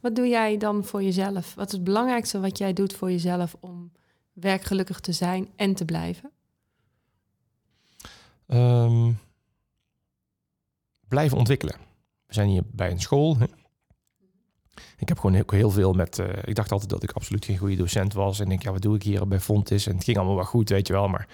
Wat 0.00 0.16
doe 0.16 0.28
jij 0.28 0.56
dan 0.56 0.84
voor 0.84 1.02
jezelf? 1.02 1.54
Wat 1.54 1.66
is 1.66 1.72
het 1.72 1.84
belangrijkste 1.84 2.40
wat 2.40 2.58
jij 2.58 2.72
doet 2.72 2.94
voor 2.94 3.10
jezelf 3.10 3.56
om 3.60 3.92
werkgelukkig 4.32 5.00
te 5.00 5.12
zijn 5.12 5.48
en 5.56 5.74
te 5.74 5.84
blijven? 5.84 6.30
Ehm, 8.46 9.12
blijven 11.08 11.38
ontwikkelen. 11.38 11.74
we 12.26 12.34
zijn 12.34 12.48
hier 12.48 12.62
bij 12.72 12.90
een 12.90 13.00
school. 13.00 13.36
Hè. 13.38 13.46
Ik 14.98 15.08
heb 15.08 15.18
gewoon 15.18 15.34
heel, 15.34 15.44
heel 15.46 15.70
veel 15.70 15.92
met... 15.92 16.18
eh, 16.18 16.26
ik 16.44 16.54
dacht 16.54 16.72
altijd 16.72 16.90
dat 16.90 17.02
ik 17.02 17.10
absoluut 17.12 17.44
geen 17.44 17.58
goede 17.58 17.76
docent 17.76 18.12
was. 18.12 18.38
En 18.38 18.44
ik 18.44 18.50
denk, 18.50 18.62
ja, 18.62 18.72
wat 18.72 18.82
doe 18.82 18.94
ik 18.94 19.02
hier 19.02 19.28
bij 19.28 19.40
Fontis? 19.40 19.86
En 19.86 19.94
het 19.94 20.04
ging 20.04 20.16
allemaal 20.16 20.36
wel 20.36 20.44
goed, 20.44 20.68
weet 20.68 20.86
je 20.86 20.92
wel. 20.92 21.08
Maar, 21.08 21.26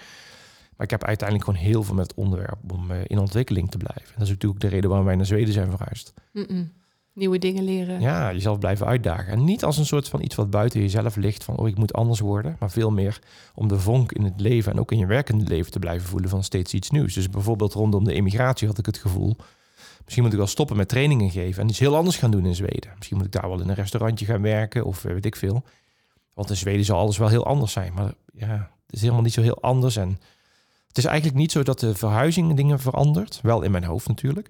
maar 0.75 0.85
ik 0.85 0.91
heb 0.91 1.03
uiteindelijk 1.03 1.49
gewoon 1.49 1.65
heel 1.65 1.83
veel 1.83 1.95
met 1.95 2.07
het 2.07 2.17
onderwerp 2.17 2.71
om 2.71 2.91
eh, 2.91 2.97
in 3.07 3.19
ontwikkeling 3.19 3.71
te 3.71 3.77
blijven. 3.77 4.05
En 4.07 4.13
dat 4.13 4.23
is 4.23 4.29
natuurlijk 4.29 4.61
de 4.61 4.67
reden 4.67 4.89
waarom 4.89 5.07
wij 5.07 5.15
naar 5.15 5.25
Zweden 5.25 5.53
zijn 5.53 5.69
verhuisd. 5.69 6.13
Nieuwe 7.13 7.37
dingen 7.37 7.63
leren. 7.63 8.01
Ja, 8.01 8.33
jezelf 8.33 8.59
blijven 8.59 8.85
uitdagen. 8.85 9.27
En 9.27 9.43
niet 9.43 9.63
als 9.63 9.77
een 9.77 9.85
soort 9.85 10.09
van 10.09 10.21
iets 10.21 10.35
wat 10.35 10.49
buiten 10.49 10.79
jezelf 10.79 11.15
ligt. 11.15 11.43
Van, 11.43 11.57
oh, 11.57 11.67
ik 11.67 11.77
moet 11.77 11.93
anders 11.93 12.19
worden. 12.19 12.55
Maar 12.59 12.71
veel 12.71 12.91
meer 12.91 13.19
om 13.53 13.67
de 13.67 13.79
vonk 13.79 14.11
in 14.11 14.23
het 14.23 14.39
leven 14.41 14.71
en 14.71 14.79
ook 14.79 14.91
in 14.91 14.97
je 14.97 15.05
werkende 15.05 15.45
leven 15.45 15.71
te 15.71 15.79
blijven 15.79 16.07
voelen 16.07 16.29
van 16.29 16.43
steeds 16.43 16.73
iets 16.73 16.89
nieuws. 16.89 17.13
Dus 17.13 17.29
bijvoorbeeld 17.29 17.73
rondom 17.73 18.03
de 18.03 18.13
immigratie 18.13 18.67
had 18.67 18.77
ik 18.77 18.85
het 18.85 18.97
gevoel... 18.97 19.35
Misschien 20.05 20.23
moet 20.23 20.33
ik 20.33 20.39
wel 20.39 20.47
stoppen 20.47 20.77
met 20.77 20.87
trainingen 20.87 21.29
geven 21.29 21.61
en 21.61 21.69
iets 21.69 21.79
heel 21.79 21.95
anders 21.95 22.17
gaan 22.17 22.31
doen 22.31 22.45
in 22.45 22.55
Zweden. 22.55 22.91
Misschien 22.95 23.17
moet 23.17 23.25
ik 23.25 23.31
daar 23.31 23.49
wel 23.49 23.61
in 23.61 23.69
een 23.69 23.75
restaurantje 23.75 24.25
gaan 24.25 24.41
werken 24.41 24.85
of 24.85 25.01
weet 25.01 25.25
ik 25.25 25.35
veel. 25.35 25.63
Want 26.33 26.49
in 26.49 26.55
Zweden 26.55 26.85
zal 26.85 26.99
alles 26.99 27.17
wel 27.17 27.27
heel 27.27 27.45
anders 27.45 27.71
zijn. 27.71 27.93
Maar 27.93 28.13
ja, 28.33 28.71
het 28.85 28.95
is 28.95 29.01
helemaal 29.01 29.21
niet 29.21 29.33
zo 29.33 29.41
heel 29.41 29.61
anders. 29.61 29.95
En 29.95 30.19
het 30.87 30.97
is 30.97 31.05
eigenlijk 31.05 31.37
niet 31.37 31.51
zo 31.51 31.63
dat 31.63 31.79
de 31.79 31.95
verhuizing 31.95 32.55
dingen 32.55 32.79
verandert. 32.79 33.39
Wel 33.41 33.61
in 33.61 33.71
mijn 33.71 33.83
hoofd 33.83 34.07
natuurlijk. 34.07 34.49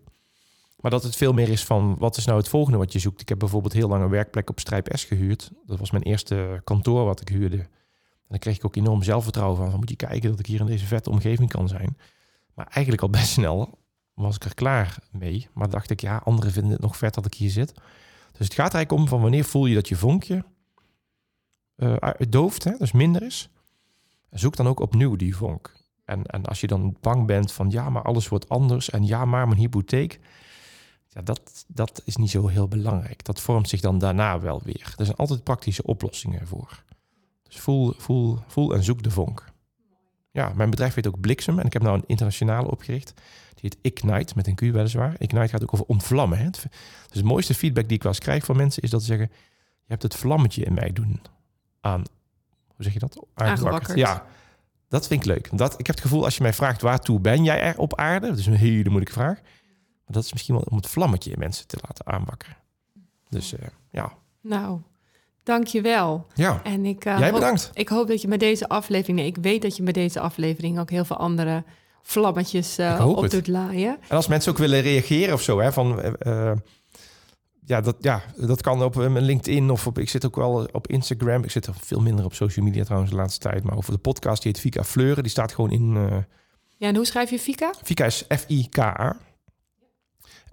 Maar 0.80 0.92
dat 0.92 1.04
het 1.04 1.16
veel 1.16 1.34
meer 1.34 1.50
is 1.50 1.64
van 1.64 1.96
wat 1.98 2.18
is 2.18 2.26
nou 2.26 2.38
het 2.38 2.48
volgende 2.48 2.78
wat 2.78 2.94
je 2.94 3.00
zoekt. 3.00 3.22
Ik 3.22 3.30
heb 3.30 3.40
bijvoorbeeld 3.40 3.74
heel 3.74 3.88
lang 3.88 4.04
een 4.04 4.10
werkplek 4.10 4.50
op 4.50 4.60
Strijp 4.60 4.90
S 4.92 5.04
gehuurd. 5.04 5.52
Dat 5.66 5.80
was 5.80 5.92
mijn 5.92 6.04
eerste 6.04 6.62
kantoor 6.64 7.06
wat 7.06 7.22
ik 7.22 7.28
huurde. 7.28 7.58
En 7.58 8.32
dan 8.32 8.40
kreeg 8.40 8.56
ik 8.56 8.66
ook 8.66 8.76
enorm 8.76 9.04
zelfvertrouwen 9.04 9.58
van. 9.58 9.70
van 9.70 9.80
moet 9.80 9.90
je 9.90 9.96
kijken 9.96 10.30
dat 10.30 10.40
ik 10.40 10.46
hier 10.46 10.60
in 10.60 10.66
deze 10.66 10.86
vette 10.86 11.10
omgeving 11.10 11.50
kan 11.50 11.68
zijn. 11.68 11.98
Maar 12.54 12.68
eigenlijk 12.68 13.04
al 13.04 13.10
best 13.10 13.28
snel 13.28 13.78
was 14.16 14.36
ik 14.36 14.44
er 14.44 14.54
klaar 14.54 14.98
mee. 15.12 15.48
Maar 15.54 15.70
dacht 15.70 15.90
ik, 15.90 16.02
ja, 16.02 16.18
anderen 16.18 16.52
vinden 16.52 16.72
het 16.72 16.82
nog 16.82 16.98
vet 16.98 17.14
dat 17.14 17.26
ik 17.26 17.34
hier 17.34 17.50
zit. 17.50 17.74
Dus 18.32 18.46
het 18.46 18.54
gaat 18.54 18.74
eigenlijk 18.74 18.92
om 18.92 19.08
van 19.08 19.22
wanneer 19.22 19.46
voel 19.46 19.66
je 19.66 19.76
dat 19.76 19.88
je 19.88 19.96
vonkje 19.96 20.46
eh 21.76 22.10
dooft, 22.30 22.64
hè, 22.64 22.72
dus 22.78 22.92
minder 22.92 23.24
is. 23.24 23.50
Zoek 24.30 24.56
dan 24.56 24.68
ook 24.68 24.80
opnieuw 24.80 25.16
die 25.16 25.36
vonk. 25.36 25.74
En, 26.06 26.26
en 26.26 26.46
als 26.46 26.62
je 26.62 26.68
dan 26.68 26.98
bang 27.02 27.26
bent 27.26 27.52
van 27.52 27.70
ja, 27.70 27.90
maar 27.90 28.02
alles 28.02 28.28
wordt 28.28 28.50
anders 28.50 28.90
en 28.90 29.06
ja, 29.06 29.26
maar 29.26 29.48
mijn 29.48 29.60
hypotheek. 29.60 30.20
Ja, 31.08 31.22
dat, 31.22 31.66
dat 31.68 32.02
is 32.06 32.16
niet 32.16 32.30
zo 32.30 32.48
heel 32.48 32.68
belangrijk. 32.68 33.24
Dat 33.24 33.42
vormt 33.42 33.70
zich 33.70 33.82
dan 33.82 33.98
daarna 33.98 34.40
wel 34.40 34.62
weer. 34.64 34.94
Er 34.98 35.06
zijn 35.06 35.18
altijd 35.18 35.44
praktische 35.44 35.84
oplossingen 35.84 36.48
voor. 36.48 36.84
Dus 37.44 37.60
voel, 37.60 37.94
voel, 37.98 38.40
voel 38.48 38.74
en 38.74 38.84
zoek 38.84 39.04
de 39.04 39.12
vonk. 39.12 39.54
Ja, 40.36 40.52
mijn 40.56 40.70
bedrijf 40.70 40.94
heet 40.94 41.08
ook 41.08 41.20
Bliksem 41.20 41.60
en 41.60 41.66
ik 41.66 41.74
heb 41.74 41.82
nou 41.82 41.96
een 41.98 42.04
internationale 42.08 42.72
opgericht. 42.72 43.14
Die 43.54 43.70
heet 43.74 43.78
Ignite, 43.82 44.34
met 44.36 44.48
een 44.48 44.56
Q 44.56 44.60
weliswaar. 44.60 45.16
Ignite 45.18 45.48
gaat 45.48 45.64
ook 45.64 45.74
over 45.74 45.86
ontvlammen. 45.86 46.38
Hè? 46.38 46.44
Het- 46.44 46.66
Dus 47.08 47.16
het 47.18 47.24
mooiste 47.24 47.54
feedback 47.54 47.88
die 47.88 47.98
ik 47.98 48.04
wel 48.04 48.12
eens 48.12 48.22
krijg 48.22 48.46
van 48.46 48.56
mensen 48.58 48.82
is 48.84 48.90
dat 48.90 49.02
ze 49.02 49.08
zeggen... 49.08 49.30
je 49.82 49.92
hebt 49.92 50.04
het 50.04 50.16
vlammetje 50.16 50.64
in 50.64 50.74
mij 50.74 50.94
doen 50.94 51.22
aan... 51.82 52.04
Hoe 52.76 52.84
zeg 52.84 52.94
je 52.94 53.00
dat? 53.00 53.26
Aangewakkerd. 53.34 53.98
Ja, 53.98 54.26
dat 54.90 55.08
vind 55.08 55.20
ik 55.22 55.28
leuk. 55.28 55.50
Dat, 55.58 55.80
ik 55.80 55.86
heb 55.88 55.96
het 55.96 56.04
gevoel 56.06 56.24
als 56.24 56.36
je 56.36 56.42
mij 56.42 56.54
vraagt 56.54 56.82
waartoe 56.82 57.20
ben 57.20 57.44
jij 57.44 57.62
er 57.62 57.78
op 57.78 57.96
aarde? 57.96 58.28
Dat 58.28 58.38
is 58.38 58.46
een 58.46 58.54
hele 58.54 58.84
moeilijke 58.90 59.14
vraag. 59.14 59.42
Maar 59.42 60.14
dat 60.16 60.24
is 60.24 60.32
misschien 60.34 60.56
wel 60.56 60.64
om 60.70 60.76
het 60.78 60.88
vlammetje 60.88 61.32
in 61.32 61.40
mensen 61.40 61.68
te 61.68 61.78
laten 61.82 62.06
aanwakkeren. 62.08 62.56
Dus 63.30 63.56
eh, 63.56 63.68
ja. 63.92 64.14
Nou, 64.42 64.80
dank 65.46 65.68
je 65.68 65.82
wel. 65.82 66.26
ja, 66.34 66.62
En 66.64 66.86
ik, 66.86 67.06
eh, 67.06 67.18
jij 67.18 67.30
hoop, 67.30 67.40
bedankt. 67.40 67.72
ik 67.74 67.90
hoop 67.90 68.08
dat 68.08 68.22
je 68.22 68.28
met 68.28 68.40
deze 68.40 68.68
aflevering... 68.68 69.18
Nee, 69.18 69.28
ik 69.28 69.38
weet 69.42 69.62
dat 69.62 69.76
je 69.78 69.84
met 69.84 69.94
deze 69.94 70.20
aflevering 70.20 70.80
ook 70.80 70.90
heel 70.90 71.06
veel 71.06 71.18
andere 71.18 71.64
vlammetjes 72.02 72.78
hoop 72.78 73.18
op 73.18 73.24
het. 73.24 73.32
doet 73.32 73.48
laaien. 73.48 73.98
En 74.08 74.16
als 74.16 74.28
mensen 74.28 74.52
ook 74.52 74.58
willen 74.58 74.82
reageren 74.82 75.34
of 75.34 75.42
zo, 75.42 75.60
hè, 75.60 75.74
van 75.74 76.02
eh, 76.02 76.52
ja, 77.66 77.82
dat, 77.82 77.96
ja, 78.00 78.22
dat 78.38 78.62
kan 78.62 78.84
op 78.84 78.96
mijn 78.96 79.26
LinkedIn 79.26 79.70
of 79.70 79.88
op. 79.88 79.98
Ik 80.00 80.10
zit 80.10 80.26
ook 80.26 80.36
wel 80.36 80.68
op 80.72 80.88
Instagram. 80.88 81.44
Ik 81.44 81.52
zit 81.52 81.66
er 81.66 81.74
veel 81.80 82.02
minder 82.02 82.26
op 82.26 82.34
social 82.34 82.66
media 82.66 82.84
trouwens 82.84 83.12
de 83.12 83.18
laatste 83.18 83.50
tijd. 83.50 83.64
Maar 83.64 83.78
over 83.78 83.92
de 83.94 84.00
podcast, 84.00 84.42
die 84.42 84.52
heet 84.52 84.62
Vika 84.62 84.84
Fleuren, 84.84 85.24
die 85.24 85.32
staat 85.32 85.54
gewoon 85.54 85.72
in. 85.72 85.94
Ja, 86.78 86.88
en 86.88 86.96
hoe 86.96 87.06
schrijf 87.06 87.30
je 87.30 87.40
Fika? 87.40 87.74
Vika 87.84 88.06
is 88.06 88.26
F-I-K-A. 88.38 89.18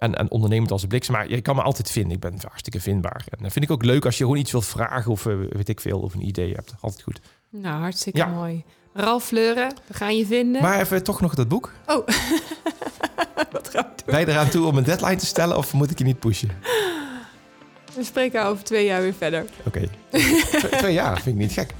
En, 0.03 0.15
en 0.15 0.31
ondernemend 0.31 0.71
als 0.71 0.81
de 0.81 0.87
bliksem. 0.87 1.13
Maar 1.15 1.29
je 1.29 1.41
kan 1.41 1.55
me 1.55 1.61
altijd 1.61 1.91
vinden. 1.91 2.11
Ik 2.11 2.19
ben 2.19 2.33
hartstikke 2.47 2.79
vindbaar. 2.81 3.23
En 3.29 3.43
dat 3.43 3.51
vind 3.51 3.65
ik 3.65 3.71
ook 3.71 3.83
leuk 3.83 4.05
als 4.05 4.17
je 4.17 4.23
gewoon 4.23 4.39
iets 4.39 4.51
wilt 4.51 4.65
vragen 4.65 5.11
of 5.11 5.25
eh, 5.25 5.33
weet 5.49 5.69
ik 5.69 5.79
veel, 5.79 5.99
of 5.99 6.13
een 6.13 6.27
idee 6.27 6.53
hebt. 6.53 6.73
Altijd 6.79 7.01
goed. 7.03 7.19
Nou, 7.49 7.81
hartstikke 7.81 8.17
Ja. 8.19 8.25
mooi. 8.27 8.63
Ralf 8.93 9.23
Fleuren, 9.23 9.73
we 9.87 9.93
gaan 9.93 10.17
je 10.17 10.25
vinden. 10.25 10.61
Maar 10.61 10.79
even 10.81 11.03
toch 11.03 11.21
nog 11.21 11.35
dat 11.35 11.47
boek. 11.47 11.71
Oh, 11.85 11.95
wat 13.51 13.69
gaan 13.69 13.83
we 13.95 14.03
doen? 14.05 14.05
Ben 14.05 14.19
je 14.19 14.27
eraan 14.27 14.49
toe 14.49 14.65
om 14.67 14.77
een 14.77 14.83
deadline 14.83 15.15
te 15.15 15.25
stellen 15.25 15.57
of 15.57 15.73
moet 15.73 15.91
ik 15.91 15.97
je 15.97 16.03
niet 16.03 16.19
pushen? 16.19 16.49
We 17.95 18.03
spreken 18.03 18.45
over 18.45 18.63
twee 18.63 18.85
jaar 18.85 19.01
weer 19.01 19.13
verder. 19.13 19.45
Oké. 19.65 19.89
Twee, 20.09 20.69
twee 20.69 20.93
jaar 20.93 21.13
vind 21.21 21.35
ik 21.35 21.41
niet 21.41 21.51
gek. 21.51 21.73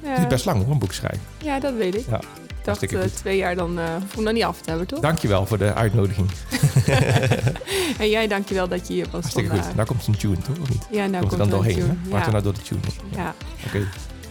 Het 0.00 0.16
is 0.16 0.22
Ja, 0.22 0.26
best 0.28 0.44
lang 0.44 0.62
hoor, 0.62 0.72
een 0.72 0.78
boek 0.78 0.92
schrijven. 0.92 1.20
ja 1.42 1.60
dat 1.60 1.74
weet 1.74 1.94
ik. 1.94 2.06
Ja, 2.08 2.20
ik 2.44 2.45
dacht 2.66 2.82
eh, 2.92 3.00
goed. 3.00 3.16
twee 3.16 3.36
jaar, 3.36 3.54
dan 3.56 3.78
eh 3.78 3.84
hoef 4.14 4.24
nog 4.24 4.32
niet 4.32 4.44
af 4.44 4.60
te 4.60 4.68
hebben, 4.70 4.86
toch? 4.86 5.00
Dankjewel 5.00 5.46
voor 5.46 5.58
de 5.58 5.74
uitnodiging. 5.74 6.30
En 7.98 8.08
jij 8.08 8.26
dankjewel 8.26 8.68
dat 8.68 8.86
je 8.88 8.92
hier 8.92 9.04
was 9.04 9.12
Hartstikke 9.12 9.48
vandaag. 9.48 9.66
goed. 9.66 9.76
Nou 9.76 9.88
komt 9.88 10.06
een 10.06 10.16
tune, 10.16 10.36
toch? 10.38 10.58
Of 10.60 10.68
niet? 10.68 10.86
Ja, 10.90 11.06
nou 11.06 11.10
komt 11.10 11.32
er 11.32 11.38
komt 11.38 11.38
dan 11.38 11.40
een 11.40 11.50
doorheen, 11.50 11.74
tune. 11.74 11.86
Maakt 12.10 12.10
er 12.12 12.18
Ja. 12.18 12.30
nou 12.30 12.42
door 12.42 12.52
de 12.54 12.62
tune. 12.62 12.80
ja. 13.16 13.34
Oké. 13.66 13.86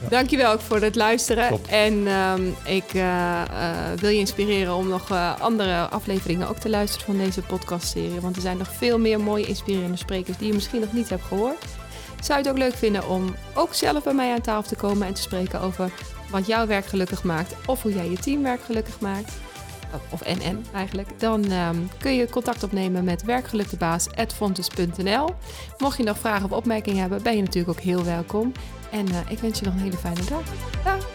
Dankjewel 0.10 0.52
ook 0.52 0.60
voor 0.62 0.82
het 0.82 0.96
luisteren. 0.96 1.48
Klopt. 1.48 1.68
En 1.68 2.08
ehm, 2.08 2.42
ik 2.64 2.94
eh, 2.94 3.42
eh, 3.42 4.00
wil 4.00 4.10
je 4.10 4.18
inspireren 4.20 4.76
om 4.76 4.88
nog 4.88 5.10
eh, 5.12 5.42
andere 5.42 5.88
afleveringen 5.90 6.50
ook 6.50 6.58
te 6.58 6.70
luisteren 6.70 7.06
van 7.06 7.18
deze 7.18 7.42
podcastserie. 7.42 8.22
Want 8.22 8.36
er 8.36 8.42
zijn 8.42 8.58
nog 8.58 8.68
veel 8.78 9.00
meer 9.00 9.20
mooie 9.20 9.46
inspirerende 9.46 9.98
sprekers 9.98 10.38
die 10.38 10.48
je 10.48 10.54
misschien 10.54 10.80
nog 10.82 10.94
niet 10.94 11.10
hebt 11.10 11.24
gehoord. 11.24 11.66
Zou 12.22 12.40
je 12.40 12.46
het 12.46 12.54
ook 12.54 12.62
leuk 12.64 12.76
vinden 12.76 13.08
om 13.10 13.36
ook 13.54 13.74
zelf 13.74 14.04
bij 14.04 14.14
mij 14.14 14.34
aan 14.34 14.42
tafel 14.42 14.70
te 14.70 14.76
komen 14.76 15.08
en 15.08 15.14
te 15.14 15.22
spreken 15.22 15.62
over 15.62 15.92
wat 16.30 16.48
jouw 16.48 16.68
werk 16.68 16.86
gelukkig 16.86 17.24
maakt 17.24 17.56
of 17.66 17.82
hoe 17.82 17.94
jij 17.94 18.10
je 18.10 18.18
teamwerk 18.18 18.62
gelukkig 18.62 19.00
maakt? 19.00 19.34
Of 20.10 20.26
NN 20.26 20.66
eigenlijk. 20.74 21.20
Dan 21.20 21.52
ehm, 21.52 21.78
kun 21.98 22.16
je 22.16 22.30
contact 22.30 22.64
opnemen 22.64 23.04
met 23.04 23.24
werkgeluktebaas.fontes.nl. 23.24 25.36
Mocht 25.78 25.98
je 25.98 26.04
nog 26.04 26.18
vragen 26.18 26.46
of 26.46 26.52
opmerkingen 26.52 27.02
hebben, 27.02 27.24
ben 27.24 27.36
je 27.36 27.42
natuurlijk 27.42 27.78
ook 27.78 27.84
heel 27.84 28.04
welkom. 28.04 28.52
En 28.92 29.08
eh, 29.08 29.18
ik 29.30 29.40
wens 29.40 29.60
je 29.60 29.66
nog 29.66 29.74
een 29.74 29.80
hele 29.80 29.98
fijne 29.98 30.24
dag. 30.30 30.44
Dag! 30.84 31.08